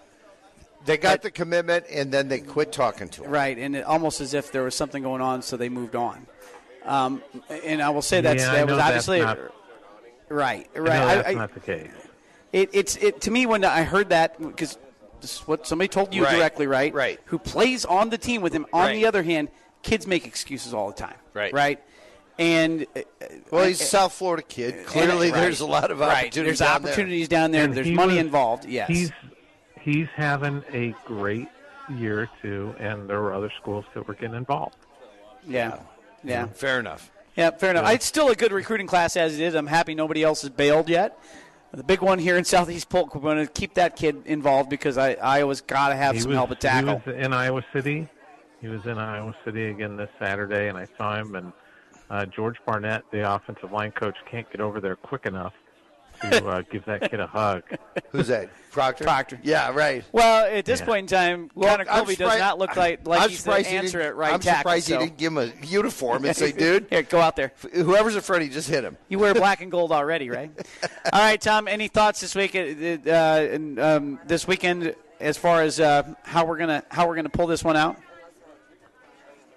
They 0.84 0.96
got 0.96 1.14
But- 1.14 1.22
the 1.22 1.30
commitment, 1.30 1.84
and 1.90 2.10
then 2.12 2.28
they 2.28 2.40
quit 2.40 2.72
talking 2.72 3.08
to 3.10 3.24
him. 3.24 3.30
right, 3.30 3.56
and 3.58 3.76
it, 3.76 3.84
almost 3.84 4.20
as 4.20 4.32
if 4.34 4.50
there 4.50 4.62
was 4.62 4.74
something 4.74 5.02
going 5.02 5.20
on, 5.20 5.42
so 5.42 5.56
they 5.56 5.68
moved 5.68 5.94
on. 5.94 6.26
Um, 6.86 7.22
and 7.64 7.82
I 7.82 7.90
will 7.90 8.00
say 8.02 8.20
that's 8.22 8.42
Yeah, 8.42 8.52
I 8.52 8.54
that 8.56 8.66
was 8.66 8.70
know 8.72 8.76
that's 8.76 8.88
obviously 9.08 9.20
not- 9.20 9.38
right, 10.28 10.66
I 10.74 10.78
right. 10.78 10.86
that's 11.14 11.28
I, 11.28 11.30
I, 11.30 11.34
not 11.34 11.52
the 11.54 11.60
case. 11.60 11.90
it, 12.52 12.70
it's 12.72 12.96
it 12.96 13.20
to 13.22 13.30
me 13.30 13.44
when 13.46 13.64
I 13.64 13.82
heard 13.82 14.08
that 14.08 14.40
because 14.40 14.78
this 15.20 15.34
is 15.34 15.40
what 15.46 15.66
somebody 15.66 15.88
told 15.88 16.14
you 16.14 16.24
Right, 16.24 16.36
directly, 16.36 16.66
right? 16.66 16.92
right. 16.94 17.20
Who 17.26 17.38
plays 17.38 17.84
on 17.84 18.08
the 18.08 18.16
team 18.18 18.40
with 18.40 18.54
him? 18.54 18.64
On 18.72 18.86
Right. 18.86 18.94
the 18.94 19.04
other 19.06 19.22
hand, 19.22 19.48
kids 19.82 20.06
make 20.06 20.26
excuses 20.26 20.72
all 20.72 20.88
the 20.88 20.94
time, 20.96 21.16
Right. 21.34 21.52
Right. 21.52 21.80
And 22.38 22.86
uh, 22.96 23.00
Well, 23.50 23.66
he's 23.66 23.82
a 23.82 23.84
South 23.84 24.14
Florida 24.14 24.42
kid. 24.42 24.86
Clearly, 24.86 25.26
and- 25.26 25.34
right. 25.36 25.42
there's 25.42 25.60
a 25.60 25.66
lot 25.66 25.90
of 25.90 26.00
Right. 26.00 26.24
opportunities. 26.24 26.58
There's 26.58 26.58
down 26.60 26.82
there. 26.82 26.92
opportunities 26.92 27.28
down 27.28 27.50
there. 27.50 27.64
And 27.64 27.74
There's 27.74 27.88
money 27.90 28.14
was- 28.14 28.20
involved. 28.24 28.64
Yes. 28.64 28.88
He's 28.88 29.12
he's 29.80 30.08
having 30.14 30.62
a 30.72 30.94
great 31.04 31.48
year 31.88 32.28
too, 32.40 32.74
and 32.78 33.08
there 33.08 33.20
were 33.20 33.32
other 33.32 33.52
schools 33.60 33.84
that 33.94 34.06
were 34.06 34.14
getting 34.14 34.36
involved. 34.36 34.76
yeah. 35.46 35.78
Yeah. 36.22 36.46
Fair 36.48 36.78
enough. 36.78 37.10
Yeah. 37.34 37.50
Fair 37.50 37.70
enough. 37.70 37.90
It's 37.90 38.04
still 38.04 38.28
a 38.28 38.34
good 38.34 38.52
recruiting 38.52 38.86
class 38.86 39.16
as 39.16 39.40
it 39.40 39.42
is. 39.42 39.54
I'm 39.54 39.66
happy 39.66 39.94
nobody 39.94 40.22
else 40.22 40.42
has 40.42 40.50
bailed 40.50 40.90
yet. 40.90 41.18
The 41.72 41.82
big 41.82 42.02
one 42.02 42.18
here 42.18 42.36
in 42.36 42.44
Southeast 42.56 42.90
Polk, 42.90 43.14
we're 43.14 43.22
going 43.22 43.46
to 43.46 43.50
keep 43.50 43.72
that 43.74 43.96
kid 43.96 44.22
involved 44.26 44.68
because 44.68 44.98
I, 44.98 45.14
Iowa's 45.14 45.62
got 45.62 45.88
to 45.88 45.96
have 45.96 46.14
he 46.14 46.20
some 46.20 46.30
was, 46.30 46.36
help 46.36 46.50
at 46.50 46.60
tackle. 46.60 46.98
He 46.98 47.10
was 47.12 47.24
in 47.24 47.32
Iowa 47.32 47.64
City. 47.72 48.06
He 48.60 48.68
was 48.68 48.84
in 48.84 48.98
Iowa 48.98 49.34
City 49.44 49.70
again 49.70 49.96
this 49.96 50.10
Saturday, 50.18 50.68
and 50.68 50.76
I 50.76 50.86
saw 50.98 51.16
him. 51.16 51.34
And 51.34 51.52
uh, 52.10 52.26
George 52.26 52.56
Barnett, 52.66 53.04
the 53.12 53.32
offensive 53.34 53.72
line 53.72 53.92
coach, 53.92 54.16
can't 54.30 54.50
get 54.50 54.60
over 54.60 54.78
there 54.78 54.96
quick 54.96 55.24
enough 55.24 55.54
to 56.22 56.46
uh, 56.48 56.62
give 56.70 56.84
that 56.86 57.10
kid 57.10 57.20
a 57.20 57.26
hug. 57.26 57.62
Who's 58.10 58.28
that? 58.28 58.50
Proctor. 58.70 59.04
Proctor. 59.04 59.40
Yeah, 59.42 59.72
right. 59.72 60.04
Well, 60.12 60.46
at 60.46 60.64
this 60.64 60.80
Yeah. 60.80 60.86
point 60.86 60.98
in 61.00 61.06
time, 61.16 61.50
Well, 61.54 61.70
Connor 61.70 61.90
I'm 61.90 61.98
Colby 61.98 62.14
does 62.16 62.38
not 62.38 62.58
look 62.58 62.76
like 62.76 63.06
like 63.06 63.22
I'm 63.22 63.28
he's 63.30 63.38
the 63.38 63.42
surprised 63.50 63.68
he 63.68 63.76
answer 63.76 64.00
at 64.00 64.14
right 64.14 64.32
I'm 64.32 64.38
tackle. 64.40 64.58
surprised 64.60 64.86
so. 64.86 64.98
he 65.00 65.06
didn't 65.06 65.18
give 65.18 65.32
him 65.32 65.38
a 65.38 65.66
uniform 65.66 66.24
and 66.24 66.36
say, 66.36 66.52
"Dude, 66.64 66.86
Here, 66.88 67.02
go 67.02 67.20
out 67.20 67.34
there. 67.34 67.52
whoever's 67.72 68.14
in 68.14 68.20
front 68.20 68.42
of 68.42 68.48
you, 68.48 68.54
just 68.54 68.68
hit 68.68 68.84
him." 68.84 68.96
You 69.08 69.18
wear 69.18 69.34
black 69.34 69.60
and 69.62 69.70
gold 69.72 69.90
already, 69.92 70.30
right? 70.30 70.50
All 71.12 71.20
right, 71.20 71.40
Tom. 71.40 71.66
Any 71.66 71.88
thoughts 71.88 72.20
this 72.20 72.34
week? 72.36 72.54
Uh, 72.54 73.10
uh, 73.10 73.48
um, 73.96 74.20
this 74.26 74.46
weekend, 74.46 74.94
as 75.18 75.36
far 75.36 75.62
as 75.62 75.80
uh, 75.80 76.04
how 76.22 76.44
we're 76.44 76.58
gonna 76.58 76.84
how 76.90 77.08
we're 77.08 77.16
gonna 77.16 77.28
pull 77.28 77.48
this 77.48 77.64
one 77.64 77.76
out? 77.76 77.96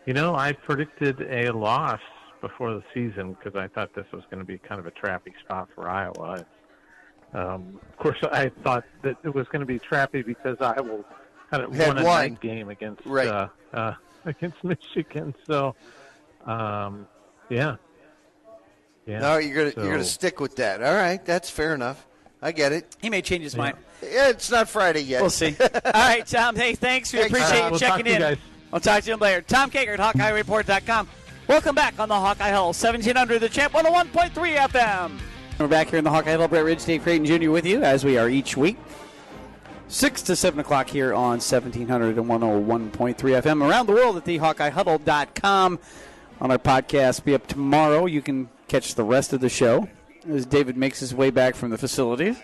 You 0.05 0.13
know, 0.13 0.35
I 0.35 0.51
predicted 0.53 1.21
a 1.21 1.51
loss 1.51 2.01
before 2.43 2.73
the 2.73 2.83
season 2.93 3.33
because 3.33 3.55
I 3.55 3.67
thought 3.69 3.95
this 3.95 4.05
was 4.11 4.21
going 4.29 4.39
to 4.39 4.45
be 4.45 4.57
kind 4.57 4.79
of 4.79 4.85
a 4.85 4.91
trappy 4.91 5.31
spot 5.43 5.69
for 5.73 5.89
Iowa. 5.89 6.45
Um, 7.33 7.79
of 7.89 7.97
course, 7.97 8.17
I 8.31 8.51
thought 8.63 8.83
that 9.01 9.15
it 9.23 9.33
was 9.33 9.47
going 9.47 9.61
to 9.61 9.65
be 9.65 9.79
trappy 9.79 10.23
because 10.25 10.57
Iowa 10.59 11.03
kind 11.49 11.63
of 11.63 11.73
Had 11.73 11.87
won 11.87 11.97
a 11.99 12.03
won. 12.03 12.21
night 12.21 12.41
game 12.41 12.69
against 12.69 13.05
Right. 13.05 13.27
uh, 13.29 13.47
uh, 13.73 13.93
against 14.25 14.61
Michigan. 14.63 15.33
So, 15.47 15.73
um, 16.45 17.07
yeah, 17.49 17.77
yeah. 19.05 19.19
No, 19.19 19.37
you're 19.37 19.71
gonna 19.71 19.83
you're 19.85 19.93
gonna 19.95 20.03
stick 20.03 20.39
with 20.39 20.57
that. 20.57 20.83
All 20.83 20.93
right, 20.93 21.23
that's 21.25 21.49
fair 21.49 21.73
enough. 21.73 22.05
I 22.41 22.51
get 22.51 22.73
it. 22.73 22.95
He 23.01 23.09
may 23.09 23.21
change 23.21 23.43
his 23.43 23.55
mind. 23.55 23.77
Yeah, 24.01 24.27
it's 24.29 24.51
not 24.51 24.67
Friday 24.67 25.01
yet. 25.01 25.21
We'll 25.21 25.29
see. 25.29 25.55
All 25.61 25.69
right, 25.93 26.27
Tom. 26.27 26.57
Hey, 26.57 26.75
thanks. 26.75 27.13
We 27.13 27.19
Thanks, 27.19 27.31
appreciate 27.33 27.57
Tom. 27.59 27.65
you 27.67 27.71
We'll 27.71 27.79
talk 27.79 27.89
checking 27.89 28.05
to 28.05 28.09
you 28.11 28.15
in. 28.17 28.21
guys. 28.21 28.37
I'll 28.73 28.79
talk 28.81 29.03
to 29.03 29.09
you 29.11 29.15
later. 29.15 29.41
Tom 29.41 29.71
Kakert 29.71 29.99
at 29.99 30.15
HawkeyeReport.com. 30.15 31.07
Welcome 31.47 31.75
back 31.75 31.99
on 31.99 32.07
the 32.07 32.15
Hawkeye 32.15 32.49
Huddle, 32.49 32.67
1700 32.67 33.39
The 33.39 33.49
Champ, 33.49 33.73
101.3 33.73 34.31
FM. 34.31 35.19
We're 35.59 35.67
back 35.67 35.89
here 35.89 35.97
in 35.97 36.05
the 36.05 36.09
Hawkeye 36.09 36.31
Huddle. 36.31 36.47
Brett 36.47 36.63
Ridge, 36.63 36.85
Dave 36.85 37.03
Creighton 37.03 37.25
Jr. 37.25 37.51
with 37.51 37.65
you, 37.65 37.83
as 37.83 38.05
we 38.05 38.17
are 38.17 38.29
each 38.29 38.55
week. 38.55 38.77
6 39.89 40.21
to 40.23 40.37
7 40.37 40.61
o'clock 40.61 40.89
here 40.89 41.13
on 41.13 41.39
1700 41.41 42.17
and 42.17 42.25
101.3 42.27 43.15
FM. 43.15 43.69
Around 43.69 43.87
the 43.87 43.91
world 43.91 44.15
at 44.15 44.23
thehawkeyehuddle.com. 44.23 45.79
On 46.39 46.51
our 46.51 46.57
podcast, 46.57 47.25
be 47.25 47.35
up 47.35 47.45
tomorrow. 47.45 48.05
You 48.05 48.21
can 48.21 48.49
catch 48.69 48.95
the 48.95 49.03
rest 49.03 49.33
of 49.33 49.41
the 49.41 49.49
show 49.49 49.89
as 50.27 50.45
David 50.45 50.77
makes 50.77 51.01
his 51.01 51.13
way 51.13 51.29
back 51.29 51.55
from 51.55 51.71
the 51.71 51.77
facilities. 51.77 52.37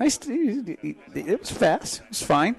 Nice. 0.00 0.18
It 0.26 1.40
was 1.40 1.50
fast. 1.50 2.00
It 2.00 2.08
was 2.08 2.22
fine. 2.22 2.56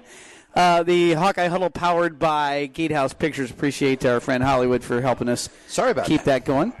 Uh, 0.58 0.82
the 0.82 1.12
Hawkeye 1.12 1.46
Huddle 1.46 1.70
powered 1.70 2.18
by 2.18 2.66
Gatehouse 2.66 3.12
Pictures. 3.12 3.48
Appreciate 3.48 4.04
our 4.04 4.18
friend 4.18 4.42
Hollywood 4.42 4.82
for 4.82 5.00
helping 5.00 5.28
us. 5.28 5.48
Sorry 5.68 5.92
about 5.92 6.06
keep 6.06 6.24
that, 6.24 6.44
going. 6.44 6.72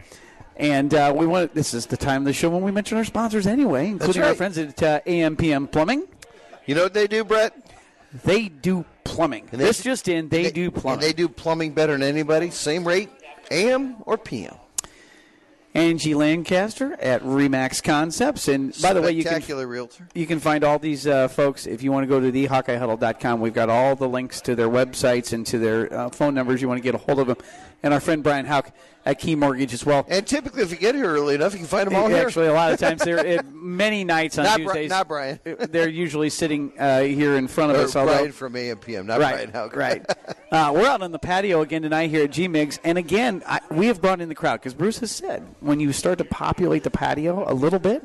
And 0.56 0.92
uh, 0.92 1.14
we 1.14 1.28
want 1.28 1.54
this 1.54 1.72
is 1.74 1.86
the 1.86 1.96
time 1.96 2.22
of 2.22 2.24
the 2.24 2.32
show 2.32 2.50
when 2.50 2.62
we 2.62 2.72
mention 2.72 2.98
our 2.98 3.04
sponsors 3.04 3.46
anyway, 3.46 3.86
including 3.86 4.24
our 4.24 4.34
friends 4.34 4.58
at 4.58 4.82
uh, 4.82 5.00
AMPM 5.06 5.70
Plumbing. 5.70 6.08
You 6.66 6.74
know 6.74 6.82
what 6.82 6.92
they 6.92 7.06
do, 7.06 7.22
Brett? 7.22 7.54
They 8.24 8.48
do 8.48 8.84
plumbing. 9.04 9.48
And 9.52 9.60
they- 9.60 9.66
this 9.66 9.80
just 9.80 10.08
in, 10.08 10.28
they, 10.28 10.50
do 10.50 10.72
plumbing. 10.72 10.94
And 10.94 11.02
they 11.02 11.12
do 11.12 11.28
plumbing 11.28 11.70
better 11.72 11.92
than 11.92 12.02
anybody. 12.02 12.50
Same 12.50 12.84
rate, 12.84 13.10
AM 13.52 13.94
or 14.06 14.18
PM. 14.18 14.56
Angie 15.74 16.14
Lancaster 16.14 16.94
at 17.00 17.22
Remax 17.22 17.82
Concepts. 17.82 18.48
And 18.48 18.74
by 18.80 18.92
the 18.92 19.02
way, 19.02 19.12
you 19.12 19.24
can 19.24 19.42
realtor. 19.68 20.08
you 20.14 20.26
can 20.26 20.40
find 20.40 20.64
all 20.64 20.78
these 20.78 21.06
uh, 21.06 21.28
folks 21.28 21.66
if 21.66 21.82
you 21.82 21.92
want 21.92 22.04
to 22.04 22.08
go 22.08 22.20
to 22.20 22.32
thehawkeyehuddle.com. 22.32 23.40
We've 23.40 23.54
got 23.54 23.68
all 23.68 23.94
the 23.94 24.08
links 24.08 24.40
to 24.42 24.54
their 24.54 24.68
websites 24.68 25.32
and 25.32 25.46
to 25.46 25.58
their 25.58 25.92
uh, 25.92 26.08
phone 26.10 26.34
numbers. 26.34 26.62
You 26.62 26.68
want 26.68 26.78
to 26.78 26.82
get 26.82 26.94
a 26.94 26.98
hold 26.98 27.18
of 27.18 27.26
them. 27.26 27.36
And 27.82 27.94
our 27.94 28.00
friend 28.00 28.22
Brian 28.22 28.46
Hauk 28.46 28.72
at 29.08 29.18
Key 29.18 29.34
Mortgage 29.36 29.72
as 29.72 29.86
well. 29.86 30.04
And 30.08 30.26
typically, 30.26 30.62
if 30.62 30.70
you 30.70 30.76
get 30.76 30.94
here 30.94 31.06
early 31.06 31.34
enough, 31.34 31.54
you 31.54 31.58
can 31.60 31.66
find 31.66 31.86
them 31.86 31.96
all 31.96 32.08
here. 32.08 32.18
Actually, 32.26 32.48
a 32.48 32.52
lot 32.52 32.72
of 32.72 32.78
times 32.86 33.02
they're 33.02 33.38
uh, 33.38 33.42
many 33.52 34.04
nights 34.04 34.36
on 34.36 34.44
Not 34.44 34.56
Bri- 34.58 34.64
Tuesdays. 34.66 34.90
not 34.90 35.08
Brian. 35.08 35.40
they're 35.44 35.88
usually 35.88 36.28
sitting 36.28 36.72
uh, 36.78 37.00
here 37.00 37.36
in 37.36 37.48
front 37.48 37.72
of 37.72 37.78
Or 37.78 37.84
us. 37.84 37.96
although- 37.96 38.12
Brian 38.18 38.32
from 38.32 38.52
AMPM, 38.52 39.06
not 39.06 39.18
right, 39.18 39.50
Brian 39.50 39.50
Hauck. 39.52 39.74
right. 39.74 40.04
Uh, 40.50 40.72
we're 40.74 40.86
out 40.86 41.02
on 41.02 41.12
the 41.12 41.18
patio 41.18 41.60
again 41.60 41.82
tonight 41.82 42.08
here 42.08 42.24
at 42.24 42.30
G 42.30 42.48
Migs, 42.48 42.78
and 42.82 42.96
again, 42.96 43.42
I, 43.46 43.60
we 43.70 43.86
have 43.88 44.00
brought 44.00 44.22
in 44.22 44.30
the 44.30 44.34
crowd 44.34 44.56
because 44.60 44.72
Bruce 44.72 44.98
has 45.00 45.10
said 45.10 45.42
when 45.60 45.78
you 45.78 45.92
start 45.92 46.16
to 46.18 46.24
populate 46.24 46.84
the 46.84 46.90
patio 46.90 47.44
a 47.46 47.52
little 47.52 47.78
bit, 47.78 48.02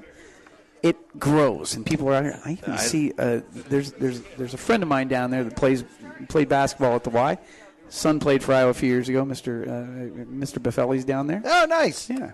it 0.82 0.98
grows, 1.18 1.74
and 1.78 1.86
people 1.86 2.10
are 2.10 2.16
out 2.16 2.24
here. 2.26 2.38
I 2.44 2.56
can 2.56 2.78
see 2.78 3.14
uh, 3.18 3.40
there's 3.70 3.94
there's 3.94 4.20
there's 4.38 4.54
a 4.54 4.58
friend 4.58 4.84
of 4.84 4.90
mine 4.90 5.08
down 5.08 5.32
there 5.32 5.46
that 5.46 5.56
plays 5.56 5.86
played 6.28 6.50
basketball 6.50 6.96
at 6.98 7.06
the 7.06 7.12
Y. 7.12 7.38
Son 7.94 8.20
played 8.20 8.44
for 8.44 8.54
Iowa 8.54 8.72
a 8.72 8.74
few 8.74 8.90
years 8.90 9.08
ago. 9.08 9.24
Mister 9.24 9.64
uh, 9.70 10.26
Mister 10.28 10.60
Boffeli's 10.60 11.06
down 11.06 11.28
there. 11.28 11.44
Oh, 11.46 11.66
nice. 11.70 12.10
Yeah. 12.10 12.32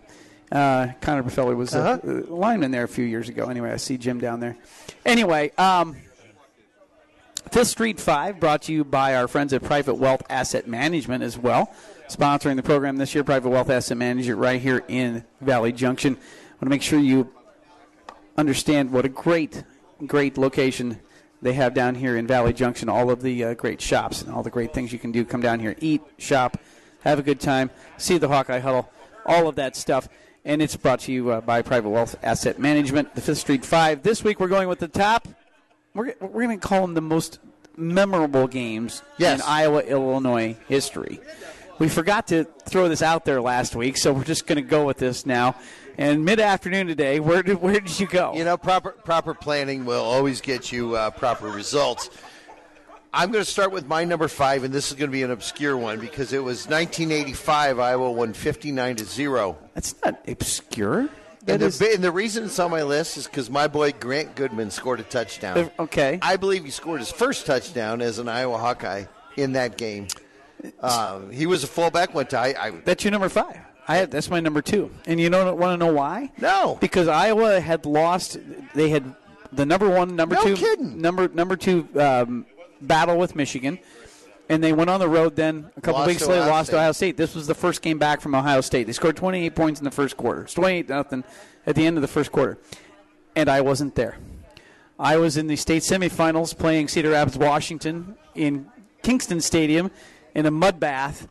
Uh, 0.50 0.94
Connor 1.02 1.22
Boffeli 1.24 1.56
was 1.56 1.76
a, 1.76 1.80
Uh-huh. 1.80 2.00
a 2.04 2.34
lineman 2.34 2.72
there 2.72 2.86
a 2.86 2.88
few 2.88 3.04
years 3.06 3.28
ago. 3.28 3.48
Anyway, 3.50 3.70
I 3.70 3.76
see 3.76 3.98
Jim 3.98 4.20
down 4.20 4.40
there. 4.40 4.56
Anyway, 5.06 5.52
um, 5.58 5.98
Fifth 7.52 7.68
Street 7.68 8.00
5 8.00 8.40
brought 8.40 8.62
to 8.64 8.74
you 8.74 8.84
by 8.86 9.16
our 9.16 9.28
friends 9.28 9.52
at 9.54 9.62
Private 9.62 9.96
Wealth 9.96 10.24
Asset 10.30 10.66
Management 10.68 11.24
as 11.24 11.38
well. 11.38 11.72
Sponsoring 12.08 12.56
the 12.56 12.64
program 12.64 12.96
this 12.98 13.14
year, 13.14 13.24
Private 13.24 13.50
Wealth 13.50 13.70
Asset 13.70 13.98
Management 13.98 14.40
right 14.40 14.62
here 14.62 14.84
in 14.88 15.24
Valley 15.42 15.72
Junction. 15.72 16.16
I 16.16 16.52
want 16.54 16.62
to 16.62 16.70
make 16.70 16.82
sure 16.82 17.00
you 17.00 17.32
understand 18.38 18.92
what 18.92 19.06
a 19.06 19.10
great, 19.10 19.64
great 20.08 20.38
location 20.38 21.00
they 21.42 21.54
have 21.54 21.74
down 21.74 21.96
here 21.96 22.18
in 22.18 22.28
Valley 22.28 22.54
Junction. 22.54 22.90
All 22.90 23.10
of 23.10 23.22
the 23.22 23.44
uh, 23.44 23.54
great 23.54 23.82
shops 23.82 24.22
and 24.22 24.34
all 24.34 24.44
the 24.44 24.50
great 24.50 24.74
things 24.74 24.92
you 24.92 25.00
can 25.00 25.12
do. 25.12 25.24
Come 25.26 25.42
down 25.42 25.60
here, 25.60 25.76
eat, 25.80 26.02
shop, 26.18 26.58
have 27.04 27.20
a 27.20 27.24
good 27.24 27.40
time, 27.40 27.70
see 27.98 28.18
the 28.18 28.28
Hawkeye 28.28 28.60
Huddle, 28.60 28.90
all 29.26 29.48
of 29.48 29.56
that 29.56 29.76
stuff. 29.76 30.08
And 30.46 30.62
it's 30.62 30.76
brought 30.76 31.02
to 31.02 31.12
you 31.12 31.32
uh, 31.32 31.42
by 31.42 31.62
Private 31.62 31.90
Wealth 31.90 32.16
Asset 32.24 32.60
Management, 32.60 33.14
the 33.16 33.22
Fifth 33.22 33.40
Street 33.40 33.66
Five. 33.66 34.04
This 34.04 34.24
week 34.24 34.40
we're 34.40 34.48
going 34.48 34.68
with 34.70 34.80
the 34.80 34.88
top. 34.88 35.28
We're, 35.94 36.14
we're 36.22 36.46
going 36.46 36.60
to 36.60 36.68
call 36.68 36.82
them 36.82 36.94
the 36.94 37.02
most 37.02 37.40
memorable 37.76 38.48
games 38.48 39.02
Yes. 39.18 39.40
in 39.40 39.46
Iowa 39.48 39.82
Illinois 39.82 40.56
history. 40.68 41.20
We 41.78 41.88
forgot 41.88 42.28
to 42.28 42.44
throw 42.66 42.90
this 42.90 43.02
out 43.02 43.24
there 43.26 43.42
last 43.42 43.76
week, 43.76 43.96
so 43.98 44.12
we're 44.12 44.24
just 44.26 44.46
going 44.48 44.58
to 44.58 44.62
go 44.62 44.86
with 44.86 44.98
this 44.98 45.26
now. 45.26 45.56
And 46.00 46.24
mid 46.24 46.40
afternoon 46.40 46.88
today, 46.88 47.20
where 47.20 47.44
did 47.44 47.62
where 47.62 47.78
did 47.78 48.00
you 48.00 48.08
go? 48.08 48.34
You 48.34 48.46
know, 48.46 48.56
proper 48.56 48.92
proper 48.92 49.34
planning 49.34 49.84
will 49.84 50.02
always 50.02 50.40
get 50.40 50.72
you 50.72 50.96
uh, 50.96 51.10
proper 51.10 51.48
results. 51.50 52.10
I'm 53.14 53.34
going 53.34 53.44
to 53.44 53.52
start 53.52 53.74
with 53.74 53.86
my 53.86 54.06
number 54.06 54.30
five, 54.30 54.64
and 54.64 54.74
this 54.74 54.92
is 54.92 54.94
going 54.98 55.10
to 55.10 55.12
be 55.12 55.24
an 55.24 55.32
obscure 55.32 55.76
one 55.76 56.00
because 56.00 56.32
it 56.32 56.42
was 56.42 56.70
1985. 56.70 57.80
Iowa 57.80 58.12
won 58.14 58.32
59 58.32 58.96
to 58.96 59.04
zero. 59.04 59.58
That's 59.74 59.94
not 60.06 60.22
obscure. 60.26 61.10
And 61.48 61.62
the, 61.62 61.66
is 61.66 61.82
and 61.82 62.02
the 62.02 62.14
reason 62.14 62.46
it's 62.46 62.60
on 62.60 62.72
my 62.72 62.84
list 62.84 63.18
is 63.18 63.28
because 63.28 63.50
my 63.50 63.68
boy 63.68 63.92
Grant 63.92 64.36
Goodman 64.36 64.72
scored 64.72 65.02
a 65.02 65.04
touchdown. 65.04 65.70
okay. 65.80 66.20
I 66.22 66.38
believe 66.38 66.64
he 66.64 66.72
scored 66.72 67.02
his 67.02 67.12
first 67.12 67.46
touchdown 67.46 68.02
as 68.02 68.20
an 68.20 68.30
Iowa 68.30 68.58
Hawkeye 68.58 69.04
in 69.36 69.52
that 69.54 69.78
game. 69.78 70.08
Um, 70.80 71.30
he 71.30 71.46
was 71.46 71.66
a 71.66 71.68
fullback. 71.68 72.14
Went 72.14 72.30
to 72.30 72.40
I, 72.40 72.56
I 72.58 72.72
That's 72.86 73.04
your 73.04 73.12
number 73.12 73.28
five. 73.28 73.60
I 73.90 74.06
that's 74.06 74.30
my 74.30 74.40
number 74.40 74.62
two. 74.62 74.92
And 75.08 75.20
you 75.20 75.30
don't 75.30 75.58
want 75.58 75.74
to 75.80 75.86
know 75.86 75.92
why? 75.94 76.32
No. 76.38 76.78
because 76.80 77.08
Iowa 77.08 77.60
had 77.60 77.86
lost. 77.86 78.38
They 78.76 78.90
had 78.90 79.16
the 79.52 79.66
number 79.66 79.90
one, 79.90 80.16
number 80.16 80.36
No 80.36 80.44
two, 80.44 80.56
kidding. 80.56 81.02
number 81.02 81.28
number 81.28 81.56
two 81.56 81.88
um, 82.00 82.46
battle 82.82 83.18
with 83.18 83.36
Michigan, 83.36 83.80
and 84.48 84.64
they 84.64 84.74
went 84.74 84.92
on 84.92 85.00
the 85.00 85.10
road. 85.10 85.36
Then 85.36 85.72
a 85.76 85.82
couple 85.82 86.02
Lost 86.02 86.08
weeks 86.08 86.28
later, 86.28 86.42
Ohio 86.42 86.52
lost 86.52 86.68
State. 86.68 86.76
to 86.76 86.80
Ohio 86.80 86.92
State. 86.92 87.18
This 87.18 87.34
was 87.34 87.48
the 87.48 87.56
first 87.56 87.82
game 87.82 87.98
back 87.98 88.22
from 88.22 88.36
Ohio 88.36 88.62
State. 88.62 88.86
They 88.86 88.94
scored 88.94 89.18
28 89.18 89.56
points 89.56 89.80
in 89.80 89.86
the 89.86 89.92
first 89.92 90.16
quarter. 90.18 90.44
It's 90.44 90.54
28 90.54 90.88
nothing 90.90 91.24
at 91.66 91.76
the 91.76 91.86
end 91.88 91.98
of 91.98 92.02
the 92.04 92.08
first 92.08 92.32
quarter, 92.32 92.60
and 93.36 93.50
I 93.50 93.62
wasn't 93.62 93.96
there. 93.96 94.18
I 95.00 95.18
was 95.18 95.36
in 95.38 95.48
the 95.48 95.56
state 95.56 95.82
semifinals 95.82 96.56
playing 96.56 96.90
Cedar 96.90 97.12
Rapids, 97.12 97.38
Washington, 97.40 98.18
in 98.36 98.68
Kingston 99.02 99.42
Stadium, 99.42 99.90
in 100.36 100.46
a 100.46 100.52
mud 100.52 100.80
bath. 100.80 101.28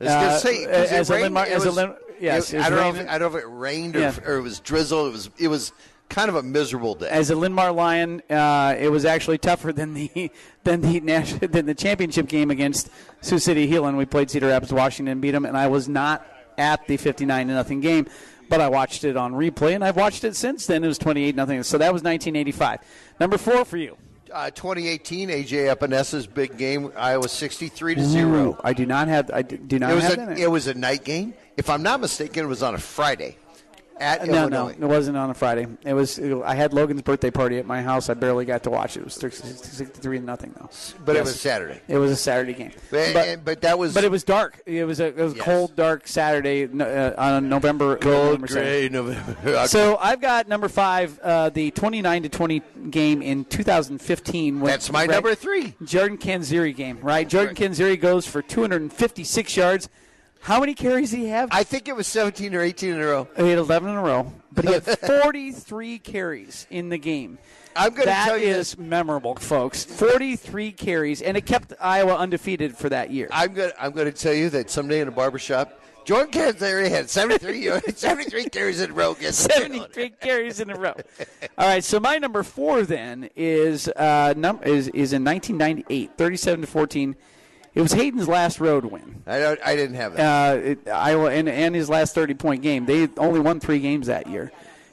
I 0.00 0.06
Uh, 0.06 0.40
as 0.68 1.10
a 1.10 1.14
rained, 1.14 1.22
Linn-Mar- 1.24 1.44
as 1.46 1.62
a 1.64 1.66
was- 1.66 1.76
Lin- 1.76 1.94
yes, 2.20 2.50
it- 2.52 2.56
it 2.56 2.58
was 2.58 2.66
I 2.66 2.70
don't 2.70 2.78
know. 2.96 3.00
If, 3.00 3.08
I 3.08 3.18
don't 3.18 3.32
know 3.32 3.38
if 3.38 3.44
it 3.44 3.48
rained 3.48 3.96
or, 3.96 4.00
Yeah. 4.00 4.08
if, 4.08 4.26
or 4.26 4.36
it 4.36 4.42
was 4.42 4.60
drizzle. 4.60 5.06
It 5.08 5.12
was 5.12 5.30
it 5.38 5.48
was 5.48 5.72
kind 6.08 6.28
of 6.28 6.34
a 6.34 6.42
miserable 6.42 6.94
day. 6.96 7.08
as 7.08 7.30
a 7.30 7.36
Linn-Mar 7.36 7.70
Lion, 7.70 8.20
uh, 8.30 8.74
it 8.78 8.90
was 8.90 9.04
actually 9.04 9.38
tougher 9.38 9.72
than 9.72 9.94
the 9.94 10.30
than 10.64 10.80
the 10.80 11.00
national, 11.00 11.48
than 11.52 11.66
the 11.66 11.74
championship 11.74 12.28
game 12.28 12.50
against 12.50 12.90
Sioux 13.20 13.38
City 13.38 13.70
Heelan. 13.70 13.96
We 13.96 14.06
played 14.06 14.30
Cedar 14.30 14.48
Rapids, 14.48 14.72
Washington, 14.72 15.20
beat 15.20 15.30
them, 15.32 15.44
and 15.44 15.56
I 15.56 15.68
was 15.68 15.88
not 15.88 16.26
at 16.58 16.86
the 16.86 16.96
59 16.96 17.46
to 17.48 17.54
nothing 17.54 17.80
game, 17.80 18.06
but 18.48 18.60
I 18.60 18.68
watched 18.68 19.04
it 19.04 19.16
on 19.16 19.32
replay, 19.34 19.74
and 19.74 19.84
I've 19.84 19.96
watched 19.96 20.24
it 20.24 20.34
since 20.36 20.66
then. 20.66 20.82
It 20.84 20.88
was 20.88 20.98
28 20.98 21.36
nothing, 21.36 21.62
so 21.62 21.78
that 21.78 21.92
was 21.92 22.02
1985. 22.02 22.80
Number 23.20 23.38
four 23.38 23.64
for 23.64 23.76
you. 23.76 23.96
Uh, 24.32 24.50
2018, 24.50 25.28
AJ 25.28 25.68
Epenesa's 25.68 26.26
big 26.26 26.56
game. 26.56 26.92
Iowa 26.96 27.28
63 27.28 27.96
to 27.96 28.04
zero. 28.04 28.60
I 28.62 28.72
do 28.72 28.86
not 28.86 29.08
have. 29.08 29.30
I 29.32 29.42
do 29.42 29.78
not 29.78 29.90
It 29.90 29.94
was 29.94 30.04
have 30.04 30.18
a 30.18 30.36
it 30.36 30.50
was 30.50 30.66
a 30.66 30.74
night 30.74 31.04
game. 31.04 31.34
If 31.56 31.68
I'm 31.68 31.82
not 31.82 32.00
mistaken, 32.00 32.44
it 32.44 32.48
was 32.48 32.62
on 32.62 32.74
a 32.74 32.78
Friday 32.78 33.36
at 34.00 34.26
no, 34.26 34.34
Illinois. 34.42 34.74
no, 34.78 34.86
it 34.86 34.90
wasn't 34.90 35.16
on 35.16 35.30
a 35.30 35.34
Friday. 35.34 35.66
It 35.84 35.92
was. 35.94 36.18
I 36.18 36.54
had 36.54 36.72
Logan's 36.72 37.02
birthday 37.02 37.30
party 37.30 37.58
at 37.58 37.66
my 37.66 37.82
house. 37.82 38.08
I 38.08 38.14
barely 38.14 38.44
got 38.44 38.62
to 38.64 38.70
watch 38.70 38.96
it. 38.96 39.00
It 39.00 39.04
was 39.04 39.14
63 39.14 40.18
to 40.18 40.24
nothing 40.24 40.54
though. 40.58 40.70
But 41.04 41.16
it 41.16 41.20
was 41.24 41.38
Saturday. 41.40 41.80
It 41.88 41.98
was 41.98 42.10
a 42.10 42.16
Saturday 42.16 42.54
game. 42.54 42.72
But, 42.90 43.12
But- 43.14 43.44
but 43.44 43.60
that 43.62 43.78
was 43.78 43.94
But 43.94 44.04
it 44.04 44.10
was 44.10 44.24
dark. 44.24 44.60
It 44.66 44.84
was 44.84 45.00
a 45.00 45.06
it 45.06 45.16
was 45.16 45.34
Yes. 45.34 45.44
cold, 45.44 45.76
dark 45.76 46.08
Saturday 46.08 46.64
uh, 46.64 47.12
on 47.22 47.48
November. 47.48 47.96
cold 47.96 48.40
November 48.40 48.46
gray 48.46 48.88
7th. 48.88 48.92
November. 48.92 49.66
So 49.68 49.96
I've 50.00 50.20
got 50.20 50.48
number 50.48 50.68
five, 50.68 51.18
uh, 51.20 51.50
the 51.50 51.70
twenty-nine 51.70 52.22
to 52.22 52.28
twenty 52.28 52.62
game 52.90 53.20
in 53.22 53.44
2015. 53.44 54.60
That's 54.60 54.90
my 54.90 55.00
right? 55.00 55.10
number 55.10 55.34
three. 55.34 55.74
Jordan 55.84 56.18
Canzeri 56.18 56.74
game, 56.74 56.98
right? 57.02 57.28
Jordan 57.28 57.54
Canzeri 57.54 58.00
goes 58.00 58.26
for 58.26 58.42
256 58.42 59.56
yards. 59.56 59.88
How 60.40 60.60
many 60.60 60.74
carries 60.74 61.10
did 61.10 61.18
he 61.18 61.26
have? 61.28 61.48
I 61.52 61.64
think 61.64 61.86
it 61.88 61.94
was 61.94 62.06
17 62.06 62.54
or 62.54 62.60
18 62.62 62.94
in 62.94 63.00
a 63.00 63.06
row. 63.06 63.28
he 63.36 63.48
had 63.50 63.58
11 63.58 63.88
in 63.90 63.94
a 63.96 64.02
row, 64.02 64.32
but 64.52 64.64
he 64.64 64.72
had 64.72 64.84
43 65.22 65.98
carries 65.98 66.66
in 66.70 66.88
the 66.88 66.98
game. 66.98 67.38
I'm 67.76 67.92
going 67.94 68.08
to 68.08 68.12
tell 68.14 68.36
you 68.38 68.48
is 68.48 68.76
memorable, 68.76 69.36
folks. 69.36 69.84
43 69.84 70.72
carries, 70.72 71.22
and 71.22 71.36
it 71.36 71.46
kept 71.46 71.72
Iowa 71.80 72.16
undefeated 72.16 72.76
for 72.76 72.88
that 72.88 73.10
year. 73.10 73.28
I'm 73.30 73.54
going. 73.54 73.70
I'm 73.78 73.92
going 73.92 74.10
to 74.10 74.18
tell 74.18 74.32
you 74.34 74.50
that 74.50 74.70
someday 74.70 75.00
in 75.00 75.06
a 75.06 75.12
barbershop, 75.12 75.80
Jordan 76.04 76.32
Canzeri 76.32 76.90
had 76.90 77.08
73 77.08 77.58
yards, 77.60 77.96
73 78.00 78.46
carries 78.46 78.80
in 78.80 78.90
a 78.90 78.94
row 78.94 79.12
against 79.12 79.42
73 79.52 80.08
carries 80.20 80.58
in 80.58 80.70
a 80.70 80.74
row. 80.74 80.94
All 81.58 81.68
right, 81.68 81.84
so 81.84 82.00
my 82.00 82.18
number 82.18 82.42
four 82.42 82.82
then 82.82 83.30
is 83.36 83.86
uh, 83.88 84.34
num- 84.36 84.60
is 84.64 84.88
is 84.88 85.12
in 85.12 85.22
1998, 85.22 86.10
37 86.16 86.62
to 86.62 86.66
14. 86.66 87.16
It 87.74 87.82
was 87.82 87.92
Hayden's 87.92 88.26
last 88.26 88.60
road 88.60 88.84
win. 88.84 89.22
I 89.26 89.38
don't. 89.38 89.60
I 89.64 89.76
didn't 89.76 89.96
have 89.96 90.14
that. 90.14 90.54
Uh, 90.54 90.58
it, 90.58 90.88
Iowa 90.88 91.30
and, 91.30 91.48
and 91.48 91.74
his 91.74 91.88
last 91.88 92.14
30 92.14 92.34
point 92.34 92.62
game. 92.62 92.86
They 92.86 93.08
only 93.16 93.40
won 93.40 93.60
three 93.60 93.78
games 93.78 94.08
that 94.08 94.26
year, 94.26 94.50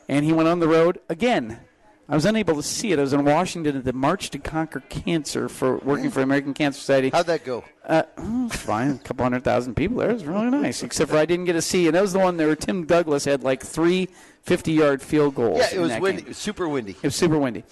and 0.07 0.23
he 0.23 0.31
went 0.33 0.47
on 0.47 0.59
the 0.59 0.67
road 0.67 0.99
again. 1.09 1.59
I 2.09 2.15
was 2.15 2.23
unable 2.23 2.55
to 2.55 2.63
see 2.63 2.93
it. 2.93 2.99
I 2.99 3.01
was 3.01 3.11
in 3.11 3.25
Washington 3.25 3.75
at 3.75 3.83
the 3.83 3.91
March 3.91 4.29
to 4.29 4.39
Conquer 4.39 4.79
Cancer 4.79 5.49
for 5.49 5.77
working 5.79 6.09
for 6.09 6.21
American 6.21 6.53
Cancer 6.53 6.79
Society. 6.79 7.09
How'd 7.09 7.25
that 7.25 7.43
go? 7.43 7.65
Uh, 7.85 8.03
oh, 8.17 8.47
fine. 8.47 8.91
A 8.91 8.97
couple 8.99 9.23
hundred 9.23 9.43
thousand 9.43 9.75
people 9.75 9.97
there. 9.97 10.11
It 10.11 10.13
was 10.13 10.25
really 10.25 10.49
nice. 10.49 10.83
Except 10.83 11.11
for 11.11 11.17
I 11.17 11.25
didn't 11.25 11.45
get 11.45 11.53
to 11.53 11.61
see. 11.61 11.87
And 11.87 11.95
that 11.95 12.01
was 12.01 12.13
the 12.13 12.19
one 12.19 12.37
there 12.37 12.47
where 12.47 12.55
Tim 12.55 12.85
Douglas 12.85 13.25
had 13.25 13.43
like 13.43 13.61
three 13.61 14.07
50 14.43 14.71
yard 14.71 15.01
field 15.01 15.35
goals. 15.35 15.57
Yeah, 15.57 15.67
it 15.73 15.79
was 15.79 15.99
windy, 15.99 16.21
game. 16.21 16.33
super 16.33 16.69
windy. 16.69 16.91
It 16.91 17.03
was 17.03 17.15
super 17.15 17.37
windy. 17.37 17.65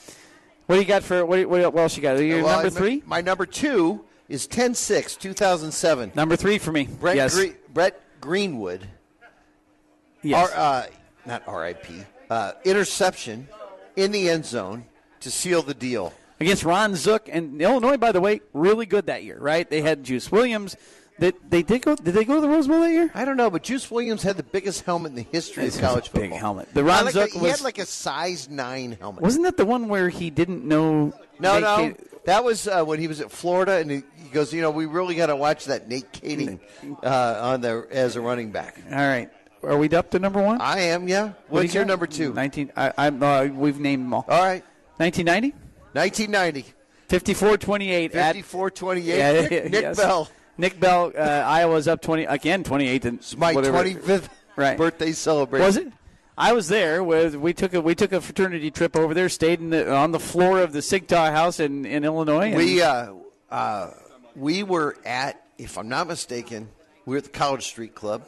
What 0.66 0.76
do 0.76 0.82
you 0.82 0.88
got 0.88 1.04
for 1.04 1.26
what? 1.26 1.48
What, 1.48 1.78
else 1.78 1.96
you 1.96 2.02
got? 2.02 2.20
Your 2.20 2.44
Well, 2.44 2.62
number 2.62 2.70
three. 2.70 3.04
My 3.06 3.22
number 3.22 3.46
two 3.46 4.04
is 4.30 4.48
10-6, 4.48 5.20
2007. 5.20 6.12
Number 6.16 6.36
three 6.36 6.58
for 6.58 6.72
me. 6.72 6.86
Brett, 7.00 7.16
yes. 7.16 7.36
Gre- 7.36 7.54
Brett 7.74 8.00
Greenwood, 8.22 8.88
yes. 10.22 10.52
R, 10.52 10.58
uh, 10.58 10.86
not 11.26 11.44
R.I.P. 11.48 12.04
Uh, 12.30 12.52
interception 12.64 13.48
in 13.96 14.12
the 14.12 14.30
end 14.30 14.46
zone 14.46 14.86
to 15.22 15.32
seal 15.32 15.62
the 15.62 15.74
deal. 15.74 16.14
Against 16.40 16.64
Ron 16.66 16.96
Zook 16.96 17.30
and 17.32 17.62
Illinois, 17.62 17.98
by 17.98 18.12
the 18.12 18.20
way, 18.20 18.42
really 18.54 18.86
good 18.86 19.06
that 19.06 19.24
year, 19.24 19.38
right? 19.40 19.70
They 19.70 19.82
had 19.82 20.04
Juice 20.04 20.32
Williams. 20.32 20.76
They, 21.18 21.32
they 21.48 21.64
did 21.64 21.82
go. 21.84 21.96
Did 21.96 22.14
they 22.14 22.26
go 22.26 22.36
to 22.36 22.42
the 22.42 22.50
Rose 22.50 22.68
Bowl 22.68 22.82
that 22.82 22.92
year? 22.92 23.10
I 23.14 23.24
don't 23.24 23.38
know, 23.38 23.50
but 23.50 23.64
Juice 23.64 23.90
Williams 23.90 24.22
had 24.22 24.36
the 24.36 24.44
biggest 24.44 24.84
helmet 24.84 25.12
in 25.12 25.16
the 25.16 25.22
history 25.32 25.64
This 25.64 25.76
of 25.78 25.82
was 25.84 25.90
college 25.90 26.12
big 26.12 26.22
football. 26.24 26.38
helmet. 26.40 26.74
The 26.74 26.82
He 26.82 26.88
Ron 26.90 27.06
like 27.06 27.14
Zook 27.14 27.36
a, 27.36 27.40
he 27.40 27.46
had 27.46 27.62
like 27.62 27.78
a 27.78 27.86
size 27.86 28.50
nine 28.50 28.98
helmet. 29.00 29.24
Wasn't 29.24 29.46
that 29.46 29.56
the 29.56 29.66
one 29.66 29.88
where 29.88 30.10
he 30.10 30.30
didn't 30.30 30.66
know? 30.66 31.14
no, 31.40 31.60
no, 31.62 31.94
that 32.26 32.44
was 32.44 32.68
uh, 32.68 32.84
when 32.84 33.00
he 33.00 33.08
was 33.08 33.22
at 33.22 33.32
Florida, 33.32 33.78
and 33.78 33.90
he 33.90 34.04
goes, 34.36 34.54
you 34.54 34.62
know, 34.62 34.70
we 34.70 34.86
really 34.86 35.16
got 35.16 35.28
to 35.28 35.36
watch 35.36 35.66
that 35.66 35.88
Nate 35.90 36.12
Kaeding 36.14 36.60
uh, 37.04 37.40
on 37.42 37.62
there 37.62 37.92
as 37.92 38.16
a 38.16 38.22
running 38.22 38.52
back. 38.52 38.78
All 38.92 38.98
right. 38.98 39.32
Are 39.64 39.78
we 39.78 39.90
up 39.90 40.12
to 40.12 40.20
number 40.20 40.40
one? 40.42 40.62
I 40.62 40.80
am. 40.82 41.08
Yeah. 41.08 41.24
What 41.24 41.36
What's 41.50 41.74
you 41.74 41.80
your 41.80 41.86
got? 41.86 41.92
number 41.94 42.06
two? 42.06 42.32
Nineteen. 42.34 42.72
I, 42.78 42.94
I'm. 43.00 43.24
Uh, 43.24 43.46
we've 43.46 43.80
named 43.80 44.04
them 44.06 44.14
all. 44.14 44.26
All 44.30 44.44
right. 44.44 44.64
1990. 44.98 45.56
1990. 45.94 46.74
54-28 47.10 48.12
54-28. 48.12 49.50
Nick, 49.50 49.52
Nick 49.72 49.82
yes. 49.82 49.98
Bell. 49.98 50.30
Nick 50.58 50.80
Bell. 50.80 51.12
Uh, 51.18 51.22
Iowa's 51.22 51.88
up 51.88 52.02
20 52.02 52.26
again. 52.26 52.64
28. 52.64 53.06
And 53.06 53.20
It's 53.20 53.36
my 53.38 53.54
whatever. 53.54 53.84
25th 53.84 54.30
Right. 54.58 54.78
birthday 54.78 55.12
celebration. 55.12 55.66
Was 55.66 55.78
it? 55.78 55.92
I 56.38 56.54
was 56.54 56.68
there. 56.68 57.04
With 57.04 57.36
we 57.36 57.54
took 57.54 57.74
a 57.74 57.82
we 57.82 57.94
took 57.96 58.12
a 58.12 58.22
fraternity 58.22 58.72
trip 58.72 58.96
over 58.96 59.14
there. 59.14 59.30
Stayed 59.30 59.60
in 59.60 59.70
the, 59.72 59.94
on 59.94 60.12
the 60.12 60.20
floor 60.20 60.60
of 60.62 60.74
the 60.74 60.80
Sigtah 60.80 61.32
House 61.32 61.60
in, 61.60 61.86
in 61.86 62.04
Illinois. 62.06 62.48
and- 62.50 62.58
We 62.58 62.82
uh, 62.82 63.14
uh, 63.50 63.92
we 64.36 64.64
were 64.64 64.98
at, 65.06 65.42
if 65.58 65.78
I'm 65.78 65.90
not 65.90 66.08
mistaken, 66.08 66.70
we 67.06 67.12
were 67.12 67.18
at 67.18 67.24
the 67.26 67.30
College 67.30 67.64
Street 67.66 67.96
Club, 67.96 68.24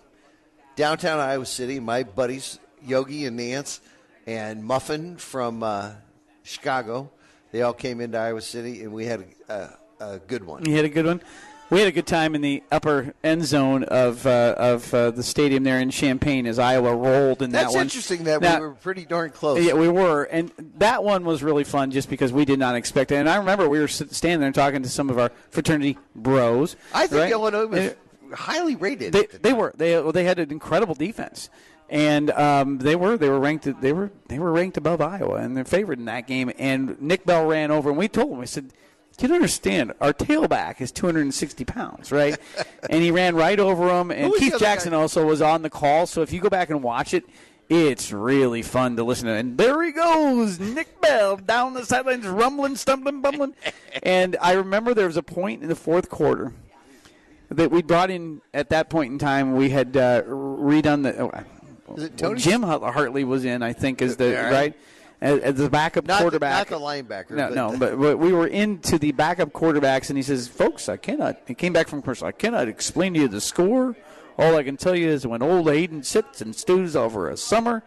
downtown 0.76 1.20
Iowa 1.20 1.46
City. 1.46 1.80
My 1.80 2.04
buddies 2.04 2.60
Yogi 2.86 3.26
and 3.26 3.38
Nance 3.38 3.82
and 4.26 4.64
Muffin 4.64 5.18
from 5.18 5.64
uh, 5.64 5.92
Chicago, 6.44 7.10
they 7.52 7.62
all 7.62 7.74
came 7.74 8.02
into 8.02 8.18
Iowa 8.18 8.42
City, 8.42 8.84
and 8.84 8.94
we 8.94 9.06
had 9.06 9.26
a, 9.50 9.54
a, 10.00 10.06
a 10.14 10.20
good 10.20 10.44
one. 10.44 10.66
You 10.66 10.76
had 10.76 10.86
a 10.86 10.90
good 10.90 11.06
one. 11.06 11.22
We 11.70 11.80
had 11.80 11.90
a 11.90 11.92
good 11.92 12.08
time 12.08 12.34
in 12.34 12.40
the 12.40 12.64
upper 12.72 13.14
end 13.26 13.44
zone 13.44 13.84
of 13.84 14.26
uh, 14.26 14.56
of 14.58 14.94
uh, 14.94 15.12
the 15.12 15.22
stadium 15.22 15.66
there 15.66 15.80
in 15.82 15.90
Champaign 15.90 16.46
as 16.48 16.60
Iowa 16.60 16.96
rolled 16.96 17.42
in 17.42 17.50
That's 17.50 17.74
that 17.74 17.78
one. 17.78 17.86
interesting 17.88 18.24
that 18.24 18.42
Now- 18.42 18.62
we 18.62 18.68
were 18.68 18.74
pretty 18.76 19.04
darn 19.04 19.32
close. 19.32 19.62
Yeah, 19.62 19.74
we 19.74 19.90
were, 19.90 20.24
and 20.24 20.50
that 20.78 21.04
one 21.04 21.26
was 21.26 21.44
really 21.44 21.66
fun 21.66 21.92
just 21.92 22.10
because 22.10 22.32
we 22.32 22.46
did 22.46 22.58
not 22.58 22.76
expect 22.76 23.12
it. 23.12 23.16
And 23.16 23.30
I 23.30 23.36
remember 23.36 23.68
we 23.68 23.80
were 23.80 23.90
standing 23.90 24.40
there 24.40 24.54
talking 24.54 24.82
to 24.82 24.88
some 24.90 25.10
of 25.10 25.20
our 25.20 25.30
fraternity 25.50 25.98
bros. 26.16 26.78
I 26.94 27.06
think 27.06 27.22
right? 27.24 27.32
Illinois 27.34 27.66
was 27.66 27.80
And 27.80 28.34
highly 28.34 28.78
rated. 28.78 29.12
They, 29.12 29.26
they 29.26 29.52
were 29.52 29.74
they 29.76 30.00
well, 30.02 30.14
they 30.14 30.24
had 30.24 30.40
an 30.40 30.52
incredible 30.52 30.96
defense, 30.96 31.50
and 31.90 32.32
um, 32.32 32.78
they 32.78 32.96
were 32.96 33.18
they 33.18 33.28
were 33.28 33.42
ranked 33.42 33.82
they 33.82 33.92
were 33.92 34.12
they 34.30 34.40
were 34.40 34.54
ranked 34.54 34.78
above 34.78 35.02
Iowa 35.02 35.36
and 35.36 35.58
they're 35.58 35.66
favored 35.66 36.00
in 36.00 36.06
that 36.06 36.28
game. 36.28 36.50
And 36.58 37.02
Nick 37.02 37.26
Bell 37.26 37.46
ran 37.46 37.72
over, 37.72 37.90
and 37.90 37.98
we 37.98 38.08
told 38.08 38.32
him 38.32 38.38
we 38.38 38.46
said. 38.46 38.72
You 39.20 39.28
don't 39.28 39.36
understand. 39.36 39.94
Our 40.00 40.14
tailback 40.14 40.80
is 40.80 40.92
260 40.92 41.66
pounds, 41.66 42.12
right? 42.12 42.38
and 42.90 43.02
he 43.02 43.10
ran 43.10 43.36
right 43.36 43.60
over 43.60 43.90
him. 43.90 44.12
And 44.12 44.26
Who 44.26 44.32
was 44.32 44.40
the 44.40 44.52
Keith 44.52 44.60
Jackson 44.60 44.92
guy? 44.92 44.98
also 44.98 45.26
was 45.26 45.42
on 45.42 45.64
the 45.64 45.72
call. 45.72 46.06
So 46.06 46.22
if 46.22 46.32
you 46.32 46.40
go 46.40 46.50
back 46.50 46.70
and 46.70 46.84
watch 46.84 47.16
it, 47.16 47.26
it's 47.68 48.12
really 48.14 48.62
fun 48.62 48.96
to 48.96 49.04
listen 49.04 49.26
to. 49.26 49.34
And 49.34 49.58
there 49.58 49.84
he 49.84 49.92
goes, 49.92 50.60
Nick 50.60 51.02
Bell 51.02 51.38
down 51.38 51.74
the 51.74 51.84
sidelines, 51.84 52.28
rumbling, 52.28 52.76
stumbling, 52.76 53.22
bumbling. 53.22 53.56
and 54.04 54.38
I 54.40 54.54
remember 54.54 54.94
there 54.94 55.08
was 55.08 55.18
a 55.18 55.24
point 55.24 55.64
in 55.64 55.68
the 55.68 55.76
fourth 55.76 56.10
quarter 56.10 56.54
that 57.50 57.72
we 57.72 57.82
brought 57.82 58.12
in 58.12 58.42
at 58.54 58.70
that 58.70 58.90
point 58.90 59.12
in 59.12 59.20
time. 59.20 59.56
We 59.56 59.70
had 59.70 59.98
uh, 59.98 60.24
redone 60.24 61.04
the. 61.04 61.20
Oh, 61.20 61.96
Is 61.96 62.04
it 62.04 62.18
Tony? 62.18 62.40
Jim 62.40 62.62
Hart- 62.62 62.84
Hartlieb 62.94 63.26
was 63.26 63.46
in, 63.46 63.64
I 63.64 63.74
think, 63.74 64.02
is 64.02 64.18
the 64.18 64.34
right. 64.36 64.52
right 64.52 64.74
as, 65.22 65.40
as 65.40 65.56
the 65.56 65.70
backup 65.70 66.06
not, 66.06 66.22
quarterback. 66.22 66.68
The, 66.68 66.80
not 66.80 66.80
the 66.80 66.86
linebacker. 66.86 67.32
No, 67.32 67.48
but 67.48 67.56
no, 67.56 67.78
but, 67.78 68.00
but 68.00 68.18
we 68.18 68.34
were 68.34 68.48
into 68.48 68.98
the 69.00 69.12
backup 69.12 69.52
quarterbacks, 69.52 70.10
and 70.10 70.18
he 70.18 70.24
says, 70.24 70.48
"Folks, 70.48 70.90
I 70.90 70.98
cannot." 70.98 71.40
He 71.48 71.54
came 71.54 71.74
back 71.74 71.88
from 71.88 72.02
commercial. 72.02 72.28
I 72.28 72.32
cannot 72.32 72.68
explain 72.68 73.14
to 73.16 73.22
you 73.22 73.28
the 73.28 73.42
score. 73.42 73.96
All 74.38 74.56
I 74.56 74.64
can 74.64 74.78
tell 74.78 74.96
you 74.96 75.10
is 75.10 75.26
when 75.26 75.42
old 75.42 75.68
Hayden 75.70 76.04
sits 76.04 76.42
and 76.42 76.56
stews 76.56 76.96
over 76.96 77.30
a 77.30 77.38
summer, 77.38 77.84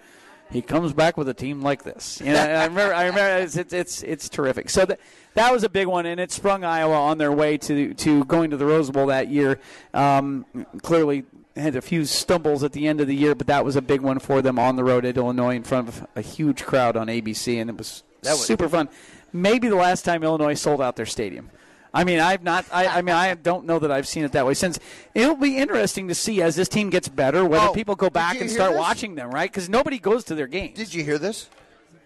he 0.51 0.63
comes 0.63 0.93
back 0.93 1.17
with 1.17 1.29
a 1.29 1.35
team 1.35 1.61
like 1.61 1.85
this. 1.85 2.21
You 2.21 2.33
know, 2.33 2.41
and 2.41 2.57
I 2.57 2.65
remember, 2.65 2.93
I 2.93 3.07
remember, 3.07 3.45
it's, 3.45 3.57
it's 3.57 3.73
it's 3.73 4.03
it's 4.03 4.29
terrific. 4.29 4.69
So 4.69 4.85
that 4.87 4.99
that 5.35 5.53
was 5.53 5.63
a 5.63 5.69
big 5.69 5.87
one, 5.87 6.07
and 6.07 6.19
it 6.21 6.33
sprung 6.33 6.65
Iowa 6.65 6.97
on 6.97 7.19
their 7.19 7.31
way 7.31 7.57
to 7.59 7.95
to 7.95 8.25
going 8.25 8.51
to 8.51 8.57
the 8.57 8.67
Rose 8.67 8.91
Bowl 8.91 9.07
that 9.07 9.29
year. 9.29 9.61
Um, 9.95 10.45
clearly. 10.83 11.25
Had 11.57 11.75
a 11.77 11.83
few 11.83 12.05
stumbles 12.05 12.63
at 12.63 12.73
the 12.73 12.87
end 12.87 13.01
of 13.01 13.07
the 13.09 13.15
year, 13.15 13.35
but 13.35 13.47
that 13.49 13.65
was 13.65 13.75
a 13.77 13.83
big 13.83 14.01
one 14.01 14.19
for 14.21 14.41
them 14.41 14.59
on 14.59 14.77
the 14.77 14.85
road 14.85 15.05
at 15.05 15.17
Illinois 15.17 15.57
in 15.57 15.63
front 15.65 15.89
of 15.89 16.07
a 16.15 16.21
huge 16.23 16.65
crowd 16.65 16.97
on 16.97 17.09
ABC, 17.09 17.61
and 17.61 17.69
it 17.69 17.77
was 17.77 18.03
That 18.23 18.33
was- 18.33 18.45
super 18.47 18.69
fun. 18.69 18.89
Maybe 19.33 19.69
the 19.69 19.77
last 19.77 20.05
time 20.05 20.23
Illinois 20.23 20.55
sold 20.55 20.81
out 20.81 20.97
their 20.97 21.07
stadium. 21.07 21.51
I 21.93 22.05
mean, 22.05 22.21
I've 22.21 22.45
not. 22.45 22.65
I, 22.73 22.87
I 22.87 23.03
mean, 23.03 23.15
I 23.17 23.35
don't 23.43 23.67
know 23.67 23.81
that 23.81 23.91
I've 23.91 24.07
seen 24.07 24.23
it 24.25 24.31
that 24.33 24.47
way 24.47 24.55
since. 24.55 24.79
It'll 25.13 25.35
be 25.35 25.57
interesting 25.59 26.07
to 26.09 26.15
see 26.15 26.41
as 26.41 26.55
this 26.55 26.69
team 26.69 26.89
gets 26.89 27.09
better 27.09 27.45
whether 27.45 27.67
Oh, 27.69 27.73
people 27.73 27.97
go 27.97 28.11
back 28.11 28.41
and 28.41 28.49
start 28.49 28.71
this? 28.73 28.79
watching 28.79 29.17
them, 29.17 29.31
right? 29.33 29.51
Because 29.51 29.69
nobody 29.69 29.99
goes 29.99 30.23
to 30.25 30.37
their 30.37 30.47
games. 30.47 30.77
Did 30.77 30.95
you 30.95 31.03
hear 31.03 31.19
this? 31.19 31.49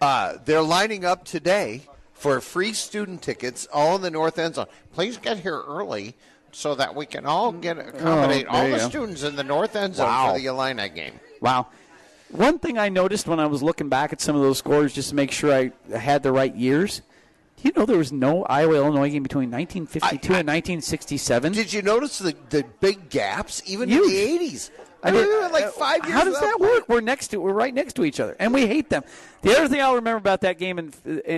Uh, 0.01 0.35
they're 0.47 0.63
lining 0.63 1.05
up 1.05 1.25
today 1.25 1.83
for 2.15 2.41
free 2.41 2.73
student 2.73 3.21
tickets, 3.21 3.67
all 3.73 3.97
in 3.97 4.03
the 4.03 4.11
north 4.11 4.39
end 4.39 4.55
zone. 4.55 4.67
Please 4.95 5.19
get 5.19 5.39
here 5.41 5.61
early 5.67 6.15
so 6.55 6.75
that 6.75 6.95
we 6.95 7.07
can 7.07 7.27
all 7.27 7.53
mm. 7.53 7.61
get 7.61 7.79
oh, 7.79 7.81
accommodate 7.81 8.47
Oh, 8.49 8.57
all 8.57 8.71
the 8.71 8.79
go. 8.79 8.89
students 8.89 9.23
in 9.23 9.37
the 9.37 9.45
north 9.45 9.77
end 9.77 9.97
zone 9.97 10.07
Wow. 10.07 10.33
for 10.33 10.39
the 10.39 10.47
Illini 10.47 10.89
game. 10.89 11.21
Wow. 11.41 11.67
One 12.31 12.59
thing 12.59 12.79
I 12.79 12.89
noticed 12.89 13.29
when 13.29 13.39
I 13.39 13.47
was 13.47 13.63
looking 13.63 13.89
back 13.89 14.13
at 14.13 14.21
some 14.21 14.35
of 14.35 14.43
those 14.43 14.59
scores 14.59 14.93
just 14.93 15.11
to 15.11 15.15
make 15.15 15.31
sure 15.31 15.53
I 15.53 15.73
had 15.97 16.23
the 16.23 16.33
right 16.33 16.55
years. 16.55 17.03
Do 17.57 17.69
you 17.69 17.73
know 17.77 17.87
there 17.87 17.99
was 17.99 18.13
no 18.13 18.45
Iowa 18.45 18.75
Illinois 18.75 19.11
game 19.11 19.23
between 19.23 19.51
1952 19.51 20.33
I- 20.33 20.37
I- 20.37 20.41
and 20.41 20.49
1967? 20.49 21.53
Did 21.53 21.73
you 21.73 21.83
notice 21.83 22.19
the, 22.19 22.35
the 22.51 22.65
big 22.81 23.09
gaps 23.11 23.63
even 23.67 23.89
Huge. 23.89 24.03
in 24.03 24.09
the 24.11 24.17
eighties? 24.19 24.71
I 25.03 25.11
mean, 25.11 25.27
we 25.27 25.35
like 25.49 25.65
uh, 25.65 25.71
five 25.73 26.03
years. 26.05 26.15
How 26.15 26.25
does 26.25 26.41
that 26.41 26.59
without 26.59 26.73
work? 26.75 26.89
We're 26.89 27.03
next 27.03 27.29
to 27.29 27.37
we're 27.39 27.53
right 27.53 27.75
next 27.75 27.93
to 27.97 28.05
each 28.05 28.21
other, 28.21 28.35
and 28.41 28.55
we 28.55 28.67
hate 28.67 28.89
them. 28.89 29.05
The 29.43 29.55
other 29.57 29.69
thing 29.69 29.83
I'll 29.83 29.95
remember 29.97 30.17
about 30.17 30.41
that 30.41 30.59
game 30.59 30.79
in 30.79 30.93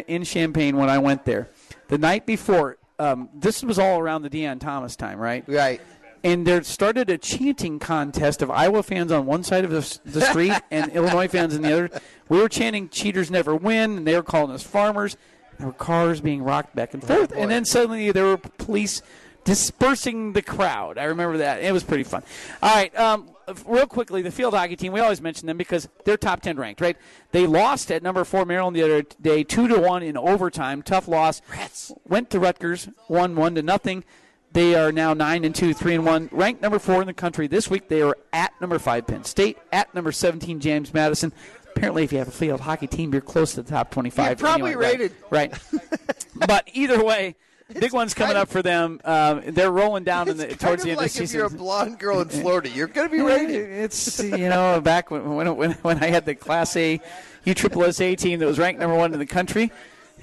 in 0.07 0.23
Champaign 0.25 0.77
when 0.77 0.89
I 0.89 0.99
went 0.99 1.25
there, 1.25 1.49
the 1.89 1.99
night 1.99 2.27
before. 2.27 2.79
Um, 2.99 3.29
this 3.35 3.63
was 3.63 3.79
all 3.79 3.99
around 3.99 4.23
the 4.23 4.31
Deon 4.31 4.61
Thomas 4.61 4.97
time, 4.97 5.19
right? 5.19 5.45
Right. 5.47 5.81
And 6.25 6.47
there 6.47 6.63
started 6.63 7.11
a 7.11 7.19
chanting 7.19 7.79
contest 7.79 8.43
of 8.43 8.51
Iowa 8.51 8.83
fans 8.83 9.13
on 9.13 9.27
one 9.27 9.45
side 9.45 9.65
of 9.65 9.71
the, 9.71 9.99
the 10.11 10.23
street 10.23 10.55
and 10.71 10.91
Illinois 10.93 11.29
fans 11.29 11.55
on 11.55 11.63
the 11.63 11.73
other. 11.73 12.01
We 12.29 12.39
were 12.39 12.49
chanting 12.49 12.89
"Cheaters 12.89 13.31
never 13.31 13.55
win," 13.55 13.99
and 13.99 14.07
they 14.07 14.17
were 14.17 14.23
calling 14.23 14.51
us 14.53 14.63
farmers. 14.63 15.17
There 15.59 15.67
were 15.67 15.73
cars 15.73 16.21
being 16.21 16.43
rocked 16.43 16.75
back 16.75 16.95
and 16.95 17.03
forth, 17.03 17.33
and 17.33 17.51
then 17.51 17.65
suddenly 17.65 18.13
there 18.13 18.25
were 18.25 18.37
police 18.37 19.03
dispersing 19.47 20.35
the 20.35 20.43
crowd. 20.43 20.99
I 20.99 21.05
remember 21.05 21.39
that. 21.39 21.63
It 21.63 21.73
was 21.73 21.83
pretty 21.83 22.03
fun. 22.05 22.23
All 22.63 22.75
right, 22.75 22.95
um, 22.99 23.31
real 23.65 23.87
quickly, 23.87 24.21
the 24.21 24.31
field 24.31 24.53
hockey 24.53 24.77
team. 24.77 24.93
We 24.93 25.01
always 25.01 25.23
mention 25.23 25.47
them 25.47 25.57
because 25.57 25.89
they're 26.05 26.19
top 26.19 26.43
ten 26.43 26.59
ranked, 26.59 26.83
right? 26.83 26.97
They 27.33 27.47
lost 27.47 27.91
at 27.91 28.03
number 28.03 28.25
four 28.25 28.45
Maryland 28.45 28.77
the 28.77 28.83
other 28.83 29.03
day, 29.23 29.43
two 29.45 29.69
to 29.69 29.79
one 29.79 30.03
in 30.03 30.19
overtime. 30.19 30.83
Tough 30.83 31.09
loss. 31.09 31.41
Rats. 31.51 31.93
Went 32.07 32.29
to 32.31 32.39
Rutgers, 32.41 32.89
won 33.09 33.35
one 33.37 33.55
to 33.55 33.63
nothing. 33.63 34.05
They 34.53 34.75
are 34.75 34.91
now 34.93 35.15
nine 35.15 35.45
and 35.45 35.55
two, 35.55 35.73
three 35.75 35.95
and 35.95 36.05
one, 36.05 36.29
ranked 36.33 36.63
number 36.63 36.79
four 36.79 37.01
in 37.01 37.07
the 37.07 37.15
country. 37.15 37.47
This 37.47 37.71
week 37.71 37.89
they 37.89 38.03
are 38.03 38.17
at 38.33 38.53
number 38.61 38.79
five 38.79 39.07
Penn 39.07 39.25
State, 39.25 39.59
at 39.73 39.95
number 39.95 40.13
seventeen 40.13 40.61
James 40.61 40.93
Madison. 40.93 41.33
Apparently, 41.75 42.05
if 42.05 42.13
you 42.13 42.19
have 42.19 42.29
a 42.29 42.33
field 42.33 42.61
hockey 42.61 42.87
team, 42.87 43.13
you're 43.13 43.21
close 43.21 43.55
to 43.55 43.63
the 43.63 43.71
top 43.71 43.91
twenty-five. 43.91 44.41
You're 44.41 44.49
probably 44.49 44.71
Anyway, 44.73 44.85
right, 44.87 44.99
rated. 44.99 45.17
right. 45.31 45.53
but 46.47 46.69
either 46.73 47.05
way, 47.05 47.37
big 47.73 47.93
one's 47.93 48.15
coming 48.15 48.37
up 48.37 48.49
for 48.49 48.63
them. 48.63 49.01
Um, 49.05 49.43
they're 49.49 49.71
rolling 49.71 50.05
down 50.05 50.29
in 50.29 50.37
the, 50.37 50.49
towards 50.49 50.83
the 50.83 50.91
end 50.91 50.99
like 50.99 51.11
of 51.11 51.17
the 51.17 51.25
if 51.25 51.33
you're 51.33 51.47
a 51.47 51.51
blonde 51.51 51.99
girl 51.99 52.21
in 52.21 52.29
Florida, 52.43 52.69
you're 52.69 52.87
going 52.87 53.09
to 53.09 53.15
be 53.15 53.23
rated. 53.23 53.71
It's 53.71 54.23
you 54.23 54.49
know 54.49 54.81
back 54.81 55.11
when 55.11 55.35
when 55.35 55.73
when, 55.73 56.03
I 56.03 56.07
had 56.07 56.25
the 56.27 56.35
Class 56.35 56.77
A 56.77 57.01
USSSA 57.45 58.17
team 58.19 58.39
that 58.41 58.47
was 58.47 58.59
ranked 58.59 58.81
number 58.81 58.97
one 58.97 59.13
in 59.13 59.19
the 59.19 59.27
country. 59.27 59.71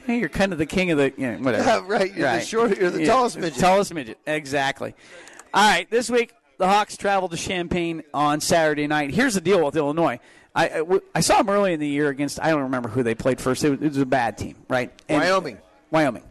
Hey, 0.06 0.20
you're 0.20 0.30
kind 0.30 0.52
of 0.52 0.58
the 0.58 0.66
king 0.66 0.92
of 0.92 0.98
the 0.98 1.14
you 1.18 1.32
know, 1.32 1.38
whatever. 1.38 1.64
Yeah, 1.64 1.82
right. 1.88 2.14
You're 2.14 2.32
the 2.34 2.42
short- 2.42 2.78
you're 2.78 2.90
the 2.90 3.02
Yeah, 3.02 3.08
tallest 3.08 3.38
midget. 3.38 3.60
Tallest 3.60 3.94
midget, 3.94 4.18
exactly. 4.26 4.96
All 5.54 5.70
right, 5.70 5.90
this 5.90 6.10
week 6.10 6.34
the 6.58 6.68
Hawks 6.68 6.98
travel 6.98 7.30
to 7.30 7.38
Champaign 7.38 8.04
on 8.14 8.42
Saturday 8.42 8.88
night. 8.88 9.12
Here's 9.12 9.34
the 9.34 9.42
deal 9.42 9.64
with 9.66 9.76
Illinois. 9.76 10.20
I 10.56 10.84
I 11.16 11.22
saw 11.22 11.38
them 11.38 11.50
early 11.50 11.74
in 11.74 11.80
the 11.80 11.88
year 11.88 12.10
against 12.10 12.40
I 12.42 12.50
don't 12.50 12.64
remember 12.64 12.90
who 12.90 13.02
they 13.04 13.16
played 13.16 13.40
first. 13.42 13.64
It 13.64 13.70
was, 13.72 13.82
it 13.82 13.88
was 13.90 13.98
a 13.98 14.06
bad 14.06 14.38
team, 14.38 14.56
right? 14.68 14.92
And- 15.10 15.22
Wyoming. 15.22 15.58
Wyoming. 15.90 16.24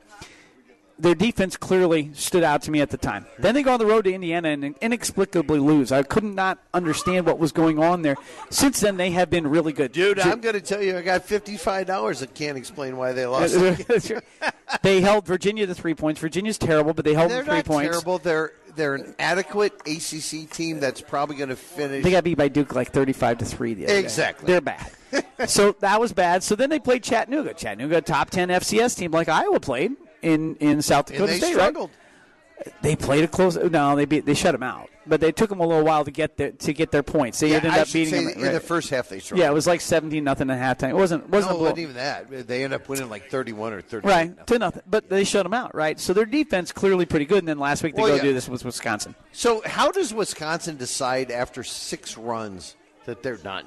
Their 1.03 1.16
defense 1.16 1.57
clearly 1.57 2.12
stood 2.14 2.44
out 2.44 2.62
to 2.62 2.70
me 2.70 2.80
at 2.80 2.90
the 2.90 2.96
time. 2.96 3.26
Then 3.36 3.57
they 3.57 3.64
go 3.64 3.72
on 3.72 3.80
the 3.80 3.86
road 3.86 4.05
to 4.05 4.12
Indiana 4.12 4.50
and 4.50 4.76
inexplicably 4.80 5.59
lose. 5.59 5.90
I 5.90 6.05
could 6.05 6.22
not 6.22 6.61
understand 6.72 7.26
what 7.26 7.40
was 7.40 7.50
going 7.50 7.80
on 7.82 8.03
there. 8.03 8.14
Since 8.50 8.78
then, 8.78 8.98
they 8.98 9.11
have 9.11 9.28
been 9.28 9.48
really 9.48 9.72
good. 9.72 9.90
Dude, 9.90 10.20
I'm 10.20 10.40
going 10.40 10.55
to 10.55 10.61
tell 10.61 10.80
you, 10.80 10.96
I 10.96 11.03
got 11.03 11.24
fifty-five 11.24 11.88
dollars 11.88 12.20
that 12.20 12.34
can't 12.34 12.57
explain 12.57 12.96
why 12.96 13.12
they 13.14 13.26
lost. 13.26 13.59
they 14.82 15.00
held 15.00 15.26
Virginia 15.26 15.66
to 15.66 15.74
three 15.74 15.94
points. 15.94 16.20
Virginia's 16.20 16.57
terrible, 16.57 16.94
but 16.94 17.05
they 17.05 17.14
held 17.14 17.32
They're 17.32 17.38
them 17.38 17.46
three 17.46 17.57
not 17.57 17.64
points. 17.64 17.90
terrible. 17.90 18.18
They're 18.18 18.53
they're 18.76 18.94
an 18.94 19.16
adequate 19.18 19.72
ACC 19.84 20.48
team 20.50 20.78
that's 20.78 21.00
probably 21.00 21.34
going 21.34 21.48
to 21.48 21.57
finish. 21.57 22.05
They 22.05 22.12
got 22.12 22.22
beat 22.22 22.38
by 22.38 22.46
Duke 22.46 22.76
like 22.76 22.92
35 22.92 23.38
to 23.38 23.44
3 23.44 23.74
the 23.74 23.84
other 23.86 23.92
day. 23.94 23.98
Exactly. 23.98 24.46
They're 24.46 24.61
bad. 24.61 24.92
so 25.48 25.72
that 25.80 26.00
was 26.00 26.12
bad. 26.12 26.44
So 26.44 26.55
then 26.55 26.70
they 26.70 26.78
played 26.78 27.03
Chattanooga. 27.03 27.55
Chattanooga, 27.55 28.00
top 28.00 28.30
10 28.30 28.48
FCS 28.50 28.96
team 28.96 29.11
like 29.11 29.28
Iowa 29.28 29.59
played 29.61 29.92
in, 30.22 30.56
in 30.56 30.80
South 30.82 31.06
Dakota 31.06 31.32
they 31.32 31.38
State, 31.38 31.52
struggled. 31.52 31.90
right? 31.90 32.74
They 32.82 32.94
played 32.96 33.24
a 33.24 33.28
close. 33.28 33.56
No, 33.56 33.96
they 33.96 34.04
beat, 34.04 34.24
they 34.24 34.34
shut 34.34 34.52
them 34.52 34.62
out. 34.62 34.88
But 35.04 35.20
they 35.20 35.32
took 35.32 35.48
them 35.50 35.58
a 35.58 35.66
little 35.66 35.82
while 35.84 36.04
to 36.04 36.12
get 36.12 36.36
their, 36.36 36.52
to 36.52 36.72
get 36.72 36.92
their 36.92 37.02
points. 37.02 37.40
They 37.40 37.48
Yeah, 37.50 37.56
ended 37.56 37.72
I 37.72 37.80
up 37.80 37.92
beating 37.92 38.24
them. 38.24 38.34
in 38.36 38.40
right. 38.42 38.52
the 38.52 38.60
first 38.60 38.88
half 38.90 39.08
they 39.08 39.18
struggled. 39.18 39.42
yeah, 39.42 39.50
it 39.50 39.52
was 39.52 39.66
like 39.66 39.80
17 39.80 40.22
nothing 40.22 40.48
at 40.48 40.78
halftime. 40.78 40.90
It 40.90 40.94
wasn't 40.94 41.28
wasn't 41.28 41.54
no, 41.54 41.58
it 41.58 41.62
wasn't 41.62 41.78
even 41.80 41.94
that. 41.96 42.46
They 42.46 42.62
ended 42.62 42.80
up 42.80 42.88
winning 42.88 43.08
like 43.10 43.28
31 43.28 43.72
or 43.72 43.80
30. 43.80 44.06
right 44.06 44.46
to 44.46 44.58
nothing. 44.60 44.82
But 44.88 45.08
they 45.08 45.24
shut 45.24 45.42
them 45.42 45.54
out, 45.54 45.74
right? 45.74 45.98
So 45.98 46.12
their 46.12 46.24
defense 46.24 46.70
clearly 46.70 47.04
pretty 47.04 47.24
good. 47.24 47.38
And 47.40 47.48
then 47.48 47.58
last 47.58 47.82
week 47.82 47.96
they 47.96 48.02
Well, 48.02 48.10
go 48.12 48.16
yeah. 48.16 48.22
do 48.22 48.32
this 48.32 48.48
with 48.48 48.64
Wisconsin. 48.64 49.16
So 49.32 49.60
how 49.66 49.90
does 49.90 50.14
Wisconsin 50.14 50.76
decide 50.76 51.32
after 51.32 51.64
six 51.64 52.16
runs 52.16 52.76
that 53.06 53.24
they're 53.24 53.36
done 53.38 53.66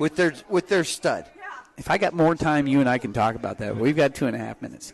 with 0.00 0.16
their 0.16 0.34
with 0.48 0.68
their 0.68 0.82
stud. 0.84 1.26
If 1.78 1.90
I 1.90 1.96
got 1.96 2.12
more 2.12 2.34
time, 2.34 2.66
you 2.66 2.80
and 2.80 2.88
I 2.88 2.98
can 2.98 3.12
talk 3.12 3.34
about 3.34 3.58
that. 3.58 3.76
We've 3.76 3.96
got 3.96 4.14
two 4.14 4.26
and 4.26 4.36
a 4.36 4.38
half 4.38 4.60
minutes. 4.60 4.92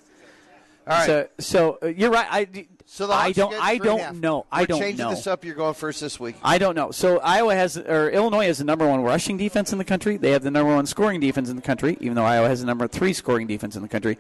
All 0.87 0.97
right. 0.99 1.07
So, 1.07 1.28
so 1.39 1.78
uh, 1.82 1.87
you're 1.87 2.11
right. 2.11 2.26
I, 2.30 2.66
So 2.85 3.07
the 3.07 3.14
I 3.14 3.32
don't. 3.32 3.55
I 3.55 3.78
three 3.78 3.89
and 3.89 3.99
a 3.99 4.03
half. 4.03 4.12
don't 4.12 4.20
know. 4.20 4.47
I 4.53 4.61
We're 4.62 4.66
don't 4.66 4.80
changing 4.80 5.05
know. 5.07 5.11
this 5.11 5.26
up. 5.26 5.43
You're 5.45 5.55
going 5.55 5.72
first 5.74 6.01
this 6.03 6.20
week. 6.20 6.37
I 6.43 6.59
don't 6.59 6.74
know. 6.74 6.91
So 6.91 7.18
Iowa 7.20 7.55
has, 7.55 7.78
or 7.78 8.11
Illinois 8.11 8.47
has 8.47 8.59
the 8.59 8.64
number 8.64 8.87
one 8.87 9.01
rushing 9.01 9.39
defense 9.39 9.72
in 9.72 9.78
the 9.78 9.85
country. 9.85 10.18
They 10.18 10.32
have 10.32 10.43
the 10.43 10.51
number 10.51 10.74
one 10.74 10.85
scoring 10.85 11.20
defense 11.20 11.49
in 11.49 11.57
the 11.57 11.62
country, 11.62 11.97
even 12.01 12.14
though 12.14 12.24
Iowa 12.24 12.49
has 12.49 12.61
the 12.61 12.66
number 12.66 12.87
three 12.87 13.14
scoring 13.14 13.47
defense 13.47 13.76
in 13.76 13.82
the 13.82 13.89
country. 13.89 14.18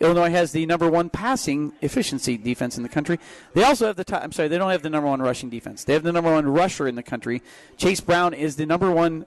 Illinois 0.00 0.30
has 0.30 0.52
the 0.52 0.66
number 0.66 0.88
one 0.88 1.08
passing 1.08 1.72
efficiency 1.80 2.36
defense 2.36 2.76
in 2.76 2.82
the 2.82 2.88
country. 2.88 3.18
They 3.54 3.62
also 3.62 3.86
have 3.86 3.96
the 3.96 4.04
top, 4.04 4.22
I'm 4.22 4.32
sorry, 4.32 4.48
they 4.48 4.58
don't 4.58 4.70
have 4.70 4.82
the 4.82 4.90
number 4.90 5.08
one 5.08 5.22
rushing 5.22 5.50
defense. 5.50 5.84
They 5.84 5.92
have 5.92 6.02
the 6.02 6.12
number 6.12 6.32
one 6.32 6.46
rusher 6.46 6.88
in 6.88 6.94
the 6.94 7.02
country. 7.02 7.42
Chase 7.76 8.00
Brown 8.00 8.34
is 8.34 8.56
the 8.56 8.66
number 8.66 8.90
one 8.90 9.26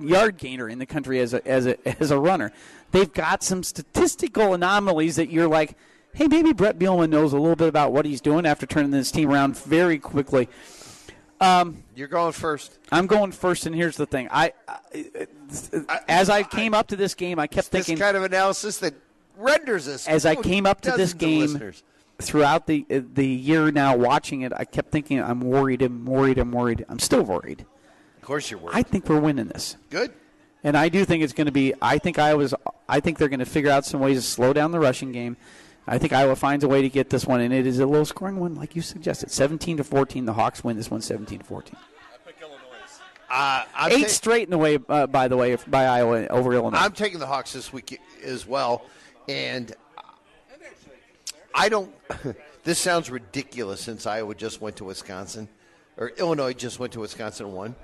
yard 0.00 0.36
gainer 0.36 0.68
in 0.68 0.78
the 0.78 0.86
country 0.86 1.20
as 1.20 1.34
a, 1.34 1.46
as 1.46 1.66
a, 1.66 1.88
as 2.00 2.10
a 2.10 2.18
runner. 2.18 2.52
They've 2.92 3.12
got 3.12 3.42
some 3.42 3.62
statistical 3.62 4.54
anomalies 4.54 5.16
that 5.16 5.30
you're 5.30 5.48
like, 5.48 5.76
hey, 6.14 6.26
maybe 6.26 6.52
Bret 6.52 6.78
Bielema 6.78 7.08
knows 7.08 7.32
a 7.32 7.38
little 7.38 7.56
bit 7.56 7.68
about 7.68 7.92
what 7.92 8.04
he's 8.04 8.20
doing 8.20 8.46
after 8.46 8.66
turning 8.66 8.90
this 8.90 9.10
team 9.10 9.30
around 9.30 9.56
very 9.58 9.98
quickly. 9.98 10.48
Um, 11.40 11.84
you're 11.94 12.08
going 12.08 12.32
first. 12.32 12.78
I'm 12.90 13.06
going 13.06 13.30
first, 13.30 13.66
and 13.66 13.74
here's 13.74 13.96
the 13.96 14.06
thing: 14.06 14.28
I, 14.30 14.52
I 14.66 15.26
as 16.08 16.28
I 16.28 16.42
came 16.42 16.74
up 16.74 16.88
to 16.88 16.96
this 16.96 17.14
game, 17.14 17.38
I 17.38 17.46
kept 17.46 17.70
This 17.70 17.86
thinking 17.86 18.00
kind 18.02 18.16
of 18.16 18.24
analysis 18.24 18.78
that 18.78 18.94
renders 19.38 19.88
us. 19.88 20.06
as 20.06 20.26
I 20.26 20.34
came 20.34 20.66
up 20.66 20.80
to 20.82 20.92
this 20.92 21.14
game 21.14 21.72
throughout 22.18 22.66
the 22.66 22.84
the 22.88 23.26
year 23.26 23.70
now, 23.70 23.96
watching 23.96 24.42
it, 24.42 24.52
I 24.54 24.64
kept 24.64 24.90
thinking, 24.90 25.22
I'm 25.22 25.40
worried, 25.40 25.82
I'm 25.82 26.04
worried, 26.04 26.38
I'm 26.38 26.52
worried. 26.52 26.84
I'm 26.88 26.98
still 26.98 27.22
worried. 27.22 27.64
Of 28.16 28.22
course, 28.22 28.50
you're 28.50 28.60
worried. 28.60 28.76
I 28.76 28.82
think 28.82 29.08
we're 29.08 29.20
winning 29.20 29.46
this, 29.46 29.76
Good. 29.90 30.12
and 30.62 30.76
I 30.76 30.88
do 30.88 31.04
think 31.04 31.22
it's 31.22 31.32
going 31.32 31.46
to 31.46 31.52
be. 31.52 31.72
I 31.80 31.98
think 31.98 32.18
Iowa's. 32.18 32.52
I 32.88 33.00
think 33.00 33.18
they're 33.18 33.28
going 33.28 33.38
to 33.40 33.46
figure 33.46 33.70
out 33.70 33.84
some 33.86 34.00
ways 34.00 34.18
to 34.18 34.22
slow 34.22 34.52
down 34.52 34.72
the 34.72 34.80
rushing 34.80 35.12
game. 35.12 35.36
I 35.86 35.96
think 35.96 36.12
Iowa 36.12 36.36
finds 36.36 36.64
a 36.64 36.68
way 36.68 36.82
to 36.82 36.90
get 36.90 37.08
this 37.08 37.24
one, 37.24 37.40
and 37.40 37.54
it 37.54 37.66
is 37.66 37.78
a 37.78 37.86
low 37.86 38.04
scoring 38.04 38.38
one, 38.38 38.54
like 38.54 38.76
you 38.76 38.82
suggested. 38.82 39.30
17 39.30 39.78
to 39.78 39.84
14, 39.84 40.26
the 40.26 40.34
Hawks 40.34 40.62
win 40.62 40.76
this 40.76 40.90
one, 40.90 41.00
17 41.00 41.38
to 41.38 41.44
14. 41.46 41.76
Uh, 43.30 43.64
Eight 43.90 44.02
ta- 44.02 44.08
straight 44.08 44.44
in 44.44 44.50
the 44.50 44.58
way, 44.58 44.78
uh, 44.88 45.06
by 45.06 45.28
the 45.28 45.36
way, 45.36 45.56
by 45.66 45.84
Iowa 45.86 46.26
over 46.28 46.52
Illinois. 46.54 46.78
I'm 46.78 46.92
taking 46.92 47.18
the 47.18 47.26
Hawks 47.26 47.52
this 47.52 47.72
week 47.72 48.00
as 48.22 48.46
well, 48.46 48.84
and 49.28 49.74
I 51.54 51.68
don't. 51.68 51.92
this 52.64 52.78
sounds 52.78 53.10
ridiculous 53.10 53.80
since 53.80 54.06
Iowa 54.06 54.34
just 54.34 54.60
went 54.60 54.76
to 54.76 54.84
Wisconsin, 54.84 55.48
or 55.96 56.08
Illinois 56.10 56.52
just 56.52 56.78
went 56.78 56.92
to 56.94 57.00
Wisconsin 57.00 57.46
and 57.46 57.54
won. 57.54 57.76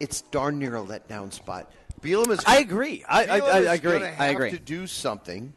It's 0.00 0.22
darn 0.22 0.58
near 0.58 0.76
a 0.76 0.82
letdown 0.82 1.32
spot. 1.32 1.70
Bielema 2.00 2.32
is. 2.32 2.44
I 2.46 2.58
agree. 2.58 3.04
I, 3.08 3.24
I, 3.24 3.38
I, 3.38 3.58
I 3.58 3.74
agree. 3.74 4.04
I 4.04 4.26
agree. 4.28 4.50
To 4.50 4.58
do 4.58 4.86
something 4.86 5.52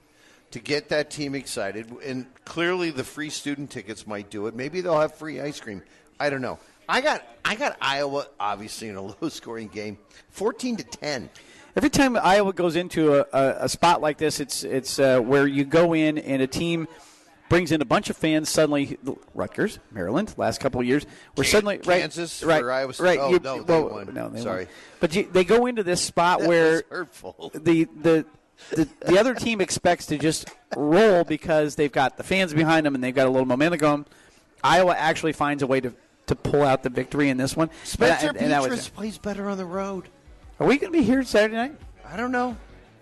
to 0.51 0.59
get 0.59 0.89
that 0.89 1.09
team 1.09 1.36
excited, 1.36 1.91
and 2.03 2.26
clearly 2.45 2.91
the 2.91 3.03
free 3.03 3.30
student 3.30 3.69
tickets 3.69 4.05
might 4.05 4.30
do 4.30 4.47
it. 4.47 4.55
Maybe 4.55 4.82
they'll 4.82 4.99
have 4.99 5.15
free 5.15 5.39
ice 5.39 5.59
cream. 5.59 5.82
I 6.19 6.30
don't 6.30 6.41
know. 6.41 6.59
I 6.88 7.01
got 7.01 7.26
I 7.45 7.55
got 7.55 7.78
Iowa 7.82 8.28
obviously 8.39 8.89
in 8.89 8.95
a 8.95 9.01
low 9.22 9.30
scoring 9.30 9.67
game, 9.67 9.97
fourteen 10.30 10.76
to 10.78 10.84
ten. 10.84 11.30
Every 11.76 11.89
time 11.89 12.17
Iowa 12.17 12.53
goes 12.53 12.76
into 12.76 13.15
a, 13.19 13.26
a, 13.34 13.55
a 13.65 13.69
spot 13.69 14.01
like 14.01 14.17
this, 14.17 14.39
it's 14.39 14.63
it's 14.63 14.99
uh, 14.99 15.19
where 15.19 15.47
you 15.47 15.63
go 15.63 15.93
in 15.93 16.17
and 16.17 16.41
a 16.41 16.47
team 16.47 16.88
brings 17.49 17.72
in 17.72 17.82
a 17.82 17.86
bunch 17.86 18.09
of 18.09 18.17
fans. 18.17 18.49
Suddenly, 18.49 18.97
Rutgers, 19.34 19.80
Maryland, 19.91 20.34
last 20.38 20.59
couple 20.59 20.82
of 20.82 20.88
years, 20.88 21.05
we're 21.38 21.43
suddenly 21.43 21.78
right, 21.86 22.01
Kansas 22.01 22.43
right, 22.43 22.61
for 22.61 22.72
Iowa 22.72 22.93
State. 22.93 23.03
right. 23.05 23.19
Oh, 23.19 23.30
you- 23.30 23.39
no, 23.39 23.61
they 23.63 23.80
won. 23.82 24.13
no, 24.13 24.30
they 24.30 24.41
Sorry. 24.41 24.65
won. 24.65 24.74
But 24.99 25.15
you, 25.15 25.28
they 25.32 25.43
go 25.43 25.65
into 25.65 25.84
this 25.84 26.01
spot 26.01 26.39
That 26.41 26.47
where 26.49 26.84
the 27.53 27.86
the 28.01 28.26
the, 28.72 28.88
the 29.05 29.17
other 29.19 29.34
team 29.34 29.59
expects 29.61 30.05
to 30.07 30.17
just 30.17 30.49
roll 30.78 31.24
because 31.24 31.76
they've 31.76 31.91
got 31.91 32.17
the 32.17 32.24
fans 32.24 32.53
behind 32.53 32.86
them 32.86 32.93
and 32.95 33.03
they've 33.03 33.15
got 33.15 33.28
a 33.28 33.30
little 33.30 33.47
momentum 33.47 33.80
going. 33.80 34.05
Iowa 34.63 34.93
actually 34.95 35.34
finds 35.34 35.63
a 35.63 35.67
way 35.67 35.82
to, 35.82 35.93
to 36.28 36.36
pull 36.36 36.61
out 36.61 36.84
the 36.84 36.89
victory 36.91 37.30
in 37.30 37.38
this 37.38 37.55
one. 37.57 37.72
Spencer 37.84 38.28
And- 38.28 38.38
and 38.38 38.51
that 38.51 38.61
was 38.61 38.72
Petras 38.89 38.93
plays 38.93 39.17
better 39.17 39.49
on 39.49 39.57
the 39.57 39.65
road. 39.65 40.09
Are 40.62 40.68
we 40.68 40.78
going 40.78 40.93
to 40.93 40.99
be 40.99 41.03
here 41.03 41.24
Saturday 41.24 41.55
night? 41.55 41.76
I 42.07 42.16
don't 42.16 42.32
know. 42.32 42.55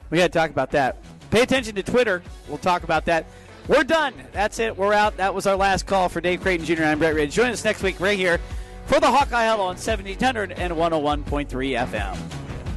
We 0.10 0.18
got 0.18 0.32
to 0.32 0.40
talk 0.40 0.50
about 0.50 0.72
that. 0.72 0.96
Pay 1.30 1.42
attention 1.42 1.76
to 1.76 1.84
Twitter. 1.84 2.24
We'll 2.48 2.58
talk 2.58 2.84
about 2.84 3.04
that. 3.06 3.26
We're 3.68 3.84
done. 3.84 4.14
That's 4.32 4.60
it. 4.60 4.78
We're 4.78 4.94
out. 4.94 5.18
That 5.18 5.36
was 5.36 5.46
our 5.46 5.58
last 5.58 5.86
call 5.86 6.08
for 6.08 6.22
Dave 6.22 6.40
Creighton 6.40 6.66
Jr. 6.66 6.86
I'm 6.86 7.00
Brett 7.00 7.16
Ridge. 7.16 7.34
Join 7.34 7.52
us 7.52 7.66
next 7.66 7.84
week 7.84 8.00
right 8.00 8.18
here 8.18 8.40
for 8.86 9.02
the 9.02 9.12
Hawkeye 9.12 9.46
Huddle 9.46 9.66
on 9.66 9.76
1700 9.76 10.54
and 10.54 10.72
101.3 10.72 11.48
FM. 11.48 12.49